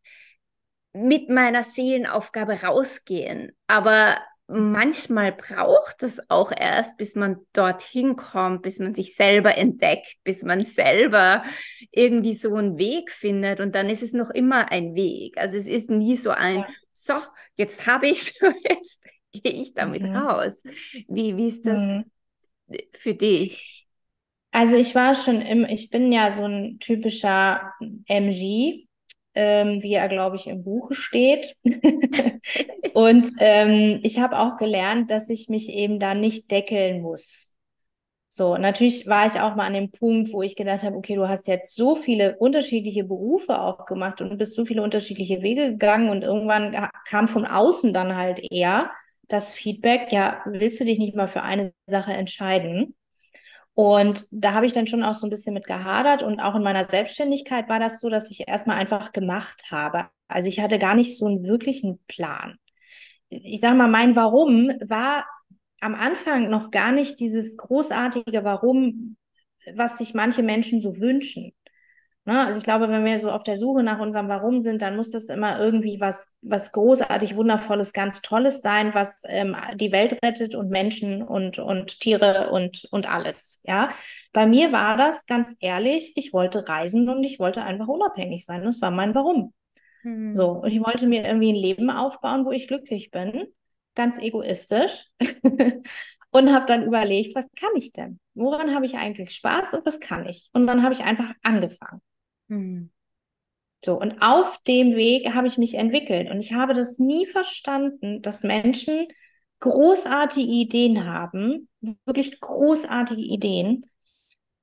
mit 0.92 1.28
meiner 1.28 1.62
Seelenaufgabe 1.62 2.62
rausgehen, 2.62 3.52
aber 3.66 4.18
manchmal 4.48 5.32
braucht 5.32 6.02
es 6.02 6.20
auch 6.30 6.50
erst, 6.50 6.96
bis 6.96 7.14
man 7.14 7.36
dorthin 7.52 8.16
kommt, 8.16 8.62
bis 8.62 8.78
man 8.78 8.94
sich 8.94 9.14
selber 9.14 9.56
entdeckt, 9.56 10.16
bis 10.24 10.42
man 10.42 10.64
selber 10.64 11.44
irgendwie 11.92 12.34
so 12.34 12.54
einen 12.54 12.78
Weg 12.78 13.10
findet 13.10 13.60
und 13.60 13.74
dann 13.74 13.90
ist 13.90 14.02
es 14.02 14.14
noch 14.14 14.30
immer 14.30 14.72
ein 14.72 14.94
Weg. 14.94 15.36
Also 15.36 15.56
es 15.58 15.66
ist 15.66 15.90
nie 15.90 16.16
so 16.16 16.30
ein, 16.30 16.64
so, 16.92 17.14
jetzt 17.56 17.86
habe 17.86 18.08
ich 18.08 18.18
es, 18.18 18.40
jetzt 18.68 19.02
gehe 19.32 19.52
ich 19.52 19.74
damit 19.74 20.02
mhm. 20.02 20.16
raus. 20.16 20.62
Wie, 21.08 21.36
wie 21.36 21.48
ist 21.48 21.66
das 21.66 21.82
mhm. 21.82 22.04
für 22.92 23.14
dich? 23.14 23.86
Also 24.50 24.76
ich 24.76 24.94
war 24.94 25.14
schon 25.14 25.42
im, 25.42 25.66
ich 25.66 25.90
bin 25.90 26.10
ja 26.10 26.30
so 26.30 26.44
ein 26.44 26.78
typischer 26.78 27.74
MG, 28.06 28.87
ähm, 29.38 29.82
wie 29.82 29.94
er, 29.94 30.08
glaube 30.08 30.36
ich, 30.36 30.48
im 30.48 30.64
Buche 30.64 30.94
steht. 30.94 31.56
und 32.94 33.28
ähm, 33.38 34.00
ich 34.02 34.18
habe 34.18 34.38
auch 34.38 34.56
gelernt, 34.56 35.10
dass 35.10 35.30
ich 35.30 35.48
mich 35.48 35.68
eben 35.68 36.00
da 36.00 36.14
nicht 36.14 36.50
deckeln 36.50 37.00
muss. 37.00 37.54
So, 38.30 38.58
natürlich 38.58 39.06
war 39.06 39.26
ich 39.26 39.40
auch 39.40 39.54
mal 39.54 39.66
an 39.66 39.72
dem 39.72 39.90
Punkt, 39.90 40.32
wo 40.32 40.42
ich 40.42 40.54
gedacht 40.56 40.82
habe, 40.82 40.96
okay, 40.96 41.14
du 41.14 41.28
hast 41.28 41.46
jetzt 41.46 41.74
so 41.74 41.96
viele 41.96 42.36
unterschiedliche 42.36 43.04
Berufe 43.04 43.58
auch 43.60 43.86
gemacht 43.86 44.20
und 44.20 44.36
bist 44.36 44.54
so 44.54 44.66
viele 44.66 44.82
unterschiedliche 44.82 45.40
Wege 45.40 45.70
gegangen 45.70 46.10
und 46.10 46.22
irgendwann 46.22 46.76
kam 47.06 47.28
von 47.28 47.46
außen 47.46 47.94
dann 47.94 48.16
halt 48.16 48.40
eher 48.52 48.90
das 49.28 49.52
Feedback, 49.52 50.12
ja, 50.12 50.42
willst 50.46 50.80
du 50.80 50.84
dich 50.84 50.98
nicht 50.98 51.14
mal 51.14 51.28
für 51.28 51.42
eine 51.42 51.72
Sache 51.86 52.12
entscheiden? 52.12 52.94
Und 53.78 54.26
da 54.32 54.54
habe 54.54 54.66
ich 54.66 54.72
dann 54.72 54.88
schon 54.88 55.04
auch 55.04 55.14
so 55.14 55.24
ein 55.24 55.30
bisschen 55.30 55.54
mit 55.54 55.68
gehadert. 55.68 56.24
Und 56.24 56.40
auch 56.40 56.56
in 56.56 56.64
meiner 56.64 56.86
Selbstständigkeit 56.86 57.68
war 57.68 57.78
das 57.78 58.00
so, 58.00 58.08
dass 58.08 58.28
ich 58.28 58.48
erstmal 58.48 58.76
einfach 58.76 59.12
gemacht 59.12 59.66
habe. 59.70 60.08
Also 60.26 60.48
ich 60.48 60.58
hatte 60.58 60.80
gar 60.80 60.96
nicht 60.96 61.16
so 61.16 61.26
einen 61.26 61.44
wirklichen 61.44 62.00
Plan. 62.08 62.56
Ich 63.28 63.60
sage 63.60 63.76
mal, 63.76 63.86
mein 63.86 64.16
Warum 64.16 64.72
war 64.84 65.26
am 65.80 65.94
Anfang 65.94 66.50
noch 66.50 66.72
gar 66.72 66.90
nicht 66.90 67.20
dieses 67.20 67.56
großartige 67.56 68.42
Warum, 68.42 69.16
was 69.76 69.98
sich 69.98 70.12
manche 70.12 70.42
Menschen 70.42 70.80
so 70.80 70.98
wünschen. 70.98 71.52
Ne? 72.28 72.44
Also 72.44 72.58
ich 72.58 72.64
glaube, 72.64 72.90
wenn 72.90 73.06
wir 73.06 73.18
so 73.18 73.30
auf 73.30 73.42
der 73.42 73.56
Suche 73.56 73.82
nach 73.82 74.00
unserem 74.00 74.28
Warum 74.28 74.60
sind, 74.60 74.82
dann 74.82 74.96
muss 74.96 75.12
das 75.12 75.30
immer 75.30 75.58
irgendwie 75.58 75.98
was, 75.98 76.34
was 76.42 76.72
großartig, 76.72 77.36
wundervolles, 77.36 77.94
ganz 77.94 78.20
Tolles 78.20 78.60
sein, 78.60 78.92
was 78.92 79.22
ähm, 79.26 79.56
die 79.76 79.92
Welt 79.92 80.18
rettet 80.22 80.54
und 80.54 80.68
Menschen 80.68 81.22
und, 81.22 81.58
und 81.58 82.00
Tiere 82.00 82.50
und, 82.50 82.86
und 82.90 83.10
alles. 83.10 83.62
Ja, 83.64 83.88
bei 84.34 84.46
mir 84.46 84.72
war 84.72 84.98
das 84.98 85.24
ganz 85.24 85.56
ehrlich, 85.60 86.12
ich 86.16 86.34
wollte 86.34 86.68
reisen 86.68 87.08
und 87.08 87.24
ich 87.24 87.38
wollte 87.38 87.62
einfach 87.62 87.88
unabhängig 87.88 88.44
sein. 88.44 88.62
Das 88.62 88.82
war 88.82 88.90
mein 88.90 89.14
Warum. 89.14 89.54
Mhm. 90.02 90.36
So, 90.36 90.50
und 90.50 90.70
ich 90.70 90.84
wollte 90.84 91.06
mir 91.06 91.24
irgendwie 91.24 91.54
ein 91.54 91.56
Leben 91.56 91.88
aufbauen, 91.88 92.44
wo 92.44 92.50
ich 92.50 92.68
glücklich 92.68 93.10
bin, 93.10 93.44
ganz 93.94 94.18
egoistisch. 94.18 95.06
und 96.30 96.52
habe 96.52 96.66
dann 96.66 96.84
überlegt, 96.84 97.34
was 97.34 97.46
kann 97.58 97.70
ich 97.74 97.92
denn? 97.92 98.20
Woran 98.34 98.74
habe 98.74 98.84
ich 98.84 98.98
eigentlich 98.98 99.30
Spaß 99.30 99.72
und 99.72 99.86
was 99.86 99.98
kann 99.98 100.26
ich? 100.26 100.50
Und 100.52 100.66
dann 100.66 100.82
habe 100.82 100.92
ich 100.92 101.04
einfach 101.04 101.32
angefangen. 101.42 102.02
Mhm. 102.48 102.90
So, 103.84 103.98
und 103.98 104.20
auf 104.20 104.58
dem 104.66 104.96
Weg 104.96 105.32
habe 105.34 105.46
ich 105.46 105.56
mich 105.56 105.74
entwickelt. 105.74 106.30
Und 106.30 106.40
ich 106.40 106.52
habe 106.52 106.74
das 106.74 106.98
nie 106.98 107.26
verstanden, 107.26 108.22
dass 108.22 108.42
Menschen 108.42 109.06
großartige 109.60 110.50
Ideen 110.50 111.04
haben, 111.04 111.68
wirklich 112.04 112.40
großartige 112.40 113.22
Ideen, 113.22 113.86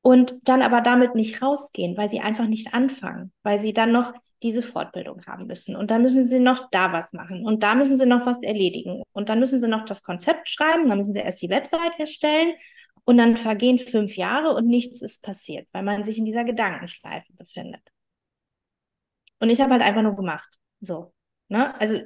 und 0.06 0.48
dann 0.48 0.62
aber 0.62 0.82
damit 0.82 1.16
nicht 1.16 1.42
rausgehen, 1.42 1.98
weil 1.98 2.10
sie 2.10 2.20
einfach 2.20 2.46
nicht 2.46 2.76
anfangen, 2.76 3.34
weil 3.42 3.58
sie 3.58 3.74
dann 3.74 3.92
noch 3.92 4.14
diese 4.44 4.62
Fortbildung 4.62 5.26
haben 5.26 5.48
müssen. 5.48 5.76
Und 5.76 5.90
dann 5.90 6.04
müssen 6.04 6.24
sie 6.24 6.40
noch 6.40 6.70
da 6.70 6.94
was 6.94 7.14
machen. 7.14 7.44
Und 7.44 7.64
da 7.64 7.74
müssen 7.74 7.98
sie 7.98 8.06
noch 8.06 8.24
was 8.28 8.44
erledigen. 8.44 9.02
Und 9.14 9.30
dann 9.30 9.40
müssen 9.40 9.60
sie 9.60 9.68
noch 9.68 9.84
das 9.86 10.04
Konzept 10.04 10.48
schreiben. 10.48 10.88
Dann 10.90 11.00
müssen 11.00 11.14
sie 11.16 11.22
erst 11.22 11.42
die 11.42 11.50
Website 11.50 11.98
erstellen. 11.98 12.54
Und 13.06 13.18
dann 13.18 13.38
vergehen 13.38 13.78
fünf 13.78 14.18
Jahre 14.18 14.56
und 14.56 14.68
nichts 14.68 15.02
ist 15.02 15.22
passiert, 15.22 15.68
weil 15.72 15.84
man 15.84 16.04
sich 16.04 16.18
in 16.18 16.26
dieser 16.26 16.44
Gedankenschleife 16.44 17.32
befindet. 17.34 17.82
Und 19.40 19.50
ich 19.50 19.62
habe 19.62 19.74
halt 19.74 19.84
einfach 19.84 20.02
nur 20.02 20.16
gemacht. 20.16 20.60
So. 20.80 21.14
Ne? 21.50 21.80
Also, 21.80 22.00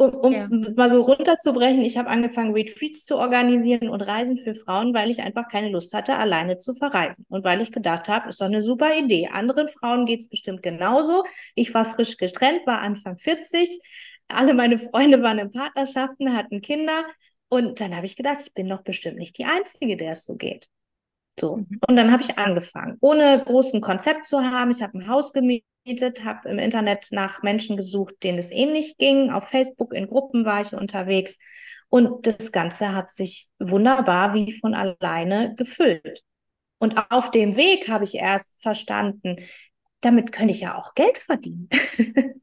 um 0.00 0.32
es 0.32 0.50
ja. 0.50 0.72
mal 0.76 0.90
so 0.90 1.02
runterzubrechen, 1.02 1.82
ich 1.82 1.98
habe 1.98 2.08
angefangen, 2.08 2.54
Retreats 2.54 3.04
zu 3.04 3.18
organisieren 3.18 3.90
und 3.90 4.00
Reisen 4.00 4.38
für 4.38 4.54
Frauen, 4.54 4.94
weil 4.94 5.10
ich 5.10 5.20
einfach 5.20 5.46
keine 5.48 5.68
Lust 5.68 5.92
hatte, 5.92 6.16
alleine 6.16 6.56
zu 6.56 6.74
verreisen. 6.74 7.26
Und 7.28 7.44
weil 7.44 7.60
ich 7.60 7.70
gedacht 7.70 8.08
habe, 8.08 8.30
ist 8.30 8.40
doch 8.40 8.46
eine 8.46 8.62
super 8.62 8.96
Idee. 8.96 9.28
Anderen 9.28 9.68
Frauen 9.68 10.06
geht 10.06 10.20
es 10.20 10.30
bestimmt 10.30 10.62
genauso. 10.62 11.24
Ich 11.54 11.74
war 11.74 11.84
frisch 11.84 12.16
getrennt, 12.16 12.66
war 12.66 12.78
Anfang 12.80 13.18
40. 13.18 13.78
Alle 14.28 14.54
meine 14.54 14.78
Freunde 14.78 15.22
waren 15.22 15.38
in 15.38 15.50
Partnerschaften, 15.50 16.34
hatten 16.34 16.62
Kinder. 16.62 17.04
Und 17.50 17.80
dann 17.80 17.94
habe 17.96 18.06
ich 18.06 18.16
gedacht, 18.16 18.38
ich 18.46 18.54
bin 18.54 18.68
doch 18.68 18.82
bestimmt 18.82 19.18
nicht 19.18 19.36
die 19.36 19.44
Einzige, 19.44 19.96
der 19.96 20.12
es 20.12 20.24
so 20.24 20.36
geht. 20.36 20.68
So. 21.38 21.56
Mhm. 21.56 21.80
Und 21.88 21.96
dann 21.96 22.12
habe 22.12 22.22
ich 22.22 22.38
angefangen, 22.38 22.96
ohne 23.00 23.42
großen 23.44 23.80
Konzept 23.80 24.26
zu 24.26 24.40
haben. 24.40 24.70
Ich 24.70 24.82
habe 24.82 24.98
ein 24.98 25.08
Haus 25.08 25.32
gemietet, 25.32 26.24
habe 26.24 26.48
im 26.48 26.58
Internet 26.58 27.08
nach 27.10 27.42
Menschen 27.42 27.76
gesucht, 27.76 28.22
denen 28.22 28.38
es 28.38 28.52
ähnlich 28.52 28.96
ging. 28.98 29.30
Auf 29.30 29.48
Facebook 29.48 29.92
in 29.92 30.06
Gruppen 30.06 30.44
war 30.44 30.60
ich 30.62 30.72
unterwegs. 30.72 31.38
Und 31.88 32.26
das 32.26 32.52
Ganze 32.52 32.94
hat 32.94 33.10
sich 33.10 33.48
wunderbar 33.58 34.32
wie 34.32 34.52
von 34.60 34.74
alleine 34.74 35.54
gefüllt. 35.56 36.22
Und 36.78 37.10
auf 37.10 37.30
dem 37.30 37.56
Weg 37.56 37.88
habe 37.88 38.04
ich 38.04 38.14
erst 38.14 38.54
verstanden, 38.62 39.36
damit 40.00 40.32
könnte 40.32 40.52
ich 40.52 40.60
ja 40.60 40.76
auch 40.76 40.94
Geld 40.94 41.18
verdienen. 41.18 41.68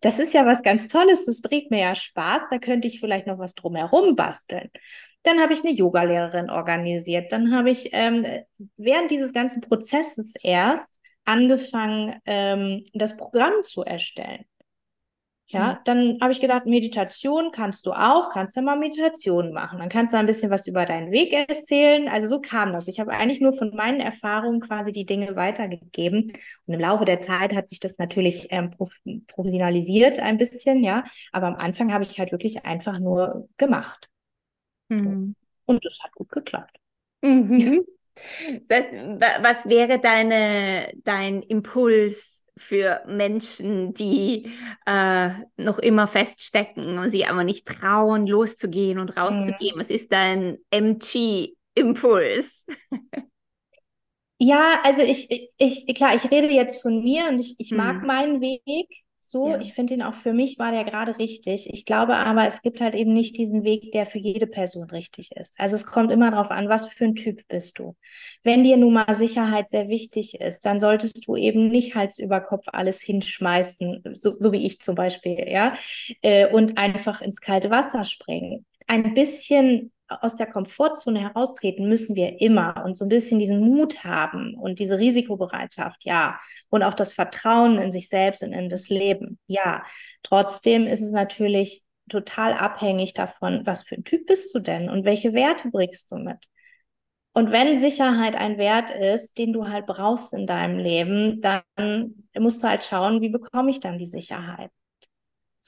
das 0.00 0.18
ist 0.18 0.34
ja 0.34 0.46
was 0.46 0.62
ganz 0.62 0.88
Tolles, 0.88 1.26
das 1.26 1.40
bringt 1.40 1.70
mir 1.70 1.80
ja 1.80 1.94
Spaß, 1.94 2.42
da 2.50 2.58
könnte 2.58 2.88
ich 2.88 3.00
vielleicht 3.00 3.26
noch 3.26 3.38
was 3.38 3.54
drumherum 3.54 4.16
basteln. 4.16 4.70
Dann 5.22 5.40
habe 5.40 5.52
ich 5.52 5.64
eine 5.64 5.72
Yogalehrerin 5.72 6.48
organisiert. 6.48 7.32
Dann 7.32 7.52
habe 7.52 7.70
ich 7.70 7.90
ähm, 7.92 8.24
während 8.76 9.10
dieses 9.10 9.32
ganzen 9.32 9.60
Prozesses 9.60 10.34
erst 10.42 11.00
angefangen, 11.24 12.16
ähm, 12.24 12.84
das 12.94 13.16
Programm 13.16 13.52
zu 13.64 13.82
erstellen. 13.82 14.44
Ja, 15.50 15.74
mhm. 15.74 15.78
dann 15.84 16.18
habe 16.20 16.32
ich 16.32 16.40
gedacht, 16.40 16.66
Meditation 16.66 17.50
kannst 17.52 17.86
du 17.86 17.92
auch, 17.92 18.28
kannst 18.28 18.54
ja 18.54 18.60
mal 18.60 18.78
Meditation 18.78 19.52
machen. 19.52 19.78
Dann 19.78 19.88
kannst 19.88 20.12
du 20.12 20.18
ein 20.18 20.26
bisschen 20.26 20.50
was 20.50 20.66
über 20.66 20.84
deinen 20.84 21.10
Weg 21.10 21.32
erzählen. 21.32 22.06
Also 22.08 22.26
so 22.26 22.40
kam 22.40 22.74
das. 22.74 22.86
Ich 22.86 23.00
habe 23.00 23.12
eigentlich 23.12 23.40
nur 23.40 23.54
von 23.54 23.74
meinen 23.74 24.00
Erfahrungen 24.00 24.60
quasi 24.60 24.92
die 24.92 25.06
Dinge 25.06 25.36
weitergegeben. 25.36 26.32
Und 26.66 26.74
im 26.74 26.80
Laufe 26.80 27.06
der 27.06 27.20
Zeit 27.20 27.54
hat 27.54 27.68
sich 27.68 27.80
das 27.80 27.96
natürlich 27.96 28.48
ähm, 28.50 28.70
professionalisiert 29.26 30.18
ein 30.18 30.36
bisschen, 30.36 30.84
ja. 30.84 31.04
Aber 31.32 31.46
am 31.46 31.56
Anfang 31.56 31.94
habe 31.94 32.04
ich 32.04 32.18
halt 32.18 32.30
wirklich 32.30 32.66
einfach 32.66 32.98
nur 32.98 33.48
gemacht. 33.56 34.08
Mhm. 34.90 35.34
Und 35.64 35.84
es 35.86 35.98
hat 36.02 36.12
gut 36.12 36.28
geklappt. 36.30 36.76
Mhm. 37.22 37.86
Das 38.68 38.86
heißt, 38.86 38.92
was 38.92 39.68
wäre 39.68 40.00
deine, 40.00 40.92
dein 41.04 41.40
Impuls 41.42 42.37
für 42.58 43.02
Menschen, 43.06 43.94
die 43.94 44.52
äh, 44.86 45.30
noch 45.56 45.78
immer 45.78 46.06
feststecken 46.06 46.98
und 46.98 47.10
sie 47.10 47.24
aber 47.24 47.44
nicht 47.44 47.66
trauen, 47.66 48.26
loszugehen 48.26 48.98
und 48.98 49.16
rauszugehen? 49.16 49.76
Mhm. 49.76 49.80
Was 49.80 49.90
ist 49.90 50.12
dein 50.12 50.58
MG-Impuls? 50.70 52.66
ja, 54.38 54.80
also 54.82 55.02
ich, 55.02 55.50
ich, 55.56 55.94
klar, 55.94 56.14
ich 56.14 56.30
rede 56.30 56.52
jetzt 56.52 56.82
von 56.82 57.02
mir 57.02 57.28
und 57.28 57.38
ich, 57.38 57.56
ich 57.58 57.72
mag 57.72 58.00
mhm. 58.00 58.06
meinen 58.06 58.40
Weg 58.40 58.88
so. 59.30 59.50
Ja. 59.50 59.60
Ich 59.60 59.74
finde 59.74 59.94
ihn 59.94 60.02
auch 60.02 60.14
für 60.14 60.32
mich 60.32 60.58
war 60.58 60.72
der 60.72 60.84
gerade 60.84 61.18
richtig. 61.18 61.68
Ich 61.72 61.84
glaube 61.84 62.16
aber, 62.16 62.46
es 62.46 62.62
gibt 62.62 62.80
halt 62.80 62.94
eben 62.94 63.12
nicht 63.12 63.36
diesen 63.36 63.64
Weg, 63.64 63.92
der 63.92 64.06
für 64.06 64.18
jede 64.18 64.46
Person 64.46 64.90
richtig 64.90 65.32
ist. 65.36 65.58
Also 65.58 65.76
es 65.76 65.86
kommt 65.86 66.10
immer 66.10 66.30
darauf 66.30 66.50
an, 66.50 66.68
was 66.68 66.86
für 66.86 67.04
ein 67.04 67.14
Typ 67.14 67.46
bist 67.48 67.78
du. 67.78 67.96
Wenn 68.42 68.64
dir 68.64 68.76
nun 68.76 68.94
mal 68.94 69.14
Sicherheit 69.14 69.70
sehr 69.70 69.88
wichtig 69.88 70.40
ist, 70.40 70.64
dann 70.64 70.80
solltest 70.80 71.26
du 71.26 71.36
eben 71.36 71.68
nicht 71.68 71.94
Hals 71.94 72.18
über 72.18 72.40
Kopf 72.40 72.66
alles 72.72 73.00
hinschmeißen, 73.00 74.02
so, 74.18 74.34
so 74.38 74.52
wie 74.52 74.66
ich 74.66 74.80
zum 74.80 74.94
Beispiel, 74.94 75.44
ja, 75.48 75.74
äh, 76.22 76.48
und 76.48 76.78
einfach 76.78 77.20
ins 77.20 77.40
kalte 77.40 77.70
Wasser 77.70 78.04
springen. 78.04 78.64
Ein 78.86 79.14
bisschen 79.14 79.92
aus 80.08 80.36
der 80.36 80.46
Komfortzone 80.46 81.20
heraustreten 81.20 81.88
müssen 81.88 82.16
wir 82.16 82.40
immer 82.40 82.82
und 82.84 82.96
so 82.96 83.04
ein 83.04 83.10
bisschen 83.10 83.38
diesen 83.38 83.60
Mut 83.60 84.04
haben 84.04 84.54
und 84.54 84.78
diese 84.78 84.98
Risikobereitschaft, 84.98 86.04
ja. 86.04 86.38
Und 86.70 86.82
auch 86.82 86.94
das 86.94 87.12
Vertrauen 87.12 87.78
in 87.78 87.92
sich 87.92 88.08
selbst 88.08 88.42
und 88.42 88.52
in 88.52 88.68
das 88.68 88.88
Leben, 88.88 89.38
ja. 89.46 89.84
Trotzdem 90.22 90.86
ist 90.86 91.02
es 91.02 91.10
natürlich 91.10 91.82
total 92.08 92.54
abhängig 92.54 93.14
davon, 93.14 93.66
was 93.66 93.82
für 93.82 93.96
ein 93.96 94.04
Typ 94.04 94.26
bist 94.26 94.54
du 94.54 94.60
denn 94.60 94.88
und 94.88 95.04
welche 95.04 95.34
Werte 95.34 95.70
bringst 95.70 96.10
du 96.10 96.16
mit. 96.16 96.46
Und 97.34 97.52
wenn 97.52 97.78
Sicherheit 97.78 98.34
ein 98.34 98.58
Wert 98.58 98.90
ist, 98.90 99.38
den 99.38 99.52
du 99.52 99.68
halt 99.68 99.86
brauchst 99.86 100.32
in 100.32 100.46
deinem 100.46 100.78
Leben, 100.78 101.40
dann 101.40 101.62
musst 102.36 102.62
du 102.62 102.68
halt 102.68 102.82
schauen, 102.82 103.20
wie 103.20 103.28
bekomme 103.28 103.70
ich 103.70 103.78
dann 103.80 103.98
die 103.98 104.06
Sicherheit. 104.06 104.70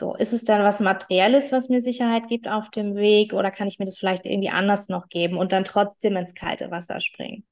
So, 0.00 0.14
ist 0.14 0.32
es 0.32 0.44
dann 0.44 0.62
was 0.64 0.80
Materielles, 0.80 1.52
was 1.52 1.68
mir 1.68 1.82
Sicherheit 1.82 2.26
gibt 2.28 2.48
auf 2.48 2.70
dem 2.70 2.94
Weg 2.96 3.34
oder 3.34 3.50
kann 3.50 3.68
ich 3.68 3.78
mir 3.78 3.84
das 3.84 3.98
vielleicht 3.98 4.24
irgendwie 4.24 4.48
anders 4.48 4.88
noch 4.88 5.08
geben 5.10 5.36
und 5.36 5.52
dann 5.52 5.64
trotzdem 5.64 6.16
ins 6.16 6.32
kalte 6.34 6.70
Wasser 6.70 7.00
springen? 7.00 7.44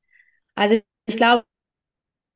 Also 0.54 0.80
ich 1.06 1.16
glaube 1.16 1.44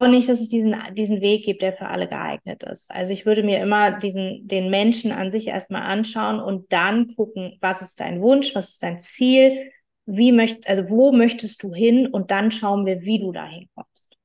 nicht, 0.02 0.28
dass 0.28 0.40
es 0.40 0.48
diesen, 0.48 0.74
diesen 0.94 1.20
Weg 1.20 1.44
gibt, 1.44 1.62
der 1.62 1.72
für 1.72 1.86
alle 1.88 2.08
geeignet 2.08 2.62
ist. 2.64 2.90
Also 2.90 3.12
ich 3.12 3.24
würde 3.24 3.42
mir 3.42 3.60
immer 3.62 3.92
diesen, 3.98 4.48
den 4.48 4.68
Menschen 4.70 5.12
an 5.12 5.30
sich 5.30 5.46
erstmal 5.48 5.82
anschauen 5.82 6.40
und 6.40 6.72
dann 6.72 7.14
gucken, 7.14 7.56
was 7.60 7.82
ist 7.82 8.00
dein 8.00 8.20
Wunsch, 8.20 8.54
was 8.54 8.70
ist 8.70 8.82
dein 8.82 8.98
Ziel, 8.98 9.70
wie 10.06 10.32
möcht, 10.32 10.68
also 10.68 10.88
wo 10.90 11.12
möchtest 11.12 11.62
du 11.62 11.72
hin 11.74 12.08
und 12.08 12.30
dann 12.32 12.50
schauen 12.50 12.84
wir, 12.86 13.02
wie 13.02 13.20
du 13.20 13.32
dahin 13.32 13.68
kommst. 13.74 14.16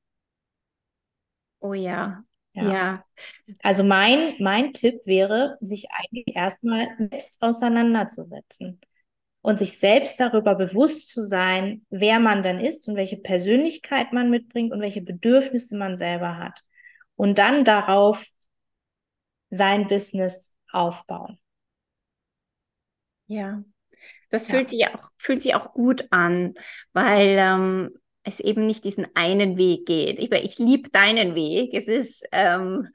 Oh 1.60 1.74
ja, 1.74 2.24
ja. 2.62 2.72
ja. 2.72 3.04
Also 3.62 3.84
mein, 3.84 4.34
mein 4.38 4.72
Tipp 4.72 5.00
wäre, 5.04 5.56
sich 5.60 5.88
eigentlich 5.90 6.36
erstmal 6.36 6.88
selbst 6.98 7.42
auseinanderzusetzen 7.42 8.80
und 9.42 9.58
sich 9.58 9.78
selbst 9.78 10.18
darüber 10.20 10.54
bewusst 10.54 11.10
zu 11.10 11.26
sein, 11.26 11.86
wer 11.90 12.20
man 12.20 12.42
denn 12.42 12.58
ist 12.58 12.88
und 12.88 12.96
welche 12.96 13.16
Persönlichkeit 13.16 14.12
man 14.12 14.30
mitbringt 14.30 14.72
und 14.72 14.80
welche 14.80 15.02
Bedürfnisse 15.02 15.76
man 15.76 15.96
selber 15.96 16.36
hat. 16.36 16.62
Und 17.16 17.38
dann 17.38 17.64
darauf 17.64 18.24
sein 19.50 19.88
Business 19.88 20.54
aufbauen. 20.70 21.38
Ja, 23.26 23.62
das 24.30 24.46
fühlt 24.46 24.70
ja. 24.72 24.88
sich 24.88 24.94
auch, 24.94 25.10
fühlt 25.16 25.42
sich 25.42 25.54
auch 25.54 25.72
gut 25.72 26.06
an, 26.10 26.54
weil 26.92 27.36
ähm, 27.38 27.98
es 28.28 28.40
eben 28.40 28.66
nicht 28.66 28.84
diesen 28.84 29.06
einen 29.14 29.56
Weg 29.56 29.86
geht. 29.86 30.18
Ich, 30.18 30.30
ich 30.30 30.58
liebe 30.58 30.90
deinen 30.90 31.34
Weg. 31.34 31.74
Es 31.74 31.86
ist 31.86 32.24
ähm, 32.32 32.88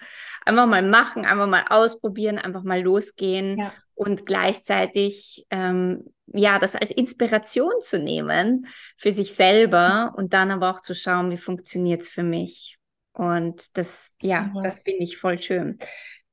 einfach 0.46 0.68
mal 0.68 0.82
machen, 0.82 1.26
einfach 1.26 1.48
mal 1.48 1.66
ausprobieren, 1.70 2.38
einfach 2.38 2.64
mal 2.64 2.82
losgehen 2.82 3.58
ja. 3.58 3.74
und 3.96 4.26
gleichzeitig 4.26 5.46
ähm, 5.50 6.06
ja 6.28 6.60
das 6.60 6.76
als 6.76 6.92
Inspiration 6.92 7.74
zu 7.82 8.00
nehmen 8.00 8.68
für 8.98 9.12
sich 9.12 9.36
selber 9.36 10.14
und 10.18 10.34
dann 10.34 10.52
aber 10.52 10.72
auch 10.72 10.82
zu 10.82 10.96
schauen, 10.96 11.32
wie 11.32 11.38
funktioniert 11.38 12.02
es 12.02 12.10
für 12.10 12.24
mich. 12.24 12.78
Und 13.14 13.78
das, 13.78 14.10
ja, 14.22 14.42
mhm. 14.42 14.62
das 14.62 14.82
finde 14.82 15.04
ich 15.04 15.18
voll 15.18 15.42
schön. 15.42 15.78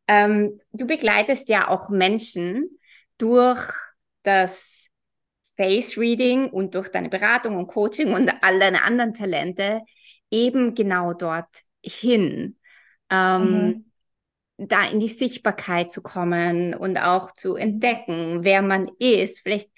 Ähm, 0.08 0.60
du 0.72 0.86
begleitest 0.86 1.48
ja 1.48 1.68
auch 1.68 1.90
Menschen 1.90 2.78
durch 3.18 3.60
das 4.22 4.89
Face 5.60 5.98
Reading 5.98 6.48
und 6.48 6.74
durch 6.74 6.88
deine 6.88 7.10
Beratung 7.10 7.58
und 7.58 7.66
Coaching 7.66 8.14
und 8.14 8.32
all 8.42 8.58
deine 8.58 8.82
anderen 8.82 9.12
Talente 9.12 9.82
eben 10.30 10.74
genau 10.74 11.12
dort 11.12 11.48
hin. 11.84 12.56
Ähm, 13.10 13.66
mhm. 13.66 13.84
Da 14.56 14.84
in 14.88 15.00
die 15.00 15.08
Sichtbarkeit 15.08 15.92
zu 15.92 16.00
kommen 16.00 16.72
und 16.72 16.96
auch 16.96 17.32
zu 17.32 17.56
entdecken, 17.56 18.42
wer 18.42 18.62
man 18.62 18.90
ist. 18.98 19.40
Vielleicht 19.40 19.68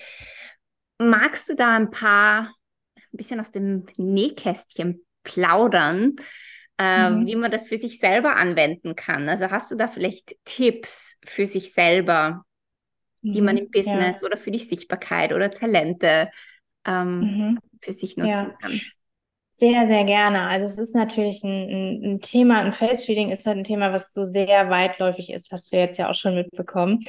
magst 0.99 1.49
du 1.49 1.57
da 1.57 1.75
ein 1.75 1.91
paar, 1.91 2.55
ein 2.97 3.17
bisschen 3.17 3.41
aus 3.41 3.51
dem 3.51 3.87
Nähkästchen 3.97 5.05
plaudern, 5.25 6.15
äh, 6.79 7.11
mhm. 7.11 7.27
wie 7.27 7.35
man 7.35 7.51
das 7.51 7.67
für 7.67 7.77
sich 7.77 7.99
selber 7.99 8.37
anwenden 8.37 8.95
kann. 8.95 9.29
Also 9.29 9.51
hast 9.51 9.73
du 9.73 9.75
da 9.75 9.89
vielleicht 9.89 10.37
Tipps 10.45 11.17
für 11.25 11.47
sich 11.47 11.73
selber, 11.73 12.45
die 13.23 13.41
man 13.41 13.57
im 13.57 13.65
mhm, 13.67 13.71
Business 13.71 14.21
ja. 14.21 14.27
oder 14.27 14.37
für 14.37 14.51
die 14.51 14.59
Sichtbarkeit 14.59 15.33
oder 15.33 15.51
Talente 15.51 16.31
ähm, 16.87 17.21
mhm. 17.21 17.59
für 17.81 17.93
sich 17.93 18.17
nutzen 18.17 18.29
ja. 18.31 18.57
kann? 18.61 18.81
Sehr, 19.55 19.87
sehr 19.87 20.03
gerne. 20.03 20.49
Also 20.49 20.67
es 20.67 20.77
ist 20.77 20.97
natürlich 20.97 21.45
ein, 21.45 22.03
ein, 22.03 22.21
Thema, 22.21 22.63
ein 22.63 22.73
Face 22.73 23.07
Reading 23.07 23.31
ist 23.31 23.47
halt 23.47 23.59
ein 23.59 23.65
Thema, 23.65 23.93
was 23.93 24.13
so 24.13 24.25
sehr 24.25 24.71
weitläufig 24.71 25.31
ist, 25.31 25.53
hast 25.53 25.73
du 25.73 25.77
jetzt 25.77 25.99
ja 25.99 26.11
auch 26.11 26.15
schon 26.15 26.35
mitbekommen. 26.35 27.05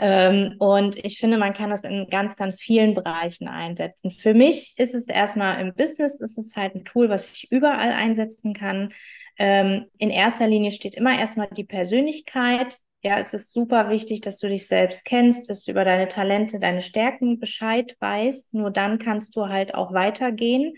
Ähm, 0.00 0.56
und 0.58 0.96
ich 0.96 1.20
finde, 1.20 1.38
man 1.38 1.52
kann 1.52 1.70
das 1.70 1.84
in 1.84 2.08
ganz, 2.10 2.34
ganz 2.34 2.60
vielen 2.60 2.94
Bereichen 2.94 3.46
einsetzen. 3.46 4.10
Für 4.10 4.34
mich 4.34 4.74
ist 4.78 4.96
es 4.96 5.08
erstmal 5.08 5.60
im 5.60 5.74
Business, 5.74 6.18
ist 6.18 6.38
es 6.38 6.56
halt 6.56 6.74
ein 6.74 6.84
Tool, 6.84 7.08
was 7.08 7.30
ich 7.32 7.52
überall 7.52 7.92
einsetzen 7.92 8.52
kann. 8.52 8.92
Ähm, 9.38 9.86
in 9.98 10.10
erster 10.10 10.48
Linie 10.48 10.72
steht 10.72 10.96
immer 10.96 11.16
erstmal 11.16 11.50
die 11.52 11.64
Persönlichkeit. 11.64 12.78
Ja, 13.02 13.18
es 13.18 13.34
ist 13.34 13.52
super 13.52 13.90
wichtig, 13.90 14.20
dass 14.20 14.38
du 14.38 14.48
dich 14.48 14.68
selbst 14.68 15.04
kennst, 15.04 15.50
dass 15.50 15.64
du 15.64 15.72
über 15.72 15.84
deine 15.84 16.06
Talente, 16.06 16.60
deine 16.60 16.80
Stärken 16.82 17.40
Bescheid 17.40 17.96
weißt. 17.98 18.54
Nur 18.54 18.70
dann 18.70 18.98
kannst 18.98 19.34
du 19.34 19.48
halt 19.48 19.74
auch 19.74 19.92
weitergehen 19.92 20.74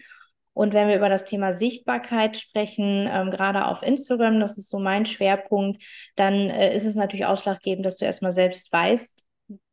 und 0.55 0.73
wenn 0.73 0.89
wir 0.89 0.97
über 0.97 1.09
das 1.09 1.25
Thema 1.25 1.53
Sichtbarkeit 1.53 2.37
sprechen, 2.37 3.09
ähm, 3.11 3.31
gerade 3.31 3.67
auf 3.67 3.83
Instagram, 3.83 4.39
das 4.41 4.57
ist 4.57 4.71
so 4.71 4.79
mein 4.79 5.05
Schwerpunkt, 5.05 5.83
dann 6.15 6.35
äh, 6.35 6.75
ist 6.75 6.85
es 6.85 6.95
natürlich 6.95 7.27
ausschlaggebend, 7.27 7.85
dass 7.85 7.97
du 7.99 8.05
erstmal 8.05 8.31
selbst 8.31 8.73
weißt, 8.73 9.25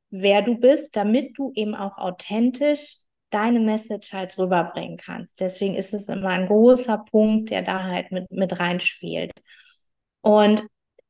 wer 0.10 0.42
du 0.42 0.58
bist, 0.58 0.96
damit 0.96 1.38
du 1.38 1.52
eben 1.56 1.76
auch 1.76 1.98
authentisch 1.98 2.98
deine 3.30 3.60
Message 3.60 4.12
halt 4.12 4.38
rüberbringen 4.38 4.98
kannst. 4.98 5.40
Deswegen 5.40 5.76
ist 5.76 5.94
es 5.94 6.10
immer 6.10 6.30
ein 6.30 6.48
großer 6.48 6.98
Punkt, 7.12 7.52
der 7.52 7.62
da 7.62 7.84
halt 7.84 8.12
mit, 8.12 8.30
mit 8.32 8.60
reinspielt. 8.60 9.32
Und 10.22 10.64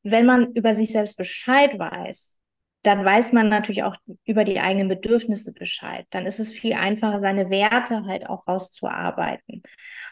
wenn 0.04 0.26
man 0.26 0.54
über 0.54 0.74
sich 0.74 0.92
selbst 0.92 1.18
Bescheid 1.18 1.78
weiß, 1.78 2.38
dann 2.84 3.06
weiß 3.06 3.34
man 3.34 3.50
natürlich 3.50 3.84
auch 3.84 3.96
über 4.26 4.44
die 4.44 4.60
eigenen 4.60 4.88
Bedürfnisse 4.88 5.54
Bescheid. 5.54 6.08
Dann 6.10 6.26
ist 6.26 6.40
es 6.40 6.52
viel 6.52 6.74
einfacher, 6.74 7.20
seine 7.20 7.50
Werte 7.52 8.06
halt 8.06 8.28
auch 8.28 8.48
rauszuarbeiten. 8.48 9.62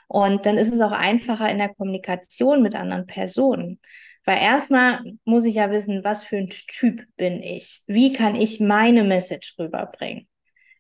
Und 0.08 0.46
dann 0.46 0.58
ist 0.58 0.74
es 0.74 0.82
auch 0.82 0.92
einfacher 0.92 1.50
in 1.50 1.58
der 1.58 1.74
Kommunikation 1.74 2.62
mit 2.62 2.76
anderen 2.76 3.08
Personen. 3.08 3.80
Weil 4.26 4.38
erstmal 4.38 5.02
muss 5.24 5.46
ich 5.46 5.56
ja 5.56 5.72
wissen, 5.72 6.04
was 6.04 6.24
für 6.24 6.38
ein 6.38 6.50
Typ 6.50 7.04
bin 7.18 7.42
ich? 7.42 7.82
Wie 7.88 8.14
kann 8.14 8.36
ich 8.36 8.60
meine 8.60 9.04
Message 9.04 9.56
rüberbringen? 9.58 10.28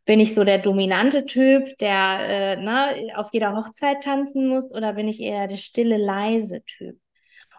Bin 0.06 0.19
ich 0.19 0.36
so 0.36 0.43
der 0.43 0.60
dominante 0.60 1.26
Typ, 1.26 1.76
der 1.80 2.19
äh, 2.22 2.56
ne, 2.58 3.15
auf 3.15 3.30
jeder 3.32 3.56
Hochzeit 3.56 4.04
tanzen 4.04 4.48
muss, 4.48 4.72
oder 4.74 4.93
bin 4.93 5.08
ich 5.08 5.19
eher 5.19 5.48
der 5.48 5.58
stille, 5.58 5.98
leise 5.98 6.63
Typ? 6.65 7.00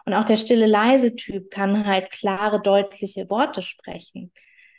Und 0.05 0.13
auch 0.13 0.25
der 0.25 0.35
stille, 0.35 0.65
leise 0.65 1.15
Typ 1.15 1.51
kann 1.51 1.85
halt 1.85 2.11
klare, 2.11 2.61
deutliche 2.61 3.29
Worte 3.29 3.61
sprechen. 3.61 4.31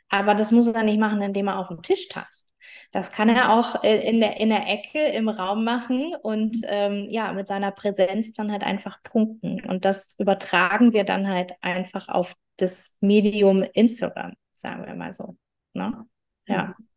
Aber 0.08 0.34
das 0.34 0.52
muss 0.52 0.66
er 0.66 0.82
nicht 0.82 1.00
machen, 1.00 1.22
indem 1.22 1.48
er 1.48 1.58
auf 1.58 1.68
dem 1.68 1.82
Tisch 1.82 2.08
tastet. 2.08 2.50
Das 2.90 3.10
kann 3.10 3.28
er 3.28 3.52
auch 3.52 3.82
äh, 3.82 4.08
in 4.08 4.20
der, 4.20 4.38
in 4.38 4.50
der 4.50 4.68
Ecke 4.68 5.02
im 5.04 5.28
Raum 5.28 5.64
machen 5.64 6.14
und 6.22 6.58
ähm, 6.64 7.06
ja, 7.10 7.32
mit 7.32 7.46
seiner 7.48 7.70
Präsenz 7.70 8.32
dann 8.34 8.52
halt 8.52 8.62
einfach 8.62 9.02
punkten. 9.02 9.64
Und 9.64 9.84
das 9.84 10.14
übertragen 10.18 10.92
wir 10.92 11.04
dann 11.04 11.26
halt 11.28 11.54
einfach 11.60 12.08
auf 12.08 12.34
das 12.58 12.94
Medium 13.00 13.62
Instagram, 13.62 14.34
sagen 14.52 14.86
wir 14.86 14.94
mal 14.94 15.12
so. 15.12 15.36
Ne? 15.74 16.06
Ja. 16.46 16.74
Mhm. 16.78 16.88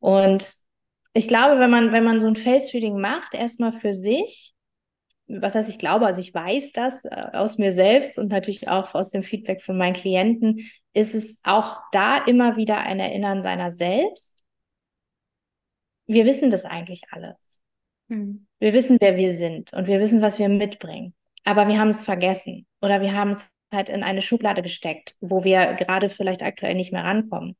Und 0.00 0.54
ich 1.12 1.28
glaube, 1.28 1.60
wenn 1.60 1.70
man, 1.70 1.92
wenn 1.92 2.04
man 2.04 2.20
so 2.20 2.28
ein 2.28 2.36
Face-Reading 2.36 3.00
macht, 3.00 3.34
erstmal 3.34 3.72
für 3.72 3.94
sich, 3.94 4.54
was 5.28 5.54
heißt, 5.54 5.68
ich 5.68 5.78
glaube, 5.78 6.06
also 6.06 6.20
ich 6.20 6.32
weiß 6.32 6.72
das 6.72 7.04
äh, 7.04 7.26
aus 7.32 7.58
mir 7.58 7.72
selbst 7.72 8.18
und 8.18 8.28
natürlich 8.28 8.68
auch 8.68 8.94
aus 8.94 9.10
dem 9.10 9.22
Feedback 9.22 9.62
von 9.62 9.76
meinen 9.76 9.92
Klienten, 9.92 10.68
ist 10.94 11.14
es 11.14 11.38
auch 11.42 11.80
da 11.92 12.18
immer 12.24 12.56
wieder 12.56 12.78
ein 12.78 12.98
Erinnern 12.98 13.42
seiner 13.42 13.70
selbst. 13.70 14.44
Wir 16.06 16.24
wissen 16.24 16.50
das 16.50 16.64
eigentlich 16.64 17.02
alles. 17.10 17.60
Mhm. 18.08 18.46
Wir 18.58 18.72
wissen, 18.72 18.96
wer 19.00 19.16
wir 19.16 19.30
sind 19.32 19.72
und 19.74 19.86
wir 19.86 20.00
wissen, 20.00 20.22
was 20.22 20.38
wir 20.38 20.48
mitbringen. 20.48 21.14
Aber 21.44 21.68
wir 21.68 21.78
haben 21.78 21.90
es 21.90 22.02
vergessen 22.02 22.66
oder 22.80 23.00
wir 23.02 23.12
haben 23.12 23.30
es 23.30 23.50
halt 23.72 23.90
in 23.90 24.02
eine 24.02 24.22
Schublade 24.22 24.62
gesteckt, 24.62 25.16
wo 25.20 25.44
wir 25.44 25.74
gerade 25.74 26.08
vielleicht 26.08 26.42
aktuell 26.42 26.74
nicht 26.74 26.92
mehr 26.92 27.04
rankommen. 27.04 27.56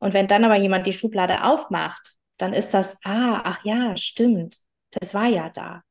Und 0.00 0.14
wenn 0.14 0.26
dann 0.26 0.44
aber 0.44 0.56
jemand 0.56 0.86
die 0.88 0.92
Schublade 0.92 1.44
aufmacht, 1.44 2.16
dann 2.38 2.52
ist 2.52 2.74
das, 2.74 2.96
ah, 3.04 3.40
ach 3.44 3.64
ja, 3.64 3.96
stimmt, 3.96 4.58
das 4.90 5.14
war 5.14 5.28
ja 5.28 5.48
da. 5.48 5.82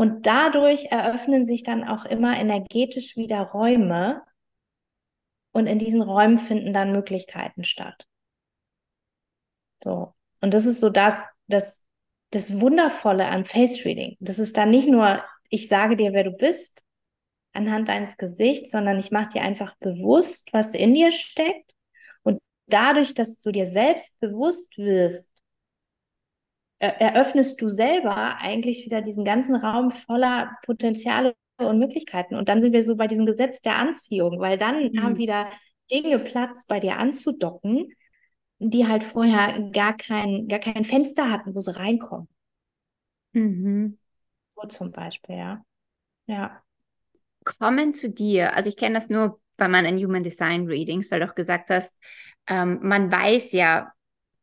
Und 0.00 0.26
dadurch 0.26 0.86
eröffnen 0.86 1.44
sich 1.44 1.62
dann 1.62 1.86
auch 1.86 2.06
immer 2.06 2.40
energetisch 2.40 3.18
wieder 3.18 3.42
Räume 3.42 4.22
und 5.52 5.66
in 5.66 5.78
diesen 5.78 6.00
Räumen 6.00 6.38
finden 6.38 6.72
dann 6.72 6.92
Möglichkeiten 6.92 7.64
statt. 7.64 8.06
So. 9.76 10.14
Und 10.40 10.54
das 10.54 10.64
ist 10.64 10.80
so 10.80 10.88
das, 10.88 11.28
das, 11.48 11.84
das 12.30 12.62
Wundervolle 12.62 13.26
am 13.26 13.44
Face 13.44 13.84
Reading. 13.84 14.16
Das 14.20 14.38
ist 14.38 14.56
dann 14.56 14.70
nicht 14.70 14.88
nur, 14.88 15.22
ich 15.50 15.68
sage 15.68 15.96
dir, 15.96 16.14
wer 16.14 16.24
du 16.24 16.30
bist, 16.30 16.82
anhand 17.52 17.88
deines 17.88 18.16
Gesichts, 18.16 18.70
sondern 18.70 18.98
ich 18.98 19.10
mache 19.10 19.28
dir 19.34 19.42
einfach 19.42 19.76
bewusst, 19.80 20.50
was 20.54 20.72
in 20.72 20.94
dir 20.94 21.12
steckt. 21.12 21.74
Und 22.22 22.38
dadurch, 22.68 23.12
dass 23.12 23.38
du 23.42 23.52
dir 23.52 23.66
selbst 23.66 24.18
bewusst 24.18 24.78
wirst, 24.78 25.29
eröffnest 26.80 27.60
du 27.60 27.68
selber 27.68 28.38
eigentlich 28.38 28.86
wieder 28.86 29.02
diesen 29.02 29.24
ganzen 29.24 29.54
Raum 29.54 29.90
voller 29.90 30.56
Potenziale 30.64 31.34
und 31.58 31.78
Möglichkeiten. 31.78 32.34
Und 32.34 32.48
dann 32.48 32.62
sind 32.62 32.72
wir 32.72 32.82
so 32.82 32.96
bei 32.96 33.06
diesem 33.06 33.26
Gesetz 33.26 33.60
der 33.60 33.76
Anziehung, 33.76 34.40
weil 34.40 34.56
dann 34.56 34.90
mhm. 34.92 35.02
haben 35.02 35.16
wieder 35.18 35.50
Dinge 35.90 36.18
Platz 36.18 36.66
bei 36.66 36.80
dir 36.80 36.98
anzudocken, 36.98 37.88
die 38.58 38.86
halt 38.86 39.04
vorher 39.04 39.70
gar 39.72 39.96
kein, 39.96 40.48
gar 40.48 40.58
kein 40.58 40.84
Fenster 40.84 41.30
hatten, 41.30 41.54
wo 41.54 41.60
sie 41.60 41.76
reinkommen. 41.76 42.28
Mhm. 43.32 43.98
So 44.56 44.68
zum 44.68 44.92
Beispiel, 44.92 45.36
ja. 45.36 45.64
Ja. 46.26 46.62
Kommen 47.44 47.92
zu 47.92 48.10
dir. 48.10 48.54
Also 48.54 48.68
ich 48.68 48.76
kenne 48.76 48.94
das 48.94 49.10
nur 49.10 49.40
bei 49.56 49.68
meinen 49.68 49.98
Human 49.98 50.22
Design 50.22 50.66
Readings, 50.66 51.10
weil 51.10 51.20
du 51.20 51.28
auch 51.28 51.34
gesagt 51.34 51.68
hast, 51.68 51.94
ähm, 52.46 52.78
man 52.82 53.12
weiß 53.12 53.52
ja 53.52 53.92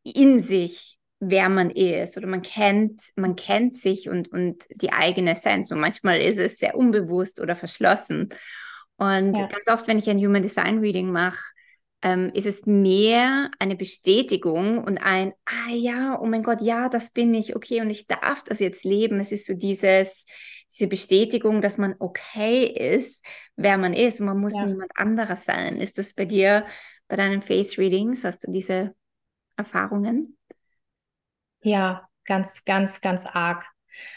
in 0.03 0.39
sich, 0.39 0.96
wer 1.19 1.49
man 1.49 1.71
ist 1.71 2.17
oder 2.17 2.27
man 2.27 2.41
kennt, 2.41 3.01
man 3.15 3.35
kennt 3.35 3.75
sich 3.75 4.09
und, 4.09 4.31
und 4.31 4.65
die 4.69 4.91
eigene 4.91 5.31
Essenz. 5.31 5.71
Und 5.71 5.79
manchmal 5.79 6.21
ist 6.21 6.37
es 6.37 6.57
sehr 6.57 6.75
unbewusst 6.75 7.39
oder 7.39 7.55
verschlossen. 7.55 8.29
Und 8.97 9.37
ja. 9.37 9.47
ganz 9.47 9.67
oft, 9.67 9.87
wenn 9.87 9.97
ich 9.97 10.09
ein 10.09 10.19
Human 10.19 10.43
Design 10.43 10.79
Reading 10.79 11.11
mache, 11.11 11.43
ähm, 12.03 12.31
ist 12.33 12.45
es 12.45 12.65
mehr 12.65 13.49
eine 13.57 13.75
Bestätigung 13.75 14.83
und 14.83 14.99
ein, 14.99 15.33
ah 15.45 15.71
ja, 15.71 16.19
oh 16.21 16.25
mein 16.25 16.43
Gott, 16.43 16.61
ja, 16.61 16.89
das 16.89 17.11
bin 17.11 17.33
ich, 17.33 17.55
okay, 17.55 17.81
und 17.81 17.89
ich 17.89 18.05
darf 18.05 18.43
das 18.43 18.59
jetzt 18.59 18.83
leben. 18.83 19.19
Es 19.19 19.31
ist 19.31 19.47
so 19.47 19.55
dieses, 19.55 20.25
diese 20.71 20.87
Bestätigung, 20.87 21.61
dass 21.61 21.79
man 21.79 21.95
okay 21.97 22.65
ist, 22.65 23.23
wer 23.55 23.79
man 23.79 23.93
ist 23.93 24.19
und 24.19 24.27
man 24.27 24.39
muss 24.39 24.53
ja. 24.53 24.65
niemand 24.65 24.91
anderer 24.95 25.37
sein. 25.37 25.77
Ist 25.77 25.97
das 25.97 26.13
bei 26.13 26.25
dir, 26.25 26.67
bei 27.07 27.15
deinen 27.15 27.41
Face 27.41 27.79
Readings, 27.79 28.23
hast 28.23 28.45
du 28.47 28.51
diese 28.51 28.93
Erfahrungen? 29.55 30.36
Ja, 31.67 32.07
ganz, 32.23 32.63
ganz, 32.63 33.01
ganz 33.01 33.25
arg. 33.25 33.65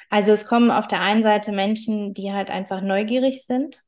Also 0.09 0.31
es 0.31 0.47
kommen 0.47 0.71
auf 0.71 0.87
der 0.87 1.01
einen 1.01 1.23
Seite 1.23 1.51
Menschen, 1.51 2.15
die 2.15 2.33
halt 2.33 2.49
einfach 2.49 2.81
neugierig 2.81 3.45
sind, 3.45 3.83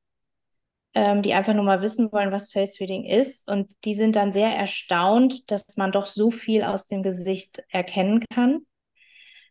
ähm, 0.94 1.22
die 1.22 1.33
einfach 1.33 1.55
nur 1.55 1.62
mal 1.62 1.81
wissen 1.81 2.11
wollen, 2.11 2.33
was 2.33 2.51
Face 2.51 2.81
Reading 2.81 3.05
ist. 3.05 3.48
Und 3.48 3.70
die 3.85 3.94
sind 3.94 4.16
dann 4.16 4.33
sehr 4.33 4.48
erstaunt, 4.51 5.48
dass 5.53 5.77
man 5.77 5.92
doch 5.92 6.07
so 6.07 6.33
viel 6.33 6.64
aus 6.64 6.87
dem 6.88 7.05
Gesicht 7.05 7.62
erkennen 7.68 8.25
kann. 8.35 8.66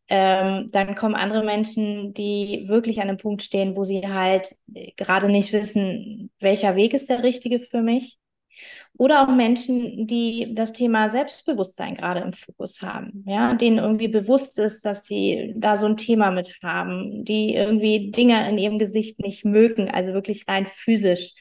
Ähm, 0.10 0.68
dann 0.74 0.96
kommen 0.96 1.16
andere 1.16 1.46
Menschen, 1.46 2.14
die 2.14 2.66
wirklich 2.68 3.00
an 3.02 3.08
einem 3.08 3.18
Punkt 3.18 3.44
stehen, 3.44 3.78
wo 3.78 3.86
sie 3.86 4.06
halt 4.10 4.58
gerade 4.98 5.30
nicht 5.30 5.54
wissen, 5.54 6.32
welcher 6.42 6.76
Weg 6.76 6.94
ist 6.94 7.08
der 7.10 7.24
richtige 7.24 7.62
für 7.62 7.82
mich. 7.82 8.20
Oder 8.94 9.24
auch 9.24 9.34
Menschen, 9.34 10.08
die 10.08 10.54
das 10.54 10.74
Thema 10.74 11.10
Selbstbewusstsein 11.10 11.96
gerade 11.96 12.22
im 12.22 12.34
Fokus 12.34 12.82
haben, 12.82 13.24
ja, 13.28 13.54
denen 13.56 13.78
irgendwie 13.80 14.08
bewusst 14.08 14.60
ist, 14.60 14.86
dass 14.86 15.06
sie 15.06 15.54
da 15.58 15.78
so 15.78 15.88
ein 15.88 15.98
Thema 15.98 16.32
mit 16.32 16.60
haben, 16.62 17.24
die 17.26 17.56
irgendwie 17.56 18.12
Dinge 18.12 18.48
in 18.50 18.58
ihrem 18.58 18.80
Gesicht 18.80 19.20
nicht 19.20 19.46
mögen, 19.46 19.90
also 19.90 20.14
wirklich 20.14 20.48
rein 20.48 20.66
physisch 20.66 21.34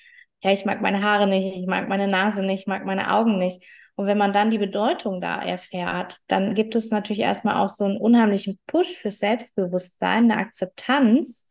ja, 0.43 0.53
ich 0.53 0.65
mag 0.65 0.81
meine 0.81 1.03
Haare 1.03 1.27
nicht, 1.27 1.57
ich 1.57 1.67
mag 1.67 1.89
meine 1.89 2.09
Nase 2.09 2.45
nicht, 2.45 2.61
ich 2.61 2.67
mag 2.67 2.85
meine 2.87 3.13
Augen 3.13 3.39
nicht. 3.39 3.63
Und 3.95 4.07
wenn 4.07 4.17
man 4.19 4.33
dann 4.33 4.51
die 4.51 4.59
Bedeutung 4.59 5.21
da 5.21 5.43
erfährt, 5.43 6.19
dann 6.27 6.55
gibt 6.55 6.75
es 6.75 6.91
natürlich 6.91 7.21
erstmal 7.21 7.57
auch 7.57 7.69
so 7.69 7.85
einen 7.85 7.99
unheimlichen 7.99 8.59
Push 8.67 8.97
für 8.97 9.11
Selbstbewusstsein, 9.11 10.31
eine 10.31 10.39
Akzeptanz, 10.39 11.51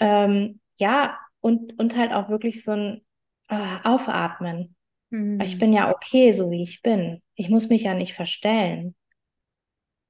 ähm, 0.00 0.60
ja, 0.76 1.18
und, 1.40 1.78
und 1.78 1.96
halt 1.96 2.12
auch 2.12 2.30
wirklich 2.30 2.64
so 2.64 2.72
ein 2.72 3.02
äh, 3.48 3.76
Aufatmen. 3.84 4.74
Mhm. 5.14 5.40
Ich 5.40 5.58
bin 5.60 5.72
ja 5.72 5.92
okay, 5.92 6.32
so 6.32 6.50
wie 6.50 6.62
ich 6.62 6.82
bin. 6.82 7.22
Ich 7.36 7.48
muss 7.48 7.68
mich 7.68 7.84
ja 7.84 7.94
nicht 7.94 8.14
verstellen. 8.14 8.96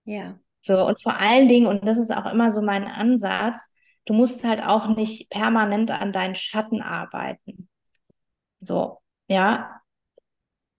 Ja. 0.04 0.38
So, 0.62 0.86
und 0.86 1.02
vor 1.02 1.18
allen 1.18 1.46
Dingen, 1.46 1.66
und 1.66 1.86
das 1.86 1.98
ist 1.98 2.10
auch 2.10 2.32
immer 2.32 2.50
so 2.50 2.62
mein 2.62 2.86
Ansatz, 2.86 3.70
du 4.06 4.14
musst 4.14 4.44
halt 4.44 4.62
auch 4.62 4.96
nicht 4.96 5.28
permanent 5.28 5.90
an 5.90 6.12
deinen 6.12 6.34
Schatten 6.34 6.80
arbeiten. 6.80 7.68
So, 8.60 9.02
ja. 9.28 9.80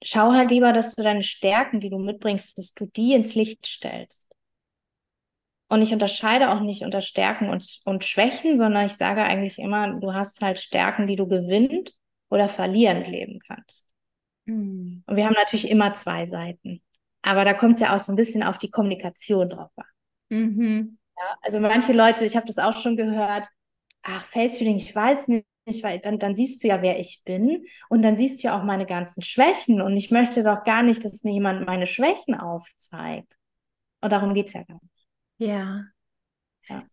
Schau 0.04 0.34
halt 0.34 0.50
lieber, 0.50 0.74
dass 0.74 0.96
du 0.96 1.04
deine 1.04 1.24
Stärken, 1.24 1.80
die 1.80 1.92
du 1.92 2.00
mitbringst, 2.00 2.58
dass 2.58 2.74
du 2.74 2.88
die 2.88 3.14
ins 3.14 3.36
Licht 3.36 3.66
stellst. 3.66 4.32
Und 5.68 5.82
ich 5.84 5.94
unterscheide 5.94 6.52
auch 6.52 6.62
nicht 6.62 6.84
unter 6.84 7.02
Stärken 7.02 7.50
und, 7.50 7.82
und 7.86 8.04
Schwächen, 8.04 8.58
sondern 8.58 8.86
ich 8.86 8.94
sage 8.94 9.24
eigentlich 9.24 9.60
immer, 9.60 10.00
du 10.00 10.14
hast 10.14 10.42
halt 10.42 10.60
Stärken, 10.60 11.06
die 11.06 11.16
du 11.16 11.28
gewinnend 11.28 11.94
oder 12.30 12.50
verlierend 12.50 13.08
leben 13.08 13.40
kannst. 13.40 13.86
Mhm. 14.46 15.04
Und 15.06 15.16
wir 15.16 15.26
haben 15.26 15.34
natürlich 15.34 15.70
immer 15.70 15.94
zwei 15.94 16.26
Seiten. 16.26 16.82
Aber 17.22 17.46
da 17.46 17.54
kommt 17.54 17.76
es 17.76 17.82
ja 17.82 17.96
auch 17.96 18.00
so 18.00 18.12
ein 18.12 18.18
bisschen 18.18 18.44
auf 18.44 18.58
die 18.58 18.70
Kommunikation 18.70 19.50
drauf 19.50 19.72
an. 19.76 19.86
Mhm. 20.30 20.98
Ja, 21.18 21.38
also 21.42 21.60
manche 21.60 21.94
Leute, 21.94 22.26
ich 22.26 22.36
habe 22.36 22.46
das 22.46 22.58
auch 22.58 22.78
schon 22.78 22.98
gehört, 22.98 23.48
ach, 24.04 24.26
Face-Reading, 24.26 24.78
ich 24.78 24.94
weiß 24.94 25.30
nicht, 25.30 25.46
weil 25.82 26.00
dann, 26.00 26.20
dann 26.20 26.36
siehst 26.36 26.64
du 26.64 26.68
ja, 26.68 26.82
wer 26.82 27.00
ich 27.00 27.24
bin 27.26 27.66
und 27.90 28.02
dann 28.04 28.18
siehst 28.18 28.44
du 28.44 28.48
ja 28.48 28.60
auch 28.60 28.64
meine 28.64 28.86
ganzen 28.86 29.24
Schwächen 29.24 29.82
und 29.82 29.98
ich 29.98 30.12
möchte 30.12 30.44
doch 30.44 30.64
gar 30.64 30.84
nicht, 30.84 31.04
dass 31.04 31.24
mir 31.24 31.34
jemand 31.34 31.66
meine 31.66 31.88
Schwächen 31.88 32.36
aufzeigt. 32.36 33.38
Und 34.02 34.12
darum 34.12 34.34
geht 34.34 34.48
es 34.48 34.54
ja 34.54 34.64
gar 34.64 34.80
nicht. 34.82 35.08
Ja. 35.38 35.86
ja. 36.70 36.84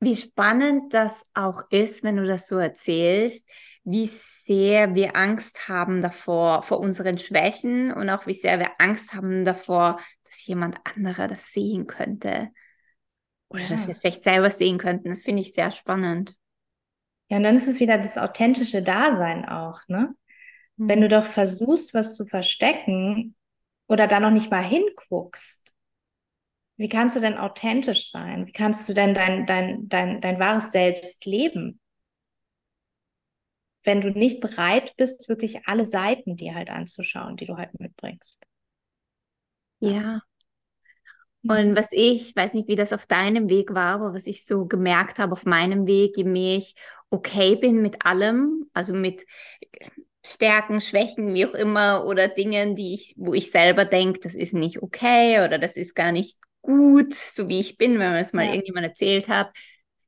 Wie 0.00 0.16
spannend 0.16 0.92
das 0.92 1.22
auch 1.34 1.62
ist, 1.70 2.02
wenn 2.04 2.16
du 2.16 2.26
das 2.26 2.46
so 2.46 2.58
erzählst, 2.58 3.48
wie 3.90 4.06
sehr 4.06 4.94
wir 4.94 5.16
Angst 5.16 5.68
haben 5.68 6.02
davor, 6.02 6.62
vor 6.62 6.78
unseren 6.80 7.18
Schwächen 7.18 7.90
und 7.90 8.10
auch 8.10 8.26
wie 8.26 8.34
sehr 8.34 8.58
wir 8.58 8.72
Angst 8.78 9.14
haben 9.14 9.46
davor, 9.46 9.98
dass 10.24 10.46
jemand 10.46 10.78
anderer 10.84 11.26
das 11.26 11.52
sehen 11.52 11.86
könnte. 11.86 12.50
Oder 13.48 13.62
ja. 13.62 13.68
dass 13.70 13.86
wir 13.86 13.92
es 13.92 14.00
vielleicht 14.00 14.22
selber 14.22 14.50
sehen 14.50 14.76
könnten. 14.76 15.08
Das 15.08 15.22
finde 15.22 15.40
ich 15.40 15.54
sehr 15.54 15.70
spannend. 15.70 16.34
Ja, 17.30 17.38
und 17.38 17.44
dann 17.44 17.56
ist 17.56 17.66
es 17.66 17.80
wieder 17.80 17.96
das 17.96 18.18
authentische 18.18 18.82
Dasein 18.82 19.48
auch, 19.48 19.80
ne? 19.88 20.14
Mhm. 20.76 20.88
Wenn 20.88 21.00
du 21.00 21.08
doch 21.08 21.24
versuchst, 21.24 21.94
was 21.94 22.14
zu 22.14 22.26
verstecken 22.26 23.36
oder 23.86 24.06
da 24.06 24.20
noch 24.20 24.30
nicht 24.30 24.50
mal 24.50 24.62
hinguckst, 24.62 25.72
wie 26.76 26.88
kannst 26.88 27.16
du 27.16 27.20
denn 27.20 27.38
authentisch 27.38 28.10
sein? 28.10 28.46
Wie 28.46 28.52
kannst 28.52 28.86
du 28.88 28.92
denn 28.92 29.14
dein, 29.14 29.46
dein, 29.46 29.88
dein, 29.88 30.20
dein 30.20 30.38
wahres 30.38 30.72
Selbst 30.72 31.24
leben? 31.24 31.80
Wenn 33.88 34.02
du 34.02 34.10
nicht 34.10 34.40
bereit 34.40 34.92
bist, 34.98 35.30
wirklich 35.30 35.66
alle 35.66 35.86
Seiten 35.86 36.36
dir 36.36 36.54
halt 36.54 36.68
anzuschauen, 36.68 37.38
die 37.38 37.46
du 37.46 37.56
halt 37.56 37.80
mitbringst. 37.80 38.38
Ja. 39.80 40.20
Und 41.42 41.74
was 41.74 41.92
ich, 41.92 42.36
weiß 42.36 42.52
nicht, 42.52 42.68
wie 42.68 42.74
das 42.74 42.92
auf 42.92 43.06
deinem 43.06 43.48
Weg 43.48 43.72
war, 43.72 43.94
aber 43.94 44.12
was 44.12 44.26
ich 44.26 44.44
so 44.44 44.66
gemerkt 44.66 45.18
habe 45.18 45.32
auf 45.32 45.46
meinem 45.46 45.86
Weg, 45.86 46.18
je 46.18 46.24
mehr 46.24 46.58
ich 46.58 46.74
okay 47.08 47.56
bin 47.56 47.80
mit 47.80 48.04
allem, 48.04 48.68
also 48.74 48.92
mit 48.92 49.24
Stärken, 50.22 50.82
Schwächen, 50.82 51.32
wie 51.32 51.46
auch 51.46 51.54
immer, 51.54 52.04
oder 52.04 52.28
Dingen, 52.28 52.76
die 52.76 52.92
ich, 52.92 53.14
wo 53.16 53.32
ich 53.32 53.50
selber 53.50 53.86
denke, 53.86 54.20
das 54.20 54.34
ist 54.34 54.52
nicht 54.52 54.82
okay 54.82 55.42
oder 55.42 55.58
das 55.58 55.76
ist 55.76 55.94
gar 55.94 56.12
nicht 56.12 56.36
gut, 56.60 57.14
so 57.14 57.48
wie 57.48 57.60
ich 57.60 57.78
bin, 57.78 57.92
wenn 57.92 58.10
man 58.10 58.16
es 58.16 58.34
mal 58.34 58.44
ja. 58.44 58.50
irgendjemand 58.50 58.84
erzählt 58.84 59.28
hat, 59.28 59.50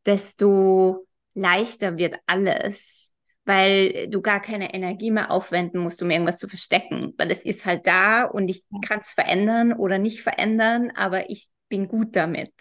desto 0.04 1.06
leichter 1.32 1.96
wird 1.96 2.16
alles 2.26 3.09
weil 3.50 4.06
du 4.06 4.22
gar 4.22 4.40
keine 4.40 4.72
Energie 4.74 5.10
mehr 5.10 5.32
aufwenden 5.32 5.80
musst, 5.80 6.00
um 6.04 6.10
irgendwas 6.12 6.38
zu 6.38 6.46
verstecken, 6.46 7.14
weil 7.18 7.32
es 7.32 7.44
ist 7.44 7.66
halt 7.66 7.84
da 7.84 8.22
und 8.22 8.48
ich 8.48 8.62
kann 8.86 9.00
es 9.00 9.10
verändern 9.12 9.72
oder 9.72 9.98
nicht 9.98 10.22
verändern, 10.22 10.92
aber 10.94 11.30
ich 11.30 11.48
bin 11.68 11.88
gut 11.88 12.14
damit. 12.14 12.52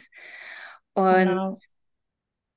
Und 0.94 1.28
genau. 1.28 1.58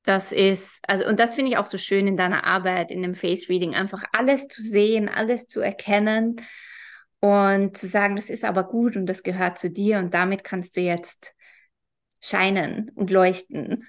das 0.05 0.33
ist, 0.33 0.81
also, 0.88 1.07
und 1.07 1.21
das 1.21 1.35
finde 1.35 1.51
ich 1.51 1.59
auch 1.59 1.66
so 1.66 1.77
schön 1.77 2.07
in 2.07 2.16
deiner 2.16 2.45
Arbeit, 2.45 2.90
in 2.90 3.03
dem 3.03 3.14
Face 3.14 3.51
Reading, 3.51 3.75
einfach 3.75 4.03
alles 4.14 4.49
zu 4.49 4.62
sehen, 4.62 5.11
alles 5.11 5.47
zu 5.47 5.61
erkennen 5.61 6.37
und 7.21 7.77
zu 7.77 7.87
sagen, 7.87 8.16
das 8.16 8.31
ist 8.31 8.45
aber 8.45 8.64
gut 8.64 8.97
und 8.97 9.05
das 9.05 9.23
gehört 9.23 9.59
zu 9.59 9.71
dir 9.71 9.99
und 9.99 10.14
damit 10.14 10.42
kannst 10.42 10.79
du 10.79 10.81
jetzt 10.81 11.35
scheinen 12.23 12.90
und 12.95 13.11
leuchten. 13.11 13.87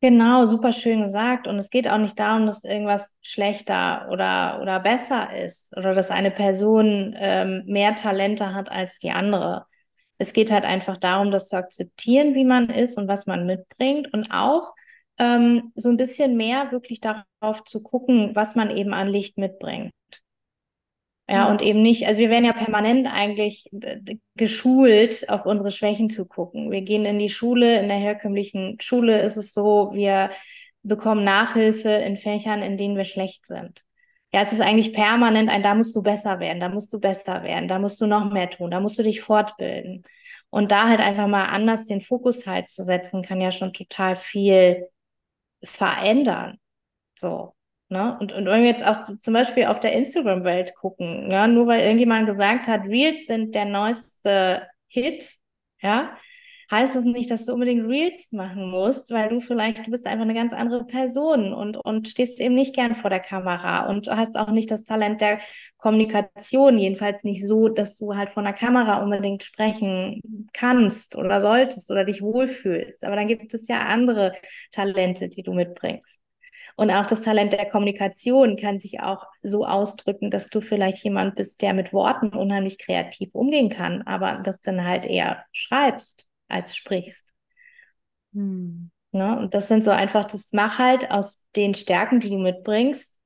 Genau, 0.00 0.44
super 0.46 0.72
schön 0.72 1.00
gesagt. 1.02 1.46
Und 1.46 1.58
es 1.58 1.70
geht 1.70 1.88
auch 1.88 1.96
nicht 1.98 2.18
darum, 2.18 2.44
dass 2.46 2.62
irgendwas 2.64 3.16
schlechter 3.22 4.08
oder, 4.10 4.58
oder 4.60 4.78
besser 4.80 5.34
ist 5.34 5.74
oder 5.78 5.94
dass 5.94 6.10
eine 6.10 6.30
Person 6.30 7.14
ähm, 7.16 7.62
mehr 7.66 7.94
Talente 7.94 8.54
hat 8.54 8.70
als 8.70 8.98
die 8.98 9.12
andere. 9.12 9.64
Es 10.18 10.32
geht 10.34 10.50
halt 10.52 10.64
einfach 10.64 10.98
darum, 10.98 11.30
das 11.30 11.48
zu 11.48 11.56
akzeptieren, 11.56 12.34
wie 12.34 12.44
man 12.44 12.68
ist 12.68 12.98
und 12.98 13.08
was 13.08 13.26
man 13.26 13.46
mitbringt 13.46 14.12
und 14.12 14.30
auch 14.30 14.74
ähm, 15.18 15.72
so 15.74 15.88
ein 15.88 15.96
bisschen 15.96 16.36
mehr 16.36 16.70
wirklich 16.70 17.00
darauf 17.00 17.64
zu 17.64 17.82
gucken, 17.82 18.34
was 18.34 18.56
man 18.56 18.70
eben 18.70 18.92
an 18.92 19.08
Licht 19.08 19.38
mitbringt. 19.38 19.92
Ja, 21.26 21.50
und 21.50 21.62
eben 21.62 21.80
nicht, 21.80 22.06
also 22.06 22.20
wir 22.20 22.28
werden 22.28 22.44
ja 22.44 22.52
permanent 22.52 23.06
eigentlich 23.10 23.70
geschult, 24.36 25.28
auf 25.30 25.46
unsere 25.46 25.70
Schwächen 25.70 26.10
zu 26.10 26.26
gucken. 26.26 26.70
Wir 26.70 26.82
gehen 26.82 27.06
in 27.06 27.18
die 27.18 27.30
Schule, 27.30 27.80
in 27.80 27.88
der 27.88 27.96
herkömmlichen 27.96 28.76
Schule 28.80 29.22
ist 29.22 29.36
es 29.36 29.54
so, 29.54 29.90
wir 29.94 30.30
bekommen 30.82 31.24
Nachhilfe 31.24 31.88
in 31.88 32.18
Fächern, 32.18 32.60
in 32.60 32.76
denen 32.76 32.96
wir 32.96 33.04
schlecht 33.04 33.46
sind. 33.46 33.84
Ja, 34.34 34.42
es 34.42 34.52
ist 34.52 34.60
eigentlich 34.60 34.92
permanent 34.92 35.48
ein, 35.48 35.62
da 35.62 35.74
musst 35.74 35.96
du 35.96 36.02
besser 36.02 36.40
werden, 36.40 36.60
da 36.60 36.68
musst 36.68 36.92
du 36.92 37.00
besser 37.00 37.42
werden, 37.42 37.68
da 37.68 37.78
musst 37.78 38.00
du 38.00 38.06
noch 38.06 38.30
mehr 38.30 38.50
tun, 38.50 38.70
da 38.70 38.80
musst 38.80 38.98
du 38.98 39.02
dich 39.02 39.22
fortbilden. 39.22 40.02
Und 40.50 40.72
da 40.72 40.88
halt 40.88 41.00
einfach 41.00 41.26
mal 41.26 41.44
anders 41.46 41.86
den 41.86 42.00
Fokus 42.02 42.46
halt 42.46 42.68
zu 42.68 42.82
setzen, 42.82 43.22
kann 43.22 43.40
ja 43.40 43.50
schon 43.50 43.72
total 43.72 44.16
viel 44.16 44.88
verändern. 45.62 46.58
So. 47.14 47.54
Ne? 47.94 48.16
Und, 48.18 48.32
und 48.32 48.46
wenn 48.46 48.62
wir 48.62 48.68
jetzt 48.68 48.84
auch 48.84 49.04
zum 49.04 49.34
Beispiel 49.34 49.66
auf 49.66 49.78
der 49.78 49.92
Instagram-Welt 49.92 50.74
gucken, 50.74 51.30
ja, 51.30 51.46
nur 51.46 51.68
weil 51.68 51.82
irgendjemand 51.82 52.26
gesagt 52.26 52.66
hat, 52.66 52.88
Reels 52.88 53.26
sind 53.26 53.54
der 53.54 53.66
neueste 53.66 54.66
Hit, 54.88 55.36
ja, 55.80 56.16
heißt 56.72 56.96
das 56.96 57.04
nicht, 57.04 57.30
dass 57.30 57.46
du 57.46 57.52
unbedingt 57.52 57.86
Reels 57.86 58.32
machen 58.32 58.68
musst, 58.68 59.12
weil 59.12 59.28
du 59.28 59.40
vielleicht, 59.40 59.86
du 59.86 59.92
bist 59.92 60.06
einfach 60.06 60.24
eine 60.24 60.34
ganz 60.34 60.52
andere 60.52 60.84
Person 60.86 61.52
und, 61.54 61.76
und 61.76 62.08
stehst 62.08 62.40
eben 62.40 62.56
nicht 62.56 62.74
gern 62.74 62.96
vor 62.96 63.10
der 63.10 63.20
Kamera 63.20 63.86
und 63.88 64.08
hast 64.08 64.36
auch 64.36 64.50
nicht 64.50 64.72
das 64.72 64.82
Talent 64.82 65.20
der 65.20 65.38
Kommunikation, 65.76 66.76
jedenfalls 66.76 67.22
nicht 67.22 67.46
so, 67.46 67.68
dass 67.68 67.94
du 67.94 68.16
halt 68.16 68.30
von 68.30 68.42
der 68.42 68.54
Kamera 68.54 69.04
unbedingt 69.04 69.44
sprechen 69.44 70.20
kannst 70.52 71.14
oder 71.14 71.40
solltest 71.40 71.92
oder 71.92 72.04
dich 72.04 72.22
wohlfühlst. 72.22 73.04
Aber 73.04 73.14
dann 73.14 73.28
gibt 73.28 73.54
es 73.54 73.68
ja 73.68 73.86
andere 73.86 74.32
Talente, 74.72 75.28
die 75.28 75.44
du 75.44 75.52
mitbringst. 75.52 76.23
Und 76.76 76.90
auch 76.90 77.06
das 77.06 77.20
Talent 77.20 77.52
der 77.52 77.68
Kommunikation 77.70 78.56
kann 78.56 78.80
sich 78.80 79.00
auch 79.00 79.26
so 79.42 79.64
ausdrücken, 79.64 80.30
dass 80.30 80.48
du 80.48 80.60
vielleicht 80.60 81.04
jemand 81.04 81.36
bist, 81.36 81.62
der 81.62 81.72
mit 81.72 81.92
Worten 81.92 82.30
unheimlich 82.30 82.78
kreativ 82.78 83.34
umgehen 83.34 83.68
kann, 83.68 84.02
aber 84.02 84.40
das 84.42 84.60
dann 84.60 84.84
halt 84.84 85.06
eher 85.06 85.44
schreibst 85.52 86.28
als 86.48 86.74
sprichst. 86.76 87.32
Hm. 88.32 88.90
Ne? 89.12 89.38
Und 89.38 89.54
das 89.54 89.68
sind 89.68 89.84
so 89.84 89.92
einfach, 89.92 90.24
das 90.24 90.52
mach 90.52 90.78
halt 90.78 91.12
aus 91.12 91.46
den 91.54 91.74
Stärken, 91.74 92.18
die 92.18 92.30
du 92.30 92.38
mitbringst, 92.38 93.20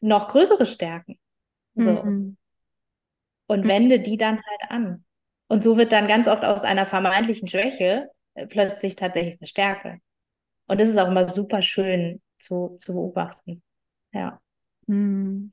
noch 0.00 0.28
größere 0.28 0.66
Stärken. 0.66 1.18
So. 1.74 1.90
Mhm. 1.90 2.36
Und 3.46 3.66
wende 3.66 4.00
die 4.00 4.18
dann 4.18 4.36
halt 4.36 4.70
an. 4.70 5.04
Und 5.48 5.62
so 5.62 5.78
wird 5.78 5.92
dann 5.92 6.08
ganz 6.08 6.28
oft 6.28 6.44
aus 6.44 6.64
einer 6.64 6.84
vermeintlichen 6.84 7.48
Schwäche 7.48 8.08
äh, 8.34 8.46
plötzlich 8.46 8.96
tatsächlich 8.96 9.38
eine 9.40 9.46
Stärke. 9.46 9.98
Und 10.66 10.80
das 10.80 10.88
ist 10.88 10.98
auch 10.98 11.08
immer 11.08 11.28
super 11.28 11.62
schön, 11.62 12.20
zu, 12.42 12.76
zu 12.78 12.92
beobachten. 12.92 13.62
Ja. 14.12 14.40
Hm. 14.86 15.50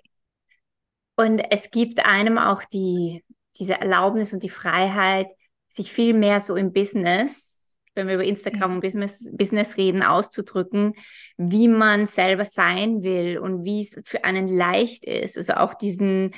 Und 1.15 1.39
es 1.51 1.71
gibt 1.71 2.05
einem 2.05 2.37
auch 2.37 2.63
die, 2.63 3.23
diese 3.59 3.73
Erlaubnis 3.73 4.33
und 4.33 4.43
die 4.43 4.49
Freiheit, 4.49 5.27
sich 5.67 5.91
viel 5.91 6.13
mehr 6.13 6.41
so 6.41 6.55
im 6.55 6.73
Business, 6.73 7.63
wenn 7.93 8.07
wir 8.07 8.15
über 8.15 8.23
Instagram 8.23 8.75
und 8.75 8.81
Business, 8.81 9.29
Business 9.31 9.77
reden, 9.77 10.01
auszudrücken, 10.01 10.93
wie 11.37 11.67
man 11.67 12.05
selber 12.05 12.45
sein 12.45 13.03
will 13.03 13.37
und 13.37 13.63
wie 13.65 13.81
es 13.81 13.95
für 14.05 14.23
einen 14.23 14.47
leicht 14.47 15.05
ist. 15.05 15.37
Also 15.37 15.53
auch 15.53 15.73
diesen, 15.73 16.33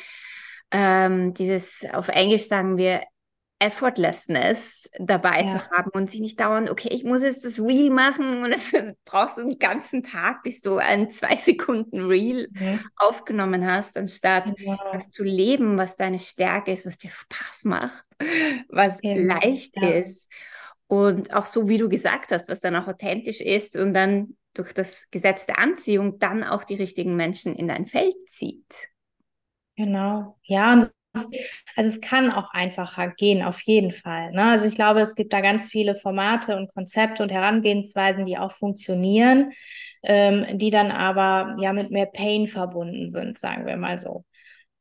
ähm, 0.71 1.33
dieses, 1.33 1.85
auf 1.93 2.09
Englisch 2.09 2.43
sagen 2.47 2.77
wir, 2.77 3.01
Effortlessness 3.61 4.89
dabei 4.97 5.41
ja. 5.41 5.47
zu 5.47 5.69
haben 5.69 5.91
und 5.91 6.09
sich 6.09 6.19
nicht 6.19 6.39
dauernd, 6.39 6.69
okay, 6.69 6.89
ich 6.91 7.03
muss 7.03 7.21
jetzt 7.21 7.45
das 7.45 7.59
Reel 7.59 7.91
machen 7.91 8.43
und 8.43 8.51
es 8.51 8.73
brauchst 9.05 9.37
du 9.37 9.41
einen 9.41 9.59
ganzen 9.59 10.01
Tag, 10.03 10.41
bis 10.41 10.61
du 10.61 10.77
ein 10.77 11.09
zwei 11.11 11.35
Sekunden 11.35 12.01
Reel 12.07 12.49
mhm. 12.51 12.79
aufgenommen 12.95 13.65
hast, 13.65 13.97
anstatt 13.97 14.51
ja. 14.57 14.79
das 14.91 15.11
zu 15.11 15.23
leben, 15.23 15.77
was 15.77 15.95
deine 15.95 16.17
Stärke 16.17 16.71
ist, 16.71 16.87
was 16.87 16.97
dir 16.97 17.11
Spaß 17.11 17.65
macht, 17.65 18.05
was 18.69 18.99
ja. 19.03 19.13
leicht 19.15 19.77
ist. 19.77 20.27
Und 20.87 21.33
auch 21.33 21.45
so, 21.45 21.69
wie 21.69 21.77
du 21.77 21.87
gesagt 21.87 22.31
hast, 22.31 22.49
was 22.49 22.59
dann 22.59 22.75
auch 22.75 22.87
authentisch 22.87 23.41
ist 23.41 23.77
und 23.77 23.93
dann 23.93 24.35
durch 24.53 24.73
das 24.73 25.05
Gesetz 25.11 25.45
der 25.45 25.59
Anziehung 25.59 26.19
dann 26.19 26.43
auch 26.43 26.63
die 26.63 26.75
richtigen 26.75 27.15
Menschen 27.15 27.55
in 27.55 27.67
dein 27.67 27.85
Feld 27.85 28.15
zieht. 28.27 28.89
Genau. 29.77 30.37
Ja, 30.43 30.73
und 30.73 30.91
also 31.13 31.89
es 31.89 32.01
kann 32.01 32.31
auch 32.31 32.51
einfacher 32.51 33.09
gehen, 33.09 33.43
auf 33.43 33.61
jeden 33.61 33.91
Fall. 33.91 34.31
Ne? 34.31 34.43
Also 34.43 34.67
ich 34.67 34.75
glaube, 34.75 35.01
es 35.01 35.15
gibt 35.15 35.33
da 35.33 35.41
ganz 35.41 35.67
viele 35.69 35.95
Formate 35.95 36.55
und 36.55 36.73
Konzepte 36.73 37.23
und 37.23 37.31
Herangehensweisen, 37.31 38.25
die 38.25 38.37
auch 38.37 38.51
funktionieren, 38.51 39.51
ähm, 40.03 40.57
die 40.57 40.71
dann 40.71 40.91
aber 40.91 41.55
ja 41.59 41.73
mit 41.73 41.91
mehr 41.91 42.05
Pain 42.05 42.47
verbunden 42.47 43.11
sind, 43.11 43.37
sagen 43.37 43.65
wir 43.65 43.77
mal 43.77 43.99
so. 43.99 44.25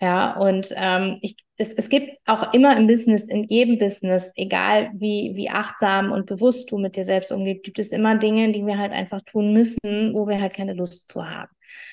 Ja, 0.02 0.36
und 0.38 0.72
ähm, 0.76 1.18
ich, 1.20 1.36
es, 1.58 1.74
es 1.74 1.90
gibt 1.90 2.16
auch 2.24 2.54
immer 2.54 2.74
im 2.78 2.86
Business, 2.86 3.28
in 3.28 3.44
jedem 3.44 3.78
Business, 3.78 4.32
egal 4.34 4.90
wie, 4.94 5.32
wie 5.34 5.50
achtsam 5.50 6.10
und 6.10 6.24
bewusst 6.24 6.70
du 6.70 6.78
mit 6.78 6.96
dir 6.96 7.04
selbst 7.04 7.30
umgehst, 7.32 7.64
gibt 7.64 7.78
es 7.78 7.88
immer 7.92 8.16
Dinge, 8.16 8.50
die 8.52 8.64
wir 8.64 8.78
halt 8.78 8.92
einfach 8.92 9.20
tun 9.20 9.52
müssen, 9.52 10.14
wo 10.14 10.26
wir 10.26 10.40
halt 10.40 10.54
keine 10.54 10.72
Lust 10.72 11.12
zu 11.12 11.28
haben. 11.28 11.50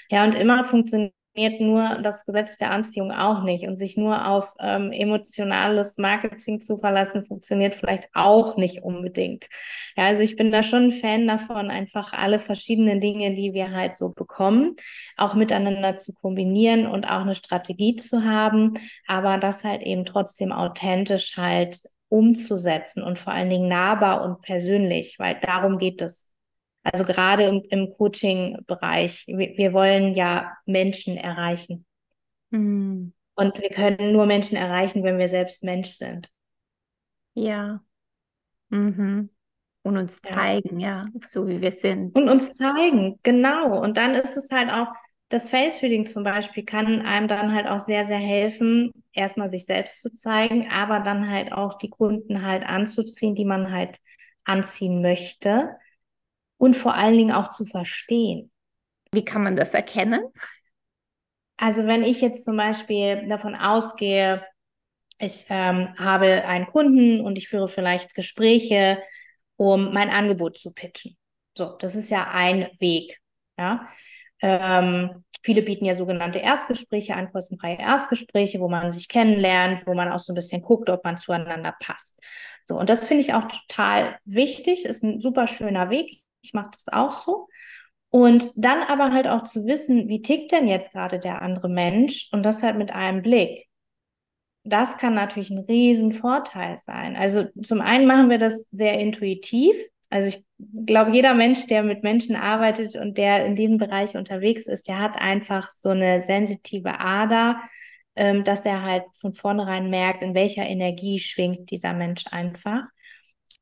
Ja, 0.10 0.24
und 0.24 0.36
immer 0.36 0.64
funktioniert 0.64 1.14
funktioniert 1.38 1.62
nur 1.62 2.02
das 2.02 2.26
Gesetz 2.26 2.58
der 2.58 2.72
Anziehung 2.72 3.12
auch 3.12 3.44
nicht. 3.44 3.68
Und 3.68 3.76
sich 3.76 3.96
nur 3.96 4.28
auf 4.28 4.56
ähm, 4.60 4.92
emotionales 4.92 5.98
Marketing 5.98 6.62
zu 6.62 6.78
verlassen, 6.78 7.24
funktioniert 7.24 7.76
vielleicht 7.76 8.10
auch 8.14 8.58
nicht 8.58 8.84
unbedingt. 8.84 9.48
Ja, 9.96 10.06
also 10.06 10.24
ich 10.24 10.36
bin 10.36 10.52
da 10.52 10.64
schon 10.64 10.86
ein 10.86 10.92
Fan 10.92 11.28
davon, 11.28 11.70
einfach 11.70 12.14
alle 12.14 12.40
verschiedenen 12.40 13.00
Dinge, 13.00 13.36
die 13.36 13.54
wir 13.54 13.72
halt 13.72 13.96
so 13.96 14.10
bekommen, 14.10 14.76
auch 15.16 15.36
miteinander 15.36 15.96
zu 15.96 16.14
kombinieren 16.14 16.88
und 16.88 17.06
auch 17.06 17.22
eine 17.22 17.36
Strategie 17.36 17.96
zu 17.96 18.24
haben, 18.24 18.74
aber 19.08 19.38
das 19.38 19.64
halt 19.64 19.84
eben 19.84 20.06
trotzdem 20.06 20.52
authentisch 20.52 21.38
halt 21.38 21.82
umzusetzen 22.10 23.04
und 23.04 23.20
vor 23.20 23.34
allen 23.34 23.50
Dingen 23.50 23.68
nahbar 23.68 24.24
und 24.24 24.42
persönlich, 24.42 25.18
weil 25.20 25.38
darum 25.42 25.78
geht 25.78 26.02
es. 26.02 26.32
Also 26.92 27.04
gerade 27.04 27.44
im, 27.44 27.64
im 27.70 27.94
Coaching-Bereich, 27.94 29.26
wir, 29.28 29.58
wir, 29.58 29.74
wollen 29.74 30.16
ja 30.16 30.54
Menschen 30.66 31.18
erreichen. 31.18 31.86
Mhm. 32.50 33.14
Und 33.36 33.60
wir 33.60 33.70
können 33.70 34.14
nur 34.14 34.26
Menschen 34.26 34.56
erreichen, 34.56 35.04
wenn 35.04 35.18
wir 35.18 35.28
selbst 35.28 35.64
Mensch 35.64 35.90
sind. 35.90 36.30
Ja. 37.34 37.82
Mhm. 38.70 39.30
Und 39.84 39.98
uns 39.98 40.22
zeigen, 40.22 40.80
ja. 40.80 41.06
ja, 41.14 41.20
so 41.24 41.48
wie 41.48 41.62
wir 41.62 41.72
sind. 41.72 42.16
Und 42.16 42.30
uns 42.30 42.54
zeigen, 42.54 43.20
genau. 43.22 43.82
Und 43.82 43.98
dann 43.98 44.14
ist 44.14 44.38
es 44.38 44.50
halt 44.50 44.72
auch, 44.72 44.88
das 45.30 45.50
Face-Reading 45.50 46.06
zum 46.06 46.24
Beispiel 46.24 46.64
kann 46.64 47.02
einem 47.02 47.28
dann 47.28 47.54
halt 47.54 47.68
auch 47.68 47.80
sehr, 47.80 48.06
sehr 48.06 48.18
helfen, 48.18 48.92
erstmal 49.12 49.50
sich 49.50 49.66
selbst 49.66 50.02
zu 50.02 50.14
zeigen, 50.14 50.70
aber 50.72 51.02
dann 51.02 51.30
halt 51.30 51.52
auch 51.52 51.78
die 51.78 51.90
Kunden 51.90 52.44
halt 52.44 52.66
anzuziehen, 52.66 53.36
die 53.36 53.46
man 53.46 53.72
halt 53.72 53.98
anziehen 54.46 55.02
möchte 55.02 55.76
und 56.58 56.76
vor 56.76 56.96
allen 56.96 57.18
Dingen 57.18 57.32
auch 57.32 57.50
zu 57.50 57.66
verstehen. 57.66 58.52
Wie 59.12 59.24
kann 59.26 59.44
man 59.44 59.56
das 59.56 59.74
erkennen? 59.74 60.22
Also 61.58 61.88
wenn 61.88 62.04
ich 62.04 62.22
jetzt 62.22 62.46
zum 62.46 62.58
Beispiel 62.58 63.28
davon 63.28 63.56
ausgehe, 63.56 64.46
ich 65.20 65.46
ähm, 65.50 65.96
habe 65.98 66.46
einen 66.46 66.68
Kunden 66.68 67.22
und 67.22 67.38
ich 67.38 67.50
führe 67.50 67.70
vielleicht 67.70 68.14
Gespräche, 68.14 69.02
um 69.56 69.92
mein 69.92 70.10
Angebot 70.10 70.60
zu 70.60 70.72
pitchen. 70.72 71.18
So, 71.58 71.76
das 71.80 71.96
ist 71.96 72.12
ja 72.12 72.30
ein 72.32 72.70
Weg. 72.80 73.18
Ja, 73.58 73.88
ähm, 74.42 75.24
viele 75.42 75.64
bieten 75.64 75.86
ja 75.86 75.96
sogenannte 75.96 76.38
Erstgespräche 76.38 77.16
an, 77.16 77.32
kostenfreie 77.32 77.80
Erstgespräche, 77.80 78.60
wo 78.60 78.70
man 78.70 78.92
sich 78.92 79.08
kennenlernt, 79.08 79.88
wo 79.88 79.96
man 79.96 80.12
auch 80.12 80.20
so 80.20 80.34
ein 80.34 80.36
bisschen 80.36 80.62
guckt, 80.62 80.90
ob 80.92 81.04
man 81.04 81.18
zueinander 81.18 81.76
passt. 81.80 82.20
So, 82.68 82.78
und 82.78 82.90
das 82.90 83.08
finde 83.08 83.24
ich 83.24 83.34
auch 83.34 83.48
total 83.48 84.20
wichtig, 84.26 84.86
ist 84.86 85.04
ein 85.04 85.20
super 85.22 85.48
schöner 85.48 85.90
Weg. 85.90 86.22
Ich 86.48 86.54
mache 86.54 86.72
das 86.74 86.88
auch 86.88 87.12
so. 87.12 87.48
Und 88.10 88.52
dann 88.56 88.84
aber 88.84 89.12
halt 89.12 89.28
auch 89.28 89.44
zu 89.44 89.66
wissen, 89.66 90.08
wie 90.08 90.22
tickt 90.22 90.52
denn 90.52 90.68
jetzt 90.68 90.94
gerade 90.94 91.20
der 91.20 91.42
andere 91.42 91.70
Mensch 91.70 92.30
und 92.32 92.44
das 92.44 92.64
halt 92.64 92.78
mit 92.78 92.92
einem 92.92 93.22
Blick. 93.22 93.68
Das 94.64 94.98
kann 94.98 95.14
natürlich 95.14 95.50
ein 95.50 95.60
riesen 95.60 96.14
Vorteil 96.14 96.78
sein. 96.78 97.16
Also 97.16 97.46
zum 97.62 97.82
einen 97.82 98.06
machen 98.06 98.30
wir 98.30 98.38
das 98.38 98.68
sehr 98.72 99.00
intuitiv. 99.00 99.76
Also 100.10 100.30
ich 100.30 100.46
glaube, 100.86 101.12
jeder 101.12 101.34
Mensch, 101.34 101.68
der 101.68 101.84
mit 101.84 102.04
Menschen 102.04 102.36
arbeitet 102.36 102.96
und 102.96 103.18
der 103.18 103.46
in 103.46 103.56
diesem 103.56 103.78
Bereich 103.78 104.16
unterwegs 104.16 104.68
ist, 104.68 104.88
der 104.88 105.00
hat 105.00 105.20
einfach 105.22 105.70
so 105.72 105.90
eine 105.90 106.22
sensitive 106.22 107.00
Ader, 107.00 107.62
ähm, 108.16 108.44
dass 108.44 108.66
er 108.66 108.84
halt 108.84 109.04
von 109.20 109.34
vornherein 109.34 109.90
merkt, 109.90 110.24
in 110.24 110.34
welcher 110.34 110.66
Energie 110.66 111.20
schwingt 111.20 111.72
dieser 111.72 111.94
Mensch 111.94 112.26
einfach. 112.32 112.84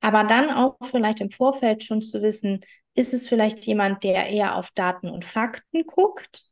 Aber 0.05 0.23
dann 0.23 0.51
auch 0.51 0.77
vielleicht 0.83 1.19
im 1.19 1.31
Vorfeld 1.31 1.83
schon 1.83 2.03
zu 2.03 2.21
wissen, 2.21 2.59
ist 2.93 3.15
es 3.15 3.27
vielleicht 3.27 3.65
jemand, 3.65 4.03
der 4.03 4.27
eher 4.27 4.55
auf 4.55 4.69
Daten 4.69 5.09
und 5.09 5.25
Fakten 5.25 5.83
guckt? 5.87 6.45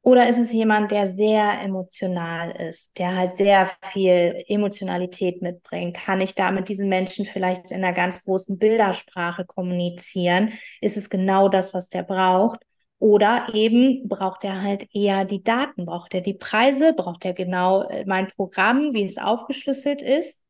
Oder 0.00 0.28
ist 0.28 0.38
es 0.38 0.52
jemand, 0.52 0.90
der 0.90 1.06
sehr 1.06 1.62
emotional 1.62 2.50
ist, 2.60 2.98
der 2.98 3.14
halt 3.14 3.36
sehr 3.36 3.70
viel 3.92 4.42
Emotionalität 4.48 5.42
mitbringt? 5.42 5.94
Kann 5.96 6.20
ich 6.20 6.34
da 6.34 6.50
mit 6.50 6.68
diesen 6.68 6.88
Menschen 6.88 7.24
vielleicht 7.24 7.70
in 7.70 7.84
einer 7.84 7.92
ganz 7.92 8.24
großen 8.24 8.58
Bildersprache 8.58 9.44
kommunizieren? 9.44 10.54
Ist 10.80 10.96
es 10.96 11.08
genau 11.08 11.48
das, 11.48 11.72
was 11.72 11.88
der 11.88 12.02
braucht? 12.02 12.58
Oder 12.98 13.46
eben 13.54 14.08
braucht 14.08 14.42
er 14.42 14.60
halt 14.60 14.88
eher 14.92 15.24
die 15.24 15.44
Daten, 15.44 15.86
braucht 15.86 16.14
er 16.14 16.20
die 16.20 16.34
Preise, 16.34 16.94
braucht 16.94 17.24
er 17.24 17.32
genau 17.32 17.84
äh, 17.88 18.04
mein 18.06 18.26
Programm, 18.26 18.92
wie 18.92 19.04
es 19.04 19.18
aufgeschlüsselt 19.18 20.02
ist? 20.02 20.41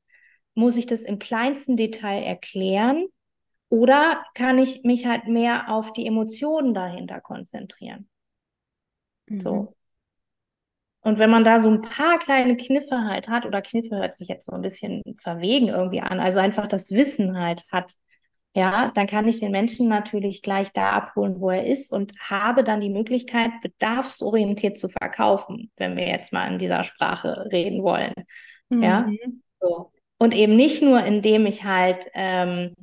Muss 0.55 0.77
ich 0.77 0.87
das 0.87 1.03
im 1.03 1.19
kleinsten 1.19 1.77
Detail 1.77 2.23
erklären 2.23 3.07
oder 3.69 4.25
kann 4.35 4.59
ich 4.59 4.85
mich 4.85 5.07
halt 5.07 5.29
mehr 5.29 5.71
auf 5.71 5.93
die 5.93 6.07
Emotionen 6.07 6.75
dahinter 6.75 7.21
konzentrieren? 7.21 8.09
Mhm. 9.29 9.43
So. 9.43 9.75
Und 11.01 11.19
wenn 11.19 11.31
man 11.31 11.45
da 11.45 11.59
so 11.59 11.69
ein 11.69 11.83
paar 11.83 12.19
kleine 12.19 12.57
Kniffe 12.57 13.05
halt 13.05 13.29
hat, 13.29 13.45
oder 13.45 13.61
Kniffe 13.61 13.97
hört 13.97 14.17
sich 14.17 14.29
jetzt 14.29 14.47
so 14.47 14.53
ein 14.53 14.63
bisschen 14.63 15.03
verwegen 15.21 15.69
irgendwie 15.69 16.01
an, 16.01 16.21
also 16.21 16.39
einfach 16.39 16.69
das 16.69 16.91
Wissen 16.93 17.37
halt 17.39 17.65
hat, 17.73 17.93
ja, 18.55 18.93
dann 18.95 19.07
kann 19.07 19.27
ich 19.27 19.41
den 19.41 19.51
Menschen 19.51 19.89
natürlich 19.89 20.43
gleich 20.43 20.73
da 20.73 20.91
abholen, 20.91 21.41
wo 21.41 21.51
er 21.51 21.67
ist 21.67 21.91
und 21.91 22.13
habe 22.21 22.63
dann 22.63 22.81
die 22.83 22.91
Möglichkeit, 22.91 23.51
bedarfsorientiert 23.63 24.79
zu 24.79 24.89
verkaufen, 24.91 25.73
wenn 25.77 25.97
wir 25.97 26.07
jetzt 26.07 26.33
mal 26.33 26.53
in 26.53 26.59
dieser 26.59 26.85
Sprache 26.85 27.49
reden 27.51 27.83
wollen. 27.83 28.13
Mhm. 28.71 28.83
Ja, 28.85 29.07
so. 29.61 29.93
Und 30.23 30.35
eben 30.35 30.55
nicht 30.55 30.83
nur, 30.83 31.03
indem 31.03 31.47
ich 31.47 31.65
halt 31.65 32.07
ähm, 32.15 32.77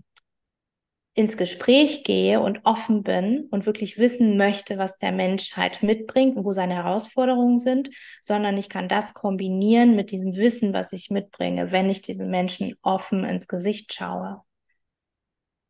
ins 1.14 1.38
Gespräch 1.38 2.04
gehe 2.04 2.42
und 2.42 2.60
offen 2.66 3.02
bin 3.02 3.48
und 3.50 3.66
wirklich 3.66 3.98
wissen 3.98 4.36
möchte, 4.36 4.78
was 4.78 4.98
der 4.98 5.14
Mensch 5.14 5.56
halt 5.56 5.82
mitbringt 5.82 6.36
und 6.36 6.44
wo 6.44 6.52
seine 6.52 6.76
Herausforderungen 6.76 7.58
sind, 7.58 7.92
sondern 8.22 8.58
ich 8.58 8.68
kann 8.68 8.90
das 8.90 9.14
kombinieren 9.14 9.96
mit 9.96 10.12
diesem 10.12 10.36
Wissen, 10.36 10.74
was 10.74 10.92
ich 10.92 11.12
mitbringe, 11.12 11.72
wenn 11.72 11.90
ich 11.90 12.02
diesen 12.02 12.30
Menschen 12.30 12.76
offen 12.82 13.24
ins 13.24 13.48
Gesicht 13.48 13.94
schaue. 13.94 14.42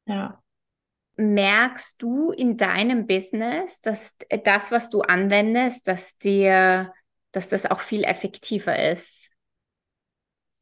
Ja. 0.07 0.41
Merkst 1.17 2.01
du 2.01 2.31
in 2.31 2.57
deinem 2.57 3.05
Business, 3.05 3.79
dass 3.81 4.17
das, 4.43 4.71
was 4.71 4.89
du 4.89 5.01
anwendest, 5.01 5.87
dass 5.87 6.17
dir, 6.17 6.91
dass 7.31 7.47
das 7.47 7.67
auch 7.67 7.81
viel 7.81 8.05
effektiver 8.05 8.91
ist? 8.91 9.28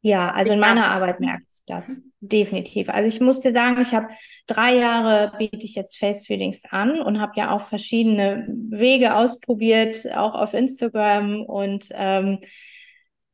Ja, 0.02 0.32
also 0.32 0.54
in 0.54 0.60
meiner 0.60 0.88
Arbeit 0.88 1.20
merkt 1.20 1.50
es 1.50 1.64
das 1.66 2.02
definitiv. 2.20 2.90
Also 2.90 3.08
ich 3.10 3.20
muss 3.20 3.40
dir 3.40 3.52
sagen, 3.52 3.82
ich 3.82 3.94
habe 3.94 4.08
drei 4.46 4.76
Jahre 4.76 5.34
biete 5.38 5.66
ich 5.66 5.76
jetzt 5.76 5.98
Face 5.98 6.28
Feelings 6.28 6.64
an 6.70 7.02
und 7.02 7.20
habe 7.20 7.34
ja 7.36 7.52
auch 7.52 7.62
verschiedene 7.62 8.48
Wege 8.70 9.16
ausprobiert, 9.16 9.98
auch 10.16 10.36
auf 10.36 10.54
Instagram 10.54 11.44
und 11.44 11.88
ähm, 11.94 12.40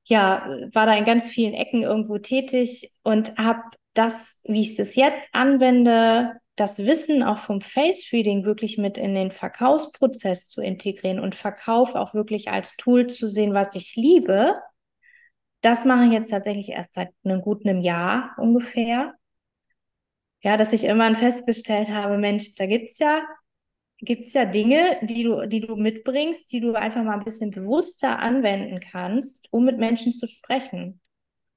ja, 0.06 0.48
war 0.74 0.86
da 0.86 0.96
in 0.96 1.06
ganz 1.06 1.30
vielen 1.30 1.54
Ecken 1.54 1.84
irgendwo 1.84 2.18
tätig 2.18 2.92
und 3.04 3.38
habe 3.38 3.62
das, 3.94 4.40
wie 4.44 4.62
ich 4.62 4.78
es 4.80 4.96
jetzt 4.96 5.30
anwende, 5.32 6.34
das 6.56 6.80
Wissen 6.80 7.24
auch 7.24 7.40
vom 7.40 7.62
Face 7.62 8.10
Reading 8.12 8.46
wirklich 8.46 8.78
mit 8.78 8.98
in 8.98 9.16
den 9.16 9.32
Verkaufsprozess 9.32 10.50
zu 10.50 10.62
integrieren 10.62 11.20
und 11.20 11.36
Verkauf 11.36 11.96
auch 11.96 12.14
wirklich 12.14 12.50
als 12.50 12.76
Tool 12.78 13.08
zu 13.08 13.28
sehen, 13.28 13.54
was 13.54 13.76
ich 13.76 13.96
liebe 13.96 14.56
das 15.64 15.86
mache 15.86 16.06
ich 16.06 16.12
jetzt 16.12 16.30
tatsächlich 16.30 16.70
erst 16.70 16.94
seit 16.94 17.10
einem 17.24 17.42
guten 17.42 17.82
Jahr 17.82 18.36
ungefähr. 18.38 19.16
Ja, 20.44 20.58
dass 20.58 20.74
ich 20.74 20.84
irgendwann 20.84 21.16
festgestellt 21.16 21.90
habe, 21.90 22.18
Mensch, 22.18 22.54
da 22.56 22.66
gibt's 22.66 23.00
ja, 23.00 23.24
gibt's 24.00 24.34
ja 24.34 24.44
Dinge, 24.44 25.00
die 25.04 25.24
du, 25.24 25.48
die 25.48 25.62
du 25.62 25.78
mitbringst, 25.78 26.52
die 26.52 26.60
du 26.60 26.74
einfach 26.76 27.04
mal 27.04 27.18
ein 27.18 27.24
bisschen 27.24 27.50
bewusster 27.52 28.20
anwenden 28.20 28.82
kannst, 28.82 29.48
um 29.54 29.64
mit 29.64 29.78
Menschen 29.78 30.12
zu 30.12 30.28
sprechen. 30.28 31.00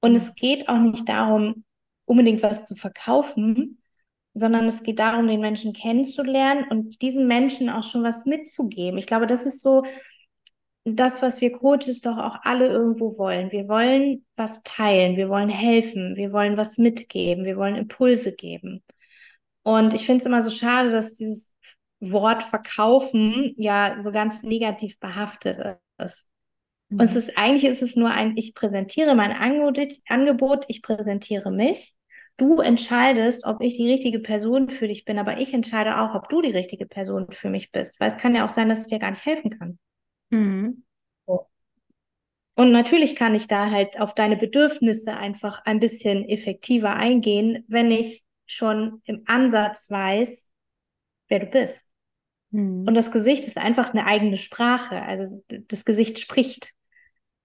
Und 0.01 0.15
es 0.15 0.37
geht 0.37 0.69
auch 0.69 0.79
nicht 0.79 1.09
darum, 1.09 1.65
unbedingt 2.05 2.45
was 2.45 2.65
zu 2.65 2.77
verkaufen, 2.77 3.83
sondern 4.35 4.67
es 4.67 4.85
geht 4.85 5.01
darum, 5.01 5.27
den 5.27 5.41
Menschen 5.41 5.73
kennenzulernen 5.73 6.67
und 6.71 7.03
diesen 7.03 7.27
Menschen 7.27 7.69
auch 7.69 7.83
schon 7.83 8.05
was 8.05 8.25
mitzugeben. 8.25 8.99
Ich 8.99 9.07
glaube, 9.09 9.27
das 9.27 9.47
ist 9.47 9.63
so 9.63 9.83
das, 10.87 11.21
was 11.21 11.41
wir 11.41 11.51
Coaches 11.53 12.01
doch 12.01 12.17
auch 12.17 12.37
alle 12.43 12.69
irgendwo 12.69 13.19
wollen. 13.19 13.51
Wir 13.51 13.67
wollen 13.69 14.25
was 14.37 14.63
teilen, 14.63 15.17
wir 15.17 15.29
wollen 15.29 15.49
helfen, 15.49 16.15
wir 16.15 16.33
wollen 16.33 16.57
was 16.57 16.79
mitgeben, 16.79 17.45
wir 17.45 17.57
wollen 17.57 17.75
Impulse 17.75 18.37
geben. 18.37 18.85
Und 19.65 19.95
ich 19.95 20.07
finde 20.07 20.21
es 20.21 20.27
immer 20.27 20.43
so 20.43 20.51
schade, 20.51 20.91
dass 20.91 21.15
dieses 21.15 21.53
Wort 21.99 22.45
verkaufen 22.45 23.53
ja 23.57 23.97
so 24.01 24.13
ganz 24.13 24.45
negativ 24.45 25.01
behaftet 25.01 25.79
ist. 25.99 26.29
Mhm. 26.89 27.01
Und 27.01 27.05
es 27.07 27.17
ist 27.17 27.37
eigentlich 27.37 27.65
ist 27.65 27.83
es 27.83 27.97
nur 27.97 28.11
ein, 28.11 28.37
ich 28.37 28.55
präsentiere 28.55 29.17
mein 29.17 29.33
Angebot, 29.33 30.65
ich 30.69 30.83
präsentiere 30.83 31.51
mich. 31.51 31.95
Du 32.37 32.61
entscheidest, 32.61 33.45
ob 33.45 33.61
ich 33.61 33.77
die 33.77 33.91
richtige 33.91 34.21
Person 34.21 34.69
für 34.69 34.87
dich 34.87 35.05
bin, 35.05 35.19
aber 35.19 35.41
ich 35.41 35.53
entscheide 35.53 35.99
auch, 35.99 36.15
ob 36.15 36.29
du 36.29 36.43
die 36.43 36.51
richtige 36.51 36.87
Person 36.87 37.33
für 37.33 37.51
mich 37.51 37.73
bist. 37.73 37.99
Weil 37.99 38.13
es 38.13 38.19
kann 38.19 38.37
ja 38.37 38.45
auch 38.45 38.51
sein, 38.51 38.69
dass 38.69 38.83
ich 38.83 38.89
dir 38.89 39.01
gar 39.01 39.11
nicht 39.11 39.25
helfen 39.25 39.51
kann. 39.51 39.79
Mhm. 40.31 40.83
Und 42.59 42.73
natürlich 42.73 43.17
kann 43.17 43.35
ich 43.35 43.49
da 43.49 43.71
halt 43.71 44.01
auf 44.01 44.15
deine 44.15 44.37
Bedürfnisse 44.37 45.15
einfach 45.15 45.61
ein 45.67 45.79
bisschen 45.79 46.27
effektiver 46.27 46.95
eingehen, 46.97 47.65
wenn 47.69 47.91
ich 47.91 48.25
schon 48.47 49.03
im 49.05 49.25
Ansatz 49.27 49.91
weiß, 49.91 50.51
wer 51.29 51.41
du 51.41 51.47
bist. 51.47 51.87
Mhm. 52.51 52.87
Und 52.89 52.95
das 52.95 53.13
Gesicht 53.13 53.47
ist 53.47 53.59
einfach 53.59 53.91
eine 53.91 54.07
eigene 54.07 54.39
Sprache. 54.39 55.03
Also 55.03 55.45
das 55.49 55.85
Gesicht 55.85 56.19
spricht. 56.19 56.73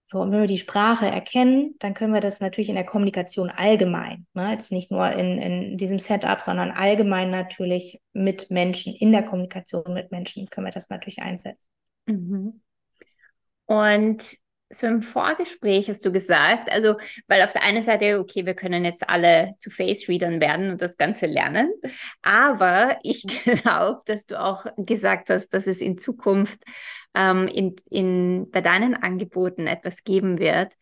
So, 0.05 0.21
und 0.21 0.31
wenn 0.31 0.41
wir 0.41 0.47
die 0.47 0.57
Sprache 0.57 1.07
erkennen, 1.07 1.75
dann 1.79 1.93
können 1.93 2.13
wir 2.13 2.21
das 2.21 2.39
natürlich 2.39 2.69
in 2.69 2.75
der 2.75 2.85
Kommunikation 2.85 3.49
allgemein, 3.49 4.27
ne? 4.33 4.51
jetzt 4.51 4.71
nicht 4.71 4.91
nur 4.91 5.09
in, 5.09 5.37
in 5.37 5.77
diesem 5.77 5.99
Setup, 5.99 6.41
sondern 6.41 6.71
allgemein 6.71 7.29
natürlich 7.29 8.01
mit 8.11 8.51
Menschen, 8.51 8.93
in 8.93 9.13
der 9.13 9.23
Kommunikation 9.23 9.93
mit 9.93 10.11
Menschen 10.11 10.49
können 10.49 10.67
wir 10.67 10.73
das 10.73 10.89
natürlich 10.89 11.19
einsetzen. 11.19 11.71
Mhm. 12.07 12.61
Und 13.71 14.37
so 14.69 14.85
im 14.85 15.01
Vorgespräch 15.01 15.87
hast 15.87 16.05
du 16.05 16.11
gesagt, 16.11 16.69
also, 16.69 16.97
weil 17.29 17.41
auf 17.41 17.53
der 17.53 17.63
einen 17.63 17.83
Seite, 17.83 18.19
okay, 18.19 18.45
wir 18.45 18.53
können 18.53 18.83
jetzt 18.83 19.09
alle 19.09 19.51
zu 19.59 19.69
Face-Readern 19.69 20.41
werden 20.41 20.71
und 20.71 20.81
das 20.81 20.97
Ganze 20.97 21.25
lernen, 21.25 21.71
aber 22.21 22.97
ich 23.01 23.23
glaube, 23.45 24.01
dass 24.05 24.25
du 24.25 24.37
auch 24.37 24.65
gesagt 24.75 25.29
hast, 25.29 25.53
dass 25.53 25.67
es 25.67 25.79
in 25.79 25.97
Zukunft 25.97 26.63
ähm, 27.15 27.47
in, 27.47 27.77
in, 27.89 28.51
bei 28.51 28.59
deinen 28.59 28.93
Angeboten 28.93 29.67
etwas 29.67 30.03
geben 30.03 30.37
wird, 30.37 30.73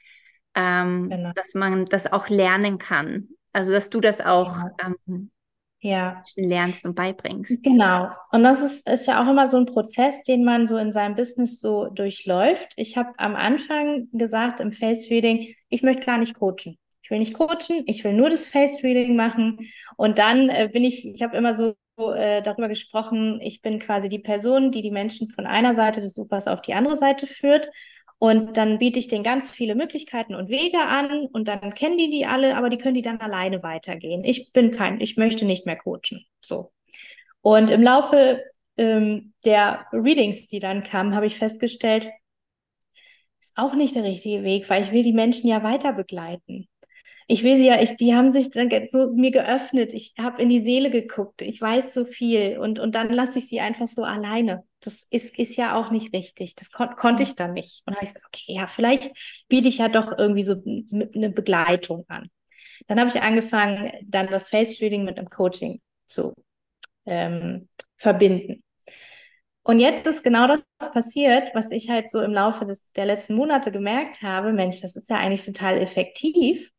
ähm, 0.56 1.12
genau. 1.12 1.32
dass 1.36 1.54
man 1.54 1.86
das 1.86 2.12
auch 2.12 2.28
lernen 2.28 2.80
kann. 2.80 3.28
Also, 3.54 3.72
dass 3.72 3.92
du 3.92 4.00
das 4.00 4.20
auch 4.20 4.56
ja. 4.58 4.96
ähm, 5.08 5.30
ja. 5.82 6.22
lernst 6.36 6.86
und 6.86 6.96
beibringst. 6.96 7.64
Genau. 7.64 8.10
Und 8.32 8.44
das 8.44 8.62
ist, 8.62 8.90
ist 8.90 9.08
ja 9.08 9.24
auch 9.24 9.30
immer 9.30 9.48
so 9.48 9.58
ein 9.58 9.66
Prozess, 9.66 10.24
den 10.24 10.44
man 10.44 10.68
so 10.68 10.78
in 10.78 10.92
seinem 10.92 11.16
Business 11.16 11.60
so 11.60 11.88
durchläuft. 11.88 12.74
Ich 12.76 12.98
habe 12.98 13.12
am 13.18 13.36
Anfang 13.36 14.08
gesagt 14.12 14.60
im 14.60 14.72
Face 14.72 15.10
Reading, 15.10 15.54
ich 15.70 15.84
möchte 15.84 16.06
gar 16.06 16.18
nicht 16.18 16.36
coachen. 16.36 16.78
Ich 17.02 17.12
will 17.12 17.20
nicht 17.20 17.34
coachen, 17.34 17.84
ich 17.88 18.04
will 18.04 18.14
nur 18.14 18.30
das 18.30 18.46
Face 18.46 18.84
Reading 18.84 19.16
machen. 19.16 19.58
Und 19.98 20.20
dann 20.20 20.50
äh, 20.50 20.70
bin 20.72 20.84
ich, 20.84 21.08
ich 21.08 21.24
habe 21.24 21.36
immer 21.38 21.54
so 21.54 21.76
äh, 21.98 22.42
darüber 22.42 22.68
gesprochen, 22.68 23.40
ich 23.42 23.62
bin 23.62 23.80
quasi 23.80 24.10
die 24.10 24.20
Person, 24.20 24.72
die 24.72 24.82
die 24.82 24.92
Menschen 24.92 25.30
von 25.30 25.46
einer 25.46 25.74
Seite 25.74 26.02
des 26.02 26.18
Ufers 26.18 26.48
auf 26.48 26.62
die 26.62 26.74
andere 26.74 26.98
Seite 26.98 27.28
führt. 27.28 27.70
Und 28.20 28.58
dann 28.58 28.80
biete 28.80 29.00
ich 29.00 29.08
denen 29.08 29.24
ganz 29.24 29.50
viele 29.50 29.76
Möglichkeiten 29.76 30.36
und 30.36 30.50
Wege 30.50 30.80
an 30.80 31.26
und 31.28 31.48
dann 31.48 31.74
kennen 31.74 31.98
die 31.98 32.10
die 32.10 32.26
alle, 32.26 32.58
aber 32.58 32.70
die 32.70 32.78
können 32.78 32.96
die 32.96 33.02
dann 33.02 33.22
alleine 33.22 33.64
weitergehen. 33.64 34.26
Ich 34.26 34.52
bin 34.52 34.72
kein, 34.72 35.00
ich 35.00 35.16
möchte 35.18 35.46
nicht 35.46 35.66
mehr 35.66 35.78
coachen. 35.78 36.26
So. 36.42 36.72
Und 37.42 37.70
im 37.70 37.82
Laufe 37.82 38.44
ähm, 38.78 39.34
der 39.46 39.86
Readings, 39.94 40.48
die 40.48 40.60
dann 40.60 40.84
kamen, 40.84 41.16
habe 41.16 41.26
ich 41.26 41.38
festgestellt, 41.38 42.10
ist 43.40 43.58
auch 43.58 43.74
nicht 43.74 43.96
der 43.96 44.04
richtige 44.04 44.44
Weg, 44.44 44.70
weil 44.70 44.84
ich 44.84 44.92
will 44.92 45.04
die 45.04 45.14
Menschen 45.14 45.48
ja 45.48 45.64
weiter 45.64 45.94
begleiten 45.94 46.69
ich 47.32 47.44
sie 47.44 47.68
ja, 47.68 47.80
ich, 47.80 47.96
die 47.96 48.16
haben 48.16 48.32
sich 48.32 48.50
dann 48.50 48.72
so 48.88 49.12
mir 49.12 49.30
geöffnet. 49.30 49.94
Ich 49.94 50.16
habe 50.18 50.42
in 50.42 50.50
die 50.50 50.58
Seele 50.58 50.90
geguckt. 50.90 51.44
Ich 51.44 51.62
weiß 51.62 51.94
so 51.94 52.06
viel 52.06 52.58
und, 52.58 52.80
und 52.80 52.96
dann 52.96 53.12
lasse 53.12 53.38
ich 53.38 53.48
sie 53.48 53.60
einfach 53.60 53.86
so 53.86 54.04
alleine. 54.04 54.64
Das 54.80 55.06
ist, 55.12 55.38
ist 55.38 55.56
ja 55.56 55.76
auch 55.80 55.92
nicht 55.92 56.12
richtig. 56.12 56.56
Das 56.56 56.72
kon 56.72 56.90
konnte 56.96 57.22
ich 57.22 57.36
dann 57.36 57.54
nicht. 57.54 57.84
Und 57.86 57.94
habe 57.94 58.04
ich 58.04 58.16
gesagt, 58.16 58.26
okay, 58.26 58.56
ja, 58.56 58.66
vielleicht 58.66 59.12
biete 59.48 59.68
ich 59.68 59.78
ja 59.78 59.90
doch 59.90 60.18
irgendwie 60.18 60.42
so 60.42 60.56
eine 60.64 61.30
Begleitung 61.30 62.04
an. 62.08 62.28
Dann 62.88 63.00
habe 63.00 63.12
ich 63.14 63.22
angefangen, 63.22 63.92
dann 64.08 64.26
das 64.32 64.50
Face 64.50 64.82
Reading 64.82 65.04
mit 65.04 65.20
einem 65.20 65.30
Coaching 65.30 65.82
zu 66.08 66.34
ähm, 67.06 67.70
verbinden. 67.98 68.64
Und 69.62 69.80
jetzt 69.80 70.08
ist 70.08 70.24
genau 70.24 70.48
das 70.48 70.64
passiert, 70.94 71.54
was 71.54 71.70
ich 71.70 71.92
halt 71.92 72.10
so 72.10 72.22
im 72.22 72.34
Laufe 72.34 72.66
des, 72.66 72.92
der 72.94 73.06
letzten 73.06 73.36
Monate 73.36 73.72
gemerkt 73.72 74.24
habe. 74.24 74.52
Mensch, 74.52 74.82
das 74.82 74.96
ist 74.96 75.12
ja 75.12 75.18
eigentlich 75.18 75.46
total 75.46 75.78
effektiv 75.78 76.72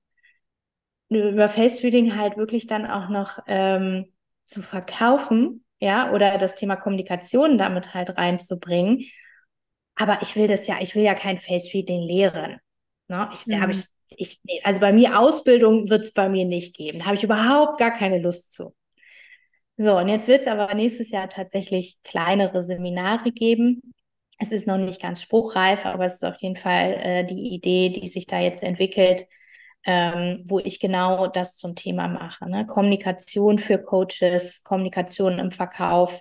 über 1.11 1.49
Face 1.49 1.83
Reading 1.83 2.17
halt 2.17 2.37
wirklich 2.37 2.67
dann 2.67 2.87
auch 2.87 3.09
noch 3.09 3.41
ähm, 3.47 4.07
zu 4.47 4.63
verkaufen, 4.63 5.65
ja, 5.81 6.13
oder 6.13 6.39
das 6.39 6.55
Thema 6.55 6.77
Kommunikation 6.77 7.59
damit 7.59 7.95
halt 7.95 8.17
reinzubringen. 8.17 9.05
Aber 9.97 10.19
ich 10.23 10.37
will 10.37 10.47
das 10.47 10.67
ja, 10.67 10.77
ich 10.81 10.95
will 10.95 11.03
ja 11.03 11.15
kein 11.15 11.39
Face 11.39 11.75
Reading 11.75 12.03
lehren. 12.03 12.59
Ne? 13.09 13.29
Ich, 13.33 13.47
mhm. 13.47 13.71
ich, 14.17 14.41
ich, 14.45 14.65
also 14.65 14.81
bei 14.81 14.93
mir 14.93 15.19
Ausbildung 15.19 15.89
wird 15.91 16.05
es 16.05 16.13
bei 16.13 16.29
mir 16.29 16.45
nicht 16.45 16.75
geben. 16.77 17.01
Da 17.01 17.07
habe 17.07 17.17
ich 17.17 17.25
überhaupt 17.25 17.79
gar 17.79 17.93
keine 17.93 18.19
Lust 18.19 18.55
zu. 18.55 18.75
So, 19.77 19.97
und 19.97 20.09
jetzt 20.09 20.29
wird 20.29 20.43
es 20.43 20.47
aber 20.47 20.75
nächstes 20.75 21.11
Jahr 21.11 21.29
tatsächlich 21.29 21.99
kleinere 22.05 22.63
Seminare 22.63 23.33
geben. 23.33 23.81
Es 24.39 24.53
ist 24.53 24.67
noch 24.67 24.77
nicht 24.77 25.01
ganz 25.01 25.23
spruchreif, 25.23 25.87
aber 25.87 26.05
es 26.05 26.15
ist 26.15 26.25
auf 26.25 26.37
jeden 26.41 26.57
Fall 26.57 26.95
äh, 26.95 27.25
die 27.27 27.55
Idee, 27.55 27.89
die 27.91 28.07
sich 28.09 28.27
da 28.27 28.41
jetzt 28.41 28.63
entwickelt, 28.63 29.27
ähm, 29.85 30.43
wo 30.45 30.59
ich 30.59 30.81
genau 30.81 31.26
das 31.26 31.57
zum 31.57 31.74
Thema 31.74 32.09
mache. 32.09 32.49
Ne? 32.49 32.66
Kommunikation 32.66 33.59
für 33.59 33.78
Coaches, 33.78 34.62
Kommunikation 34.62 35.39
im 35.39 35.53
Verkauf, 35.53 36.20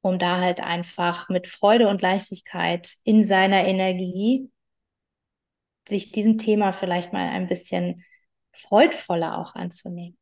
um 0.00 0.18
da 0.18 0.38
halt 0.38 0.60
einfach 0.60 1.28
mit 1.28 1.46
Freude 1.46 1.88
und 1.88 2.02
Leichtigkeit 2.02 2.94
in 3.02 3.24
seiner 3.24 3.64
Energie 3.66 4.50
sich 5.88 6.12
diesem 6.12 6.38
Thema 6.38 6.72
vielleicht 6.72 7.12
mal 7.12 7.30
ein 7.30 7.48
bisschen 7.48 8.04
freudvoller 8.52 9.38
auch 9.38 9.54
anzunehmen. 9.54 10.16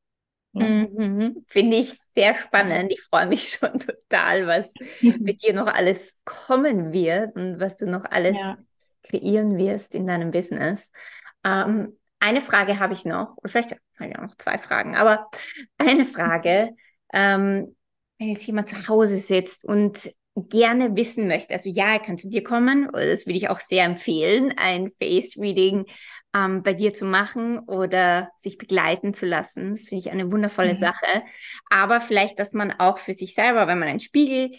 Ne? 0.52 0.88
Mhm. 0.96 1.44
Finde 1.48 1.76
ich 1.76 1.92
sehr 2.14 2.34
spannend. 2.34 2.90
Ich 2.90 3.02
freue 3.02 3.26
mich 3.26 3.50
schon 3.50 3.78
total, 3.78 4.46
was 4.46 4.72
mit 5.20 5.42
dir 5.42 5.52
noch 5.52 5.66
alles 5.66 6.16
kommen 6.24 6.92
wird 6.92 7.36
und 7.36 7.60
was 7.60 7.76
du 7.76 7.86
noch 7.86 8.04
alles 8.06 8.38
ja. 8.38 8.56
kreieren 9.02 9.58
wirst 9.58 9.94
in 9.94 10.06
deinem 10.06 10.30
Business. 10.30 10.92
Ähm, 11.44 11.98
eine 12.26 12.42
Frage 12.42 12.80
habe 12.80 12.92
ich 12.92 13.04
noch, 13.04 13.36
oder 13.36 13.48
vielleicht 13.48 13.70
habe 13.98 14.10
ich 14.10 14.18
auch 14.18 14.22
noch 14.22 14.34
zwei 14.34 14.58
Fragen, 14.58 14.96
aber 14.96 15.30
eine 15.78 16.04
Frage, 16.04 16.70
ähm, 17.12 17.76
wenn 18.18 18.28
jetzt 18.28 18.46
jemand 18.46 18.68
zu 18.68 18.88
Hause 18.88 19.16
sitzt 19.16 19.64
und 19.64 20.10
gerne 20.34 20.96
wissen 20.96 21.28
möchte, 21.28 21.54
also 21.54 21.70
ja, 21.70 21.92
er 21.92 22.00
kann 22.00 22.18
zu 22.18 22.28
dir 22.28 22.42
kommen, 22.42 22.90
das 22.92 23.26
würde 23.26 23.38
ich 23.38 23.48
auch 23.48 23.60
sehr 23.60 23.84
empfehlen, 23.84 24.52
ein 24.56 24.90
Face-Reading 25.00 25.86
ähm, 26.34 26.62
bei 26.62 26.74
dir 26.74 26.92
zu 26.92 27.04
machen 27.04 27.60
oder 27.60 28.30
sich 28.36 28.58
begleiten 28.58 29.14
zu 29.14 29.24
lassen. 29.24 29.70
Das 29.70 29.88
finde 29.88 30.04
ich 30.04 30.10
eine 30.10 30.30
wundervolle 30.30 30.74
mhm. 30.74 30.78
Sache. 30.78 31.22
Aber 31.70 32.00
vielleicht, 32.00 32.38
dass 32.38 32.52
man 32.52 32.72
auch 32.72 32.98
für 32.98 33.14
sich 33.14 33.34
selber, 33.34 33.66
wenn 33.66 33.78
man 33.78 33.88
einen 33.88 34.00
Spiegel 34.00 34.50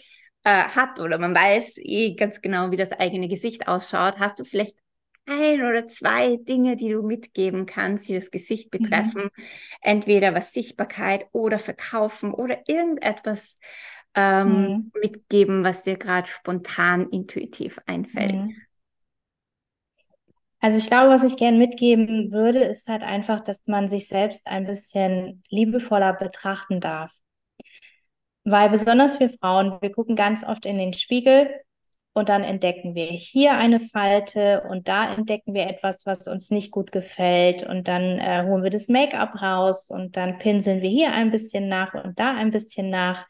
äh, 0.42 0.64
hat 0.64 1.00
oder 1.00 1.18
man 1.18 1.34
weiß 1.34 1.74
eh 1.76 2.14
ganz 2.14 2.40
genau, 2.40 2.70
wie 2.70 2.76
das 2.76 2.92
eigene 2.92 3.28
Gesicht 3.28 3.68
ausschaut, 3.68 4.18
hast 4.18 4.40
du 4.40 4.44
vielleicht 4.44 4.74
ein 5.28 5.62
oder 5.62 5.86
zwei 5.88 6.36
Dinge, 6.36 6.76
die 6.76 6.90
du 6.90 7.02
mitgeben 7.02 7.66
kannst, 7.66 8.08
die 8.08 8.14
das 8.14 8.30
Gesicht 8.30 8.72
mhm. 8.72 8.78
betreffen. 8.78 9.22
Mhm. 9.24 9.44
Entweder 9.82 10.34
was 10.34 10.52
Sichtbarkeit 10.52 11.26
oder 11.32 11.58
Verkaufen 11.58 12.32
oder 12.32 12.58
irgendetwas 12.66 13.58
ähm, 14.14 14.48
mhm. 14.48 14.92
mitgeben, 15.00 15.64
was 15.64 15.84
dir 15.84 15.96
gerade 15.96 16.28
spontan 16.28 17.08
intuitiv 17.10 17.78
einfällt. 17.86 18.34
Mhm. 18.34 18.54
Also 20.60 20.78
ich 20.78 20.88
glaube, 20.88 21.10
was 21.10 21.22
ich 21.22 21.36
gerne 21.36 21.56
mitgeben 21.56 22.32
würde, 22.32 22.64
ist 22.64 22.88
halt 22.88 23.02
einfach, 23.02 23.40
dass 23.40 23.66
man 23.68 23.86
sich 23.86 24.08
selbst 24.08 24.48
ein 24.48 24.66
bisschen 24.66 25.42
liebevoller 25.50 26.14
betrachten 26.14 26.80
darf. 26.80 27.12
Weil 28.42 28.70
besonders 28.70 29.20
wir 29.20 29.30
Frauen, 29.30 29.78
wir 29.80 29.92
gucken 29.92 30.16
ganz 30.16 30.42
oft 30.42 30.66
in 30.66 30.78
den 30.78 30.94
Spiegel 30.94 31.48
und 32.12 32.28
dann 32.28 32.42
entdecken 32.42 32.94
wir 32.94 33.06
hier 33.06 33.56
eine 33.58 33.80
Falte 33.80 34.64
und 34.68 34.88
da 34.88 35.14
entdecken 35.14 35.54
wir 35.54 35.68
etwas, 35.68 36.04
was 36.06 36.26
uns 36.26 36.50
nicht 36.50 36.70
gut 36.72 36.90
gefällt 36.92 37.62
und 37.62 37.86
dann 37.88 38.18
äh, 38.18 38.44
holen 38.46 38.62
wir 38.62 38.70
das 38.70 38.88
Make-up 38.88 39.40
raus 39.40 39.90
und 39.90 40.16
dann 40.16 40.38
pinseln 40.38 40.82
wir 40.82 40.90
hier 40.90 41.12
ein 41.12 41.30
bisschen 41.30 41.68
nach 41.68 41.94
und 41.94 42.18
da 42.18 42.34
ein 42.34 42.50
bisschen 42.50 42.90
nach. 42.90 43.26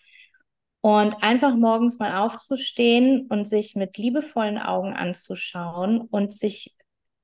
Und 0.81 1.22
einfach 1.22 1.57
morgens 1.57 1.99
mal 1.99 2.16
aufzustehen 2.18 3.26
und 3.29 3.45
sich 3.47 3.74
mit 3.74 3.99
liebevollen 3.99 4.59
Augen 4.59 4.95
anzuschauen 4.95 6.01
und 6.03 6.33
sich 6.33 6.76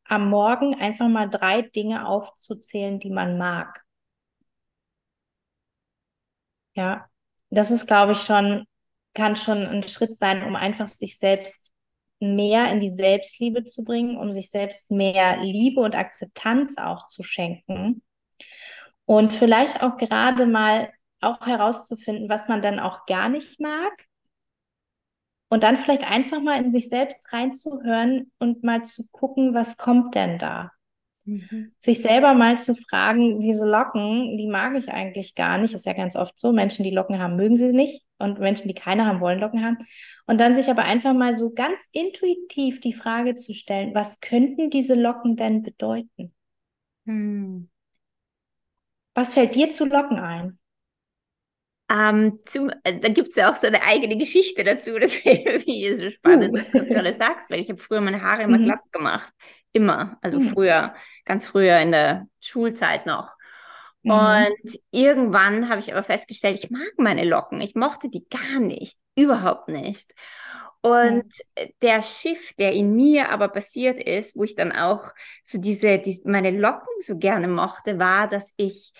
am 0.04 0.28
Morgen 0.28 0.74
einfach 0.74 1.08
mal 1.08 1.30
drei 1.30 1.62
Dinge 1.62 2.06
aufzuzählen, 2.06 2.98
die 2.98 3.10
man 3.10 3.38
mag. 3.38 3.84
Ja, 6.74 7.08
das 7.50 7.70
ist, 7.70 7.86
glaube 7.86 8.12
ich, 8.12 8.18
schon, 8.18 8.66
kann 9.14 9.36
schon 9.36 9.66
ein 9.66 9.82
Schritt 9.84 10.16
sein, 10.16 10.42
um 10.42 10.56
einfach 10.56 10.88
sich 10.88 11.18
selbst 11.18 11.72
mehr 12.20 12.70
in 12.70 12.80
die 12.80 12.90
Selbstliebe 12.90 13.64
zu 13.64 13.84
bringen, 13.84 14.16
um 14.16 14.32
sich 14.32 14.50
selbst 14.50 14.90
mehr 14.90 15.38
Liebe 15.42 15.80
und 15.80 15.94
Akzeptanz 15.94 16.76
auch 16.78 17.06
zu 17.06 17.22
schenken. 17.22 18.02
Und 19.06 19.32
vielleicht 19.32 19.82
auch 19.82 19.96
gerade 19.96 20.46
mal 20.46 20.90
auch 21.20 21.46
herauszufinden, 21.46 22.28
was 22.28 22.48
man 22.48 22.62
dann 22.62 22.80
auch 22.80 23.06
gar 23.06 23.28
nicht 23.28 23.60
mag. 23.60 23.92
Und 25.48 25.62
dann 25.62 25.76
vielleicht 25.76 26.10
einfach 26.10 26.40
mal 26.40 26.60
in 26.60 26.72
sich 26.72 26.88
selbst 26.88 27.32
reinzuhören 27.32 28.32
und 28.38 28.64
mal 28.64 28.82
zu 28.82 29.06
gucken, 29.12 29.54
was 29.54 29.76
kommt 29.76 30.14
denn 30.14 30.38
da? 30.38 30.72
Mhm. 31.26 31.72
Sich 31.78 32.02
selber 32.02 32.34
mal 32.34 32.58
zu 32.58 32.74
fragen, 32.74 33.40
diese 33.40 33.68
Locken, 33.68 34.36
die 34.36 34.46
mag 34.46 34.74
ich 34.76 34.90
eigentlich 34.90 35.34
gar 35.34 35.58
nicht. 35.58 35.72
Das 35.72 35.82
ist 35.82 35.86
ja 35.86 35.92
ganz 35.92 36.16
oft 36.16 36.38
so. 36.38 36.52
Menschen, 36.52 36.82
die 36.82 36.90
Locken 36.90 37.18
haben, 37.18 37.36
mögen 37.36 37.56
sie 37.56 37.72
nicht. 37.72 38.04
Und 38.24 38.38
Menschen, 38.38 38.68
die 38.68 38.74
keine 38.74 39.06
haben, 39.06 39.20
wollen 39.20 39.38
Locken 39.38 39.64
haben. 39.64 39.78
Und 40.26 40.38
dann 40.38 40.54
sich 40.54 40.70
aber 40.70 40.84
einfach 40.84 41.14
mal 41.14 41.36
so 41.36 41.52
ganz 41.52 41.88
intuitiv 41.92 42.80
die 42.80 42.94
Frage 42.94 43.34
zu 43.34 43.54
stellen, 43.54 43.94
was 43.94 44.20
könnten 44.20 44.70
diese 44.70 44.94
Locken 44.94 45.36
denn 45.36 45.62
bedeuten? 45.62 46.34
Hm. 47.06 47.68
Was 49.14 49.32
fällt 49.32 49.54
dir 49.54 49.70
zu 49.70 49.84
Locken 49.84 50.18
ein? 50.18 50.58
Ähm, 51.90 52.38
zum, 52.44 52.70
äh, 52.82 52.98
da 52.98 53.08
gibt 53.08 53.28
es 53.28 53.36
ja 53.36 53.50
auch 53.50 53.56
so 53.56 53.66
eine 53.66 53.82
eigene 53.82 54.16
Geschichte 54.16 54.64
dazu. 54.64 54.92
Das 54.98 55.24
wäre 55.24 55.96
so 55.96 56.10
spannend, 56.10 56.54
uh. 56.54 56.56
dass 56.56 56.70
du 56.70 56.78
das 56.78 56.88
gerade 56.88 57.12
sagst, 57.12 57.50
weil 57.50 57.60
ich 57.60 57.68
habe 57.68 57.78
früher 57.78 58.00
meine 58.00 58.22
Haare 58.22 58.42
immer 58.42 58.58
mhm. 58.58 58.64
glatt 58.64 58.92
gemacht. 58.92 59.32
Immer. 59.72 60.18
Also 60.22 60.40
mhm. 60.40 60.48
früher, 60.50 60.94
ganz 61.24 61.46
früher 61.46 61.78
in 61.80 61.92
der 61.92 62.26
Schulzeit 62.40 63.06
noch. 63.06 63.36
Mhm. 64.04 64.10
Und 64.10 64.80
irgendwann 64.90 65.68
habe 65.68 65.80
ich 65.80 65.92
aber 65.92 66.04
festgestellt, 66.04 66.62
ich 66.62 66.70
mag 66.70 66.92
meine 66.98 67.24
Locken. 67.24 67.60
Ich 67.60 67.74
mochte 67.74 68.08
die 68.08 68.26
gar 68.28 68.60
nicht. 68.60 68.96
Überhaupt 69.16 69.68
nicht. 69.68 70.14
Und 70.82 71.32
ja. 71.58 71.64
der 71.80 72.02
Shift, 72.02 72.58
der 72.58 72.72
in 72.72 72.94
mir 72.94 73.30
aber 73.30 73.48
passiert 73.48 73.98
ist, 73.98 74.36
wo 74.36 74.44
ich 74.44 74.54
dann 74.54 74.70
auch 74.70 75.12
so 75.42 75.58
diese, 75.58 75.98
die, 75.98 76.20
meine 76.24 76.50
Locken 76.50 77.00
so 77.00 77.16
gerne 77.16 77.48
mochte, 77.48 77.98
war, 77.98 78.28
dass 78.28 78.52
ich 78.58 78.92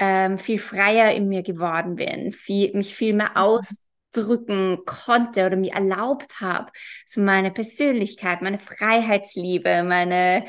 ähm, 0.00 0.38
viel 0.38 0.58
freier 0.58 1.12
in 1.12 1.28
mir 1.28 1.42
geworden 1.42 1.94
bin, 1.94 2.32
viel, 2.32 2.72
mich 2.74 2.94
viel 2.96 3.14
mehr 3.14 3.30
mhm. 3.30 3.36
ausdrücken 3.36 4.78
konnte 4.84 5.46
oder 5.46 5.56
mir 5.56 5.74
erlaubt 5.74 6.40
habe, 6.40 6.72
so 7.06 7.20
meine 7.20 7.52
Persönlichkeit, 7.52 8.42
meine 8.42 8.58
Freiheitsliebe, 8.58 9.84
meine 9.84 10.44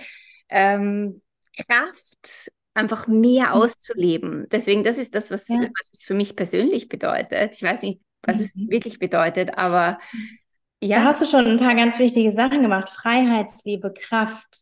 ähm, 0.49 1.21
Kraft 1.55 2.51
einfach 2.73 3.07
mehr 3.07 3.47
mhm. 3.47 3.53
auszuleben. 3.53 4.47
Deswegen, 4.51 4.83
das 4.83 4.97
ist 4.97 5.15
das, 5.15 5.31
was, 5.31 5.47
ja. 5.47 5.61
was 5.79 5.91
es 5.93 6.03
für 6.03 6.13
mich 6.13 6.35
persönlich 6.35 6.89
bedeutet. 6.89 7.55
Ich 7.55 7.63
weiß 7.63 7.81
nicht, 7.83 7.99
was 8.21 8.37
mhm. 8.37 8.43
es 8.43 8.57
wirklich 8.69 8.99
bedeutet, 8.99 9.57
aber 9.57 9.99
ja. 10.81 10.99
Da 10.99 11.05
hast 11.05 11.21
du 11.21 11.25
schon 11.25 11.45
ein 11.45 11.59
paar 11.59 11.75
ganz 11.75 11.99
wichtige 11.99 12.31
Sachen 12.31 12.61
gemacht. 12.61 12.89
Freiheitsliebe, 12.89 13.91
Kraft. 13.91 14.61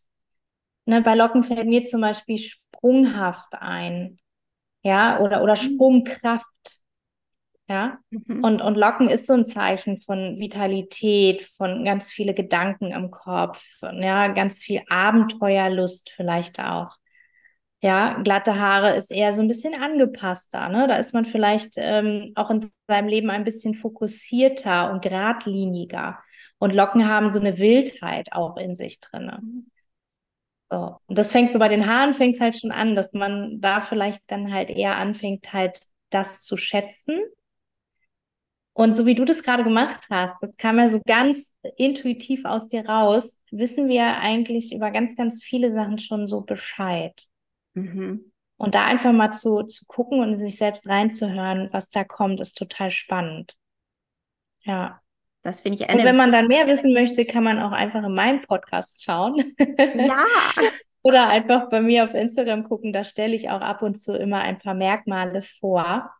Ne, 0.85 1.01
bei 1.01 1.13
Locken 1.13 1.43
fällt 1.43 1.67
mir 1.67 1.83
zum 1.83 2.01
Beispiel 2.01 2.37
sprunghaft 2.37 3.53
ein 3.53 4.17
ja, 4.81 5.19
oder, 5.19 5.43
oder 5.43 5.53
mhm. 5.53 5.57
Sprungkraft. 5.57 6.45
Ja, 7.69 7.97
mhm. 8.09 8.43
und, 8.45 8.61
und 8.61 8.75
Locken 8.75 9.09
ist 9.09 9.27
so 9.27 9.33
ein 9.33 9.43
Zeichen 9.43 9.99
von 9.99 10.39
Vitalität, 10.39 11.41
von 11.57 11.83
ganz 11.83 12.11
viele 12.11 12.33
Gedanken 12.33 12.91
im 12.91 13.11
Kopf, 13.11 13.61
ja, 13.81 14.29
ganz 14.29 14.63
viel 14.63 14.81
Abenteuerlust 14.87 16.09
vielleicht 16.15 16.61
auch. 16.61 16.95
Ja, 17.81 18.19
glatte 18.23 18.59
Haare 18.59 18.95
ist 18.95 19.11
eher 19.11 19.33
so 19.33 19.41
ein 19.41 19.47
bisschen 19.47 19.75
angepasster, 19.75 20.67
ne? 20.69 20.87
Da 20.87 20.95
ist 20.97 21.13
man 21.13 21.25
vielleicht 21.25 21.73
ähm, 21.77 22.31
auch 22.35 22.49
in 22.49 22.67
seinem 22.87 23.07
Leben 23.07 23.29
ein 23.29 23.43
bisschen 23.43 23.75
fokussierter 23.75 24.91
und 24.91 25.03
geradliniger. 25.03 26.19
Und 26.57 26.73
Locken 26.73 27.07
haben 27.07 27.29
so 27.29 27.39
eine 27.39 27.59
Wildheit 27.59 28.33
auch 28.33 28.57
in 28.57 28.73
sich 28.73 28.99
drin. 28.99 29.31
So. 30.69 30.97
Und 31.07 31.17
das 31.17 31.31
fängt 31.31 31.53
so 31.53 31.59
bei 31.59 31.69
den 31.69 31.87
Haaren 31.87 32.13
fängt 32.13 32.35
es 32.35 32.41
halt 32.41 32.59
schon 32.59 32.71
an, 32.71 32.95
dass 32.95 33.13
man 33.13 33.61
da 33.61 33.79
vielleicht 33.81 34.21
dann 34.27 34.51
halt 34.53 34.69
eher 34.69 34.97
anfängt, 34.97 35.53
halt 35.53 35.79
das 36.09 36.41
zu 36.43 36.57
schätzen. 36.57 37.19
Und 38.73 38.95
so 38.95 39.05
wie 39.07 39.15
du 39.15 39.25
das 39.25 39.41
gerade 39.43 39.63
gemacht 39.63 40.05
hast, 40.11 40.35
das 40.41 40.55
kam 40.57 40.77
ja 40.77 40.87
so 40.87 41.01
ganz 41.05 41.55
intuitiv 41.77 42.45
aus 42.45 42.67
dir 42.67 42.85
raus, 42.87 43.41
wissen 43.51 43.87
wir 43.87 44.17
eigentlich 44.19 44.71
über 44.73 44.91
ganz, 44.91 45.15
ganz 45.15 45.43
viele 45.43 45.73
Sachen 45.73 45.97
schon 45.97 46.27
so 46.27 46.41
Bescheid. 46.41 47.27
Mhm. 47.77 48.31
Und 48.57 48.73
da 48.73 48.85
einfach 48.85 49.13
mal 49.13 49.31
zu, 49.31 49.63
zu 49.63 49.85
gucken 49.85 50.19
und 50.19 50.37
sich 50.37 50.57
selbst 50.57 50.87
reinzuhören, 50.87 51.69
was 51.71 51.91
da 51.91 52.03
kommt, 52.03 52.41
ist 52.41 52.57
total 52.57 52.89
spannend. 52.89 53.55
Ja. 54.63 54.99
Das 55.43 55.61
finde 55.61 55.77
ich 55.77 55.89
eine. 55.89 55.99
Und 55.99 56.05
wenn 56.05 56.17
man 56.17 56.31
dann 56.31 56.47
mehr 56.47 56.67
wissen 56.67 56.93
möchte, 56.93 57.23
kann 57.23 57.43
man 57.43 57.59
auch 57.59 57.71
einfach 57.71 58.03
in 58.03 58.13
meinen 58.13 58.41
Podcast 58.41 59.03
schauen. 59.03 59.55
Ja. 59.57 60.25
Oder 61.03 61.29
einfach 61.29 61.69
bei 61.69 61.79
mir 61.79 62.03
auf 62.03 62.13
Instagram 62.13 62.63
gucken. 62.63 62.91
Da 62.91 63.05
stelle 63.05 63.33
ich 63.33 63.49
auch 63.49 63.61
ab 63.61 63.81
und 63.81 63.93
zu 63.93 64.17
immer 64.17 64.41
ein 64.41 64.57
paar 64.57 64.73
Merkmale 64.73 65.41
vor. 65.41 66.11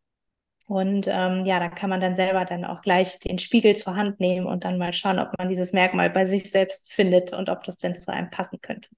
Und 0.67 1.07
ähm, 1.09 1.43
ja, 1.45 1.59
da 1.59 1.69
kann 1.69 1.89
man 1.89 1.99
dann 1.99 2.15
selber 2.15 2.45
dann 2.45 2.63
auch 2.63 2.81
gleich 2.81 3.19
den 3.19 3.39
Spiegel 3.39 3.75
zur 3.75 3.95
Hand 3.95 4.19
nehmen 4.19 4.45
und 4.45 4.63
dann 4.63 4.77
mal 4.77 4.93
schauen, 4.93 5.19
ob 5.19 5.37
man 5.37 5.49
dieses 5.49 5.73
Merkmal 5.73 6.09
bei 6.09 6.25
sich 6.25 6.51
selbst 6.51 6.93
findet 6.93 7.33
und 7.33 7.49
ob 7.49 7.63
das 7.63 7.79
denn 7.79 7.95
zu 7.95 8.13
einem 8.13 8.29
passen 8.29 8.61
könnte. 8.61 8.89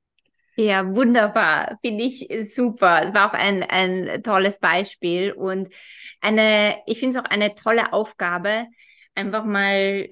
Ja, 0.59 0.93
wunderbar. 0.93 1.79
Finde 1.81 2.03
ich 2.03 2.27
super. 2.53 3.03
Es 3.05 3.13
war 3.13 3.29
auch 3.29 3.33
ein, 3.33 3.63
ein 3.63 4.21
tolles 4.23 4.59
Beispiel 4.59 5.31
und 5.31 5.69
eine, 6.19 6.75
ich 6.85 6.99
finde 6.99 7.17
es 7.17 7.23
auch 7.23 7.29
eine 7.29 7.55
tolle 7.55 7.93
Aufgabe, 7.93 8.65
einfach 9.15 9.45
mal 9.45 10.09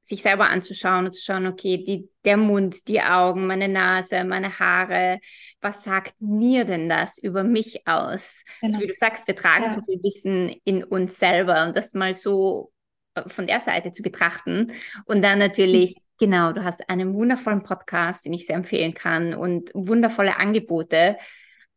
sich 0.00 0.20
selber 0.20 0.50
anzuschauen 0.50 1.06
und 1.06 1.12
zu 1.12 1.22
schauen, 1.22 1.46
okay, 1.46 1.84
die, 1.84 2.10
der 2.24 2.36
Mund, 2.36 2.88
die 2.88 3.02
Augen, 3.02 3.46
meine 3.46 3.68
Nase, 3.68 4.24
meine 4.24 4.58
Haare, 4.58 5.20
was 5.60 5.84
sagt 5.84 6.14
mir 6.18 6.64
denn 6.64 6.88
das 6.88 7.16
über 7.16 7.44
mich 7.44 7.86
aus? 7.86 8.42
Genau. 8.62 8.72
So 8.72 8.80
wie 8.80 8.88
du 8.88 8.94
sagst, 8.94 9.28
wir 9.28 9.36
tragen 9.36 9.64
ja. 9.64 9.70
so 9.70 9.80
viel 9.80 10.02
Wissen 10.02 10.56
in 10.64 10.82
uns 10.82 11.20
selber 11.20 11.64
und 11.66 11.76
das 11.76 11.94
mal 11.94 12.14
so 12.14 12.72
von 13.26 13.46
der 13.46 13.60
Seite 13.60 13.90
zu 13.90 14.02
betrachten. 14.02 14.72
Und 15.04 15.22
dann 15.22 15.38
natürlich, 15.38 15.96
mhm. 15.96 16.26
genau, 16.26 16.52
du 16.52 16.64
hast 16.64 16.88
einen 16.88 17.14
wundervollen 17.14 17.62
Podcast, 17.62 18.24
den 18.24 18.32
ich 18.32 18.46
sehr 18.46 18.56
empfehlen 18.56 18.94
kann 18.94 19.34
und 19.34 19.70
wundervolle 19.74 20.38
Angebote, 20.38 21.16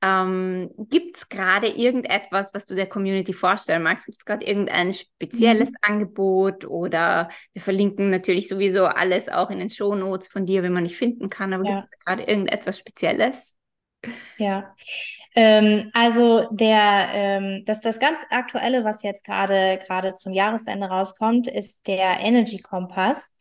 ähm, 0.02 0.70
Gibt 0.78 1.18
es 1.18 1.30
gerade 1.30 1.68
irgendetwas, 1.68 2.54
was 2.54 2.68
du 2.68 2.76
der 2.76 2.86
Community 2.86 3.34
vorstellen 3.34 3.82
magst? 3.82 4.06
Gibt 4.06 4.20
es 4.20 4.26
gerade 4.26 4.46
irgendein 4.46 4.94
spezielles 4.94 5.72
mhm. 5.72 5.76
Angebot 5.82 6.66
oder 6.66 7.30
wir 7.54 7.62
verlinken 7.62 8.12
natürlich 8.12 8.48
sowieso 8.48 8.86
alles 8.86 9.28
auch 9.28 9.50
in 9.50 9.58
den 9.58 9.72
Show 9.72 9.96
Notes 9.96 10.28
von 10.28 10.46
dir, 10.46 10.62
wenn 10.62 10.74
man 10.74 10.84
nicht 10.84 10.98
finden 10.98 11.30
kann, 11.30 11.54
aber 11.54 11.66
ja. 11.66 11.80
gibt 11.80 11.84
es 11.84 12.06
gerade 12.06 12.24
irgendetwas 12.24 12.78
Spezielles? 12.78 13.57
Ja, 14.38 14.76
ähm, 15.36 15.90
also 15.94 16.48
der, 16.52 17.08
ähm, 17.14 17.64
das, 17.66 17.82
das 17.82 18.00
ganz 18.00 18.20
aktuelle, 18.30 18.84
was 18.84 19.04
jetzt 19.04 19.24
gerade 19.24 19.80
gerade 19.86 20.14
zum 20.14 20.34
Jahresende 20.34 20.88
rauskommt, 20.88 21.48
ist 21.48 21.88
der 21.88 22.20
Energy 22.22 22.60
Kompass. 22.60 23.36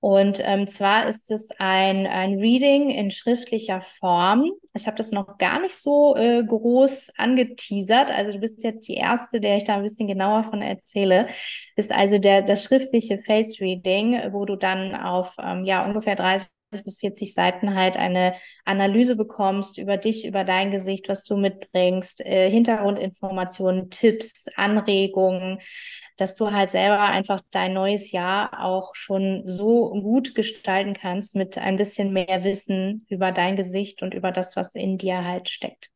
Und 0.00 0.40
ähm, 0.44 0.66
zwar 0.66 1.08
ist 1.08 1.30
es 1.30 1.52
ein, 1.60 2.08
ein 2.08 2.40
Reading 2.40 2.90
in 2.90 3.12
schriftlicher 3.12 3.82
Form. 4.00 4.50
Ich 4.74 4.88
habe 4.88 4.96
das 4.96 5.12
noch 5.12 5.38
gar 5.38 5.60
nicht 5.60 5.76
so 5.76 6.16
äh, 6.16 6.42
groß 6.42 7.12
angeteasert. 7.18 8.10
Also 8.10 8.32
du 8.32 8.40
bist 8.40 8.64
jetzt 8.64 8.88
die 8.88 8.94
Erste, 8.96 9.40
der 9.40 9.58
ich 9.58 9.64
da 9.64 9.76
ein 9.76 9.84
bisschen 9.84 10.08
genauer 10.08 10.42
von 10.42 10.60
erzähle. 10.60 11.28
Ist 11.76 11.92
also 11.92 12.18
der, 12.18 12.42
das 12.42 12.64
schriftliche 12.64 13.18
Face 13.18 13.60
Reading, 13.60 14.32
wo 14.32 14.44
du 14.44 14.56
dann 14.56 14.96
auf 14.96 15.36
ähm, 15.40 15.64
ja 15.64 15.84
ungefähr 15.84 16.16
30 16.16 16.48
bis 16.84 16.98
40 16.98 17.34
Seiten 17.34 17.74
halt 17.74 17.96
eine 17.96 18.34
Analyse 18.64 19.16
bekommst 19.16 19.78
über 19.78 19.96
dich, 19.96 20.24
über 20.26 20.44
dein 20.44 20.70
Gesicht, 20.70 21.08
was 21.08 21.24
du 21.24 21.36
mitbringst, 21.36 22.20
äh, 22.24 22.50
Hintergrundinformationen, 22.50 23.90
Tipps, 23.90 24.46
Anregungen, 24.56 25.58
dass 26.16 26.34
du 26.34 26.52
halt 26.52 26.70
selber 26.70 27.00
einfach 27.00 27.40
dein 27.50 27.72
neues 27.72 28.12
Jahr 28.12 28.62
auch 28.64 28.94
schon 28.94 29.42
so 29.46 29.90
gut 29.90 30.34
gestalten 30.34 30.94
kannst 30.94 31.34
mit 31.36 31.58
ein 31.58 31.76
bisschen 31.76 32.12
mehr 32.12 32.44
Wissen 32.44 33.04
über 33.08 33.32
dein 33.32 33.56
Gesicht 33.56 34.02
und 34.02 34.14
über 34.14 34.30
das, 34.32 34.56
was 34.56 34.74
in 34.74 34.98
dir 34.98 35.24
halt 35.24 35.48
steckt. 35.48 35.90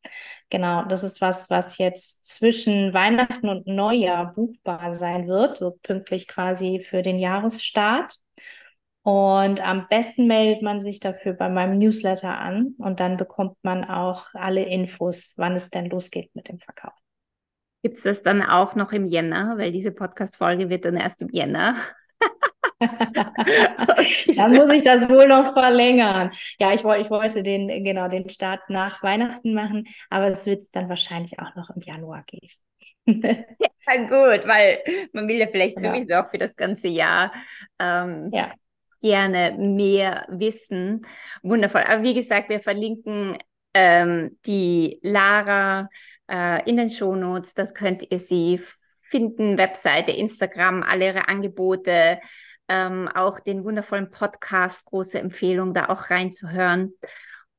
Genau, 0.51 0.85
das 0.85 1.03
ist 1.03 1.21
was, 1.21 1.51
was 1.51 1.79
jetzt 1.79 2.25
zwischen 2.25 2.93
Weihnachten 2.95 3.49
und 3.49 3.67
Neujahr 3.67 4.33
buchbar 4.35 4.93
sein 4.93 5.29
wird, 5.29 5.59
so 5.59 5.73
pünktlich 5.83 6.29
quasi 6.29 6.81
für 6.81 7.03
den 7.03 7.19
Jahresstart. 7.19 8.19
Und 9.07 9.65
am 9.65 9.87
besten 9.89 10.27
meldet 10.27 10.63
man 10.63 10.81
sich 10.81 10.99
dafür 10.99 11.33
bei 11.33 11.49
meinem 11.49 11.79
Newsletter 11.79 12.41
an 12.41 12.75
und 12.79 12.99
dann 12.99 13.17
bekommt 13.17 13.57
man 13.63 13.85
auch 13.85 14.27
alle 14.35 14.65
Infos, 14.65 15.35
wann 15.37 15.55
es 15.55 15.71
denn 15.71 15.89
losgeht 15.89 16.35
mit 16.35 16.49
dem 16.49 16.59
Verkauf. 16.59 16.93
Gibt 17.85 17.99
es 17.99 18.03
das 18.03 18.23
dann 18.23 18.43
auch 18.43 18.75
noch 18.75 18.91
im 18.91 19.07
Jänner? 19.07 19.59
Weil 19.59 19.71
diese 19.71 19.93
Podcast-Folge 19.93 20.71
wird 20.71 20.87
dann 20.87 20.97
erst 20.97 21.23
im 21.23 21.29
Jänner. 21.31 21.77
Dann 22.81 24.55
muss 24.55 24.71
ich 24.71 24.83
das 24.83 25.09
wohl 25.09 25.29
noch 25.29 25.53
verlängern. 25.53 26.33
Ja, 26.59 26.75
ich, 26.75 26.81
ich 26.81 27.11
wollte 27.11 27.45
den, 27.45 27.69
genau, 27.85 28.09
den 28.09 28.29
Start 28.29 28.69
nach 28.69 29.03
Weihnachten 29.05 29.55
machen, 29.55 29.87
aber 30.11 30.27
es 30.27 30.45
wird 30.47 30.63
dann 30.73 30.89
wahrscheinlich 30.89 31.39
auch 31.39 31.55
noch 31.55 31.71
im 31.71 31.81
Januar 31.81 32.25
geben. 32.27 32.49
ja, 33.07 33.97
gut, 34.03 34.47
weil 34.47 34.81
man 35.13 35.29
will 35.29 35.39
ja 35.39 35.47
vielleicht 35.47 35.77
genau. 35.77 35.95
sowieso 35.95 36.15
auch 36.17 36.31
für 36.31 36.39
das 36.39 36.57
ganze 36.57 36.89
Jahr 36.89 37.33
ähm, 37.79 38.31
ja. 38.33 38.53
Gerne 39.07 39.57
mehr 39.57 40.27
wissen. 40.29 41.07
Wundervoll. 41.43 41.83
Aber 41.87 42.03
wie 42.03 42.15
gesagt, 42.15 42.49
wir 42.49 42.61
verlinken 42.61 43.39
ähm, 43.73 44.37
die 44.47 44.99
Lara 45.03 45.89
äh, 46.29 46.69
in 46.69 46.77
den 46.77 46.91
Shownotes. 46.91 47.55
Dort 47.55 47.75
könnt 47.77 48.11
ihr 48.11 48.19
sie 48.19 48.61
finden, 49.03 49.59
Webseite, 49.59 50.11
Instagram, 50.11 50.83
alle 50.83 51.07
ihre 51.07 51.29
Angebote, 51.29 52.19
ähm, 52.69 53.09
auch 53.15 53.39
den 53.39 53.63
wundervollen 53.65 54.11
Podcast, 54.11 54.87
große 54.87 55.21
Empfehlung, 55.21 55.73
da 55.73 55.89
auch 55.89 56.11
reinzuhören. 56.11 56.93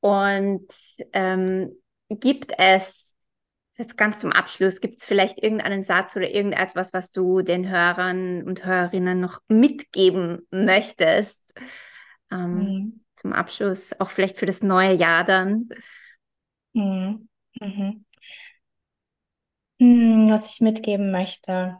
Und 0.01 0.67
ähm, 1.13 1.71
gibt 2.09 2.51
es, 2.57 3.06
jetzt 3.77 3.97
ganz 3.97 4.19
zum 4.19 4.31
Abschluss, 4.31 4.81
gibt 4.81 4.99
es 4.99 5.05
vielleicht 5.05 5.41
irgendeinen 5.41 5.81
Satz 5.81 6.15
oder 6.15 6.29
irgendetwas, 6.29 6.93
was 6.93 7.11
du 7.11 7.41
den 7.41 7.69
Hörern 7.69 8.43
und 8.43 8.65
Hörerinnen 8.65 9.19
noch 9.19 9.41
mitgeben 9.47 10.47
möchtest? 10.51 11.53
Ähm, 12.31 12.53
mhm. 12.53 13.05
Zum 13.15 13.33
Abschluss, 13.33 13.99
auch 13.99 14.11
vielleicht 14.11 14.37
für 14.37 14.45
das 14.45 14.61
neue 14.61 14.93
Jahr 14.93 15.23
dann. 15.23 15.69
Mhm. 16.73 17.27
Mhm. 17.59 18.05
Hm, 19.79 20.29
was 20.29 20.53
ich 20.53 20.61
mitgeben 20.61 21.11
möchte. 21.11 21.77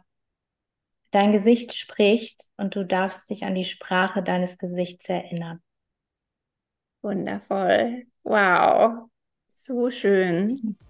Dein 1.10 1.32
Gesicht 1.32 1.74
spricht 1.74 2.50
und 2.56 2.74
du 2.74 2.84
darfst 2.84 3.30
dich 3.30 3.44
an 3.44 3.54
die 3.54 3.64
Sprache 3.64 4.22
deines 4.22 4.58
Gesichts 4.58 5.08
erinnern. 5.08 5.62
Wundervoll. 7.02 8.06
Wow. 8.24 9.08
So 9.48 9.90
schön. 9.90 10.76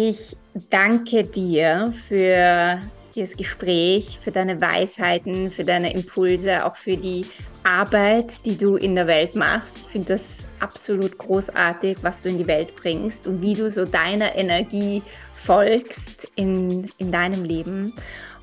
Ich 0.00 0.36
danke 0.70 1.24
dir 1.24 1.92
für 2.06 2.78
dieses 3.16 3.36
Gespräch, 3.36 4.20
für 4.22 4.30
deine 4.30 4.60
Weisheiten, 4.60 5.50
für 5.50 5.64
deine 5.64 5.92
Impulse, 5.92 6.64
auch 6.64 6.76
für 6.76 6.96
die 6.96 7.26
Arbeit, 7.64 8.44
die 8.44 8.56
du 8.56 8.76
in 8.76 8.94
der 8.94 9.08
Welt 9.08 9.34
machst. 9.34 9.76
Ich 9.76 9.86
finde 9.86 10.12
das 10.12 10.46
absolut 10.60 11.18
großartig, 11.18 11.96
was 12.02 12.20
du 12.20 12.28
in 12.28 12.38
die 12.38 12.46
Welt 12.46 12.76
bringst 12.76 13.26
und 13.26 13.42
wie 13.42 13.54
du 13.54 13.68
so 13.72 13.84
deiner 13.84 14.36
Energie 14.36 15.02
folgst 15.32 16.28
in, 16.36 16.88
in 16.98 17.10
deinem 17.10 17.42
Leben. 17.42 17.92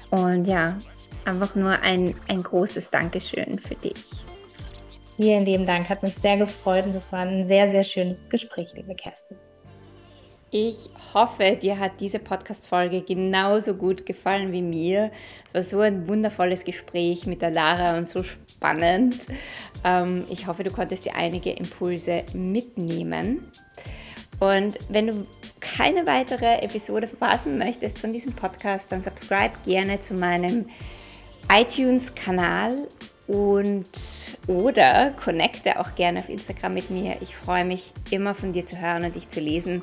Und 0.09 0.47
ja, 0.47 0.77
einfach 1.23 1.55
nur 1.55 1.79
ein, 1.79 2.15
ein 2.27 2.43
großes 2.43 2.89
Dankeschön 2.89 3.59
für 3.59 3.75
dich. 3.75 4.03
Vielen 5.15 5.45
lieben 5.45 5.65
Dank, 5.65 5.87
hat 5.87 6.03
mich 6.03 6.15
sehr 6.15 6.35
gefreut 6.35 6.85
und 6.85 6.95
es 6.95 7.13
war 7.13 7.21
ein 7.21 7.47
sehr, 7.47 7.71
sehr 7.71 7.85
schönes 7.85 8.29
Gespräch, 8.29 8.73
liebe 8.75 8.93
Kerstin. 8.93 9.37
Ich 10.57 10.89
hoffe, 11.13 11.57
dir 11.61 11.79
hat 11.79 11.99
diese 11.99 12.17
Podcast-Folge 12.17 13.01
genauso 13.01 13.73
gut 13.73 14.05
gefallen 14.05 14.53
wie 14.53 14.61
mir. 14.61 15.11
Es 15.45 15.53
war 15.53 15.63
so 15.63 15.79
ein 15.81 16.07
wundervolles 16.07 16.63
Gespräch 16.63 17.27
mit 17.27 17.41
der 17.41 17.49
Lara 17.49 17.97
und 17.97 18.07
so 18.07 18.23
spannend. 18.23 19.27
Ähm, 19.83 20.23
ich 20.29 20.47
hoffe, 20.47 20.63
du 20.63 20.71
konntest 20.71 21.03
dir 21.03 21.13
einige 21.13 21.51
Impulse 21.51 22.23
mitnehmen. 22.33 23.51
Und 24.39 24.79
wenn 24.87 25.07
du 25.07 25.27
keine 25.59 26.07
weitere 26.07 26.59
Episode 26.59 27.07
verpassen 27.07 27.57
möchtest 27.57 27.99
von 27.99 28.13
diesem 28.13 28.31
Podcast, 28.31 28.93
dann 28.93 29.01
subscribe 29.01 29.55
gerne 29.65 29.99
zu 29.99 30.13
meinem 30.13 30.69
iTunes-Kanal 31.51 32.87
und 33.27 33.89
oder 34.47 35.11
connecte 35.21 35.79
auch 35.79 35.95
gerne 35.95 36.19
auf 36.19 36.29
Instagram 36.29 36.75
mit 36.75 36.91
mir. 36.91 37.17
Ich 37.21 37.35
freue 37.35 37.65
mich 37.65 37.91
immer 38.11 38.35
von 38.35 38.53
dir 38.53 38.65
zu 38.65 38.79
hören 38.79 39.03
und 39.03 39.15
dich 39.15 39.27
zu 39.29 39.39
lesen. 39.39 39.81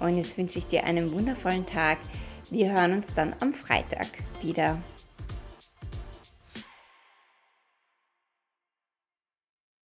Und 0.00 0.16
jetzt 0.16 0.36
wünsche 0.38 0.58
ich 0.58 0.66
dir 0.66 0.84
einen 0.84 1.12
wundervollen 1.12 1.66
Tag. 1.66 1.98
Wir 2.50 2.72
hören 2.72 2.94
uns 2.94 3.14
dann 3.14 3.34
am 3.40 3.54
Freitag 3.54 4.08
wieder. 4.42 4.82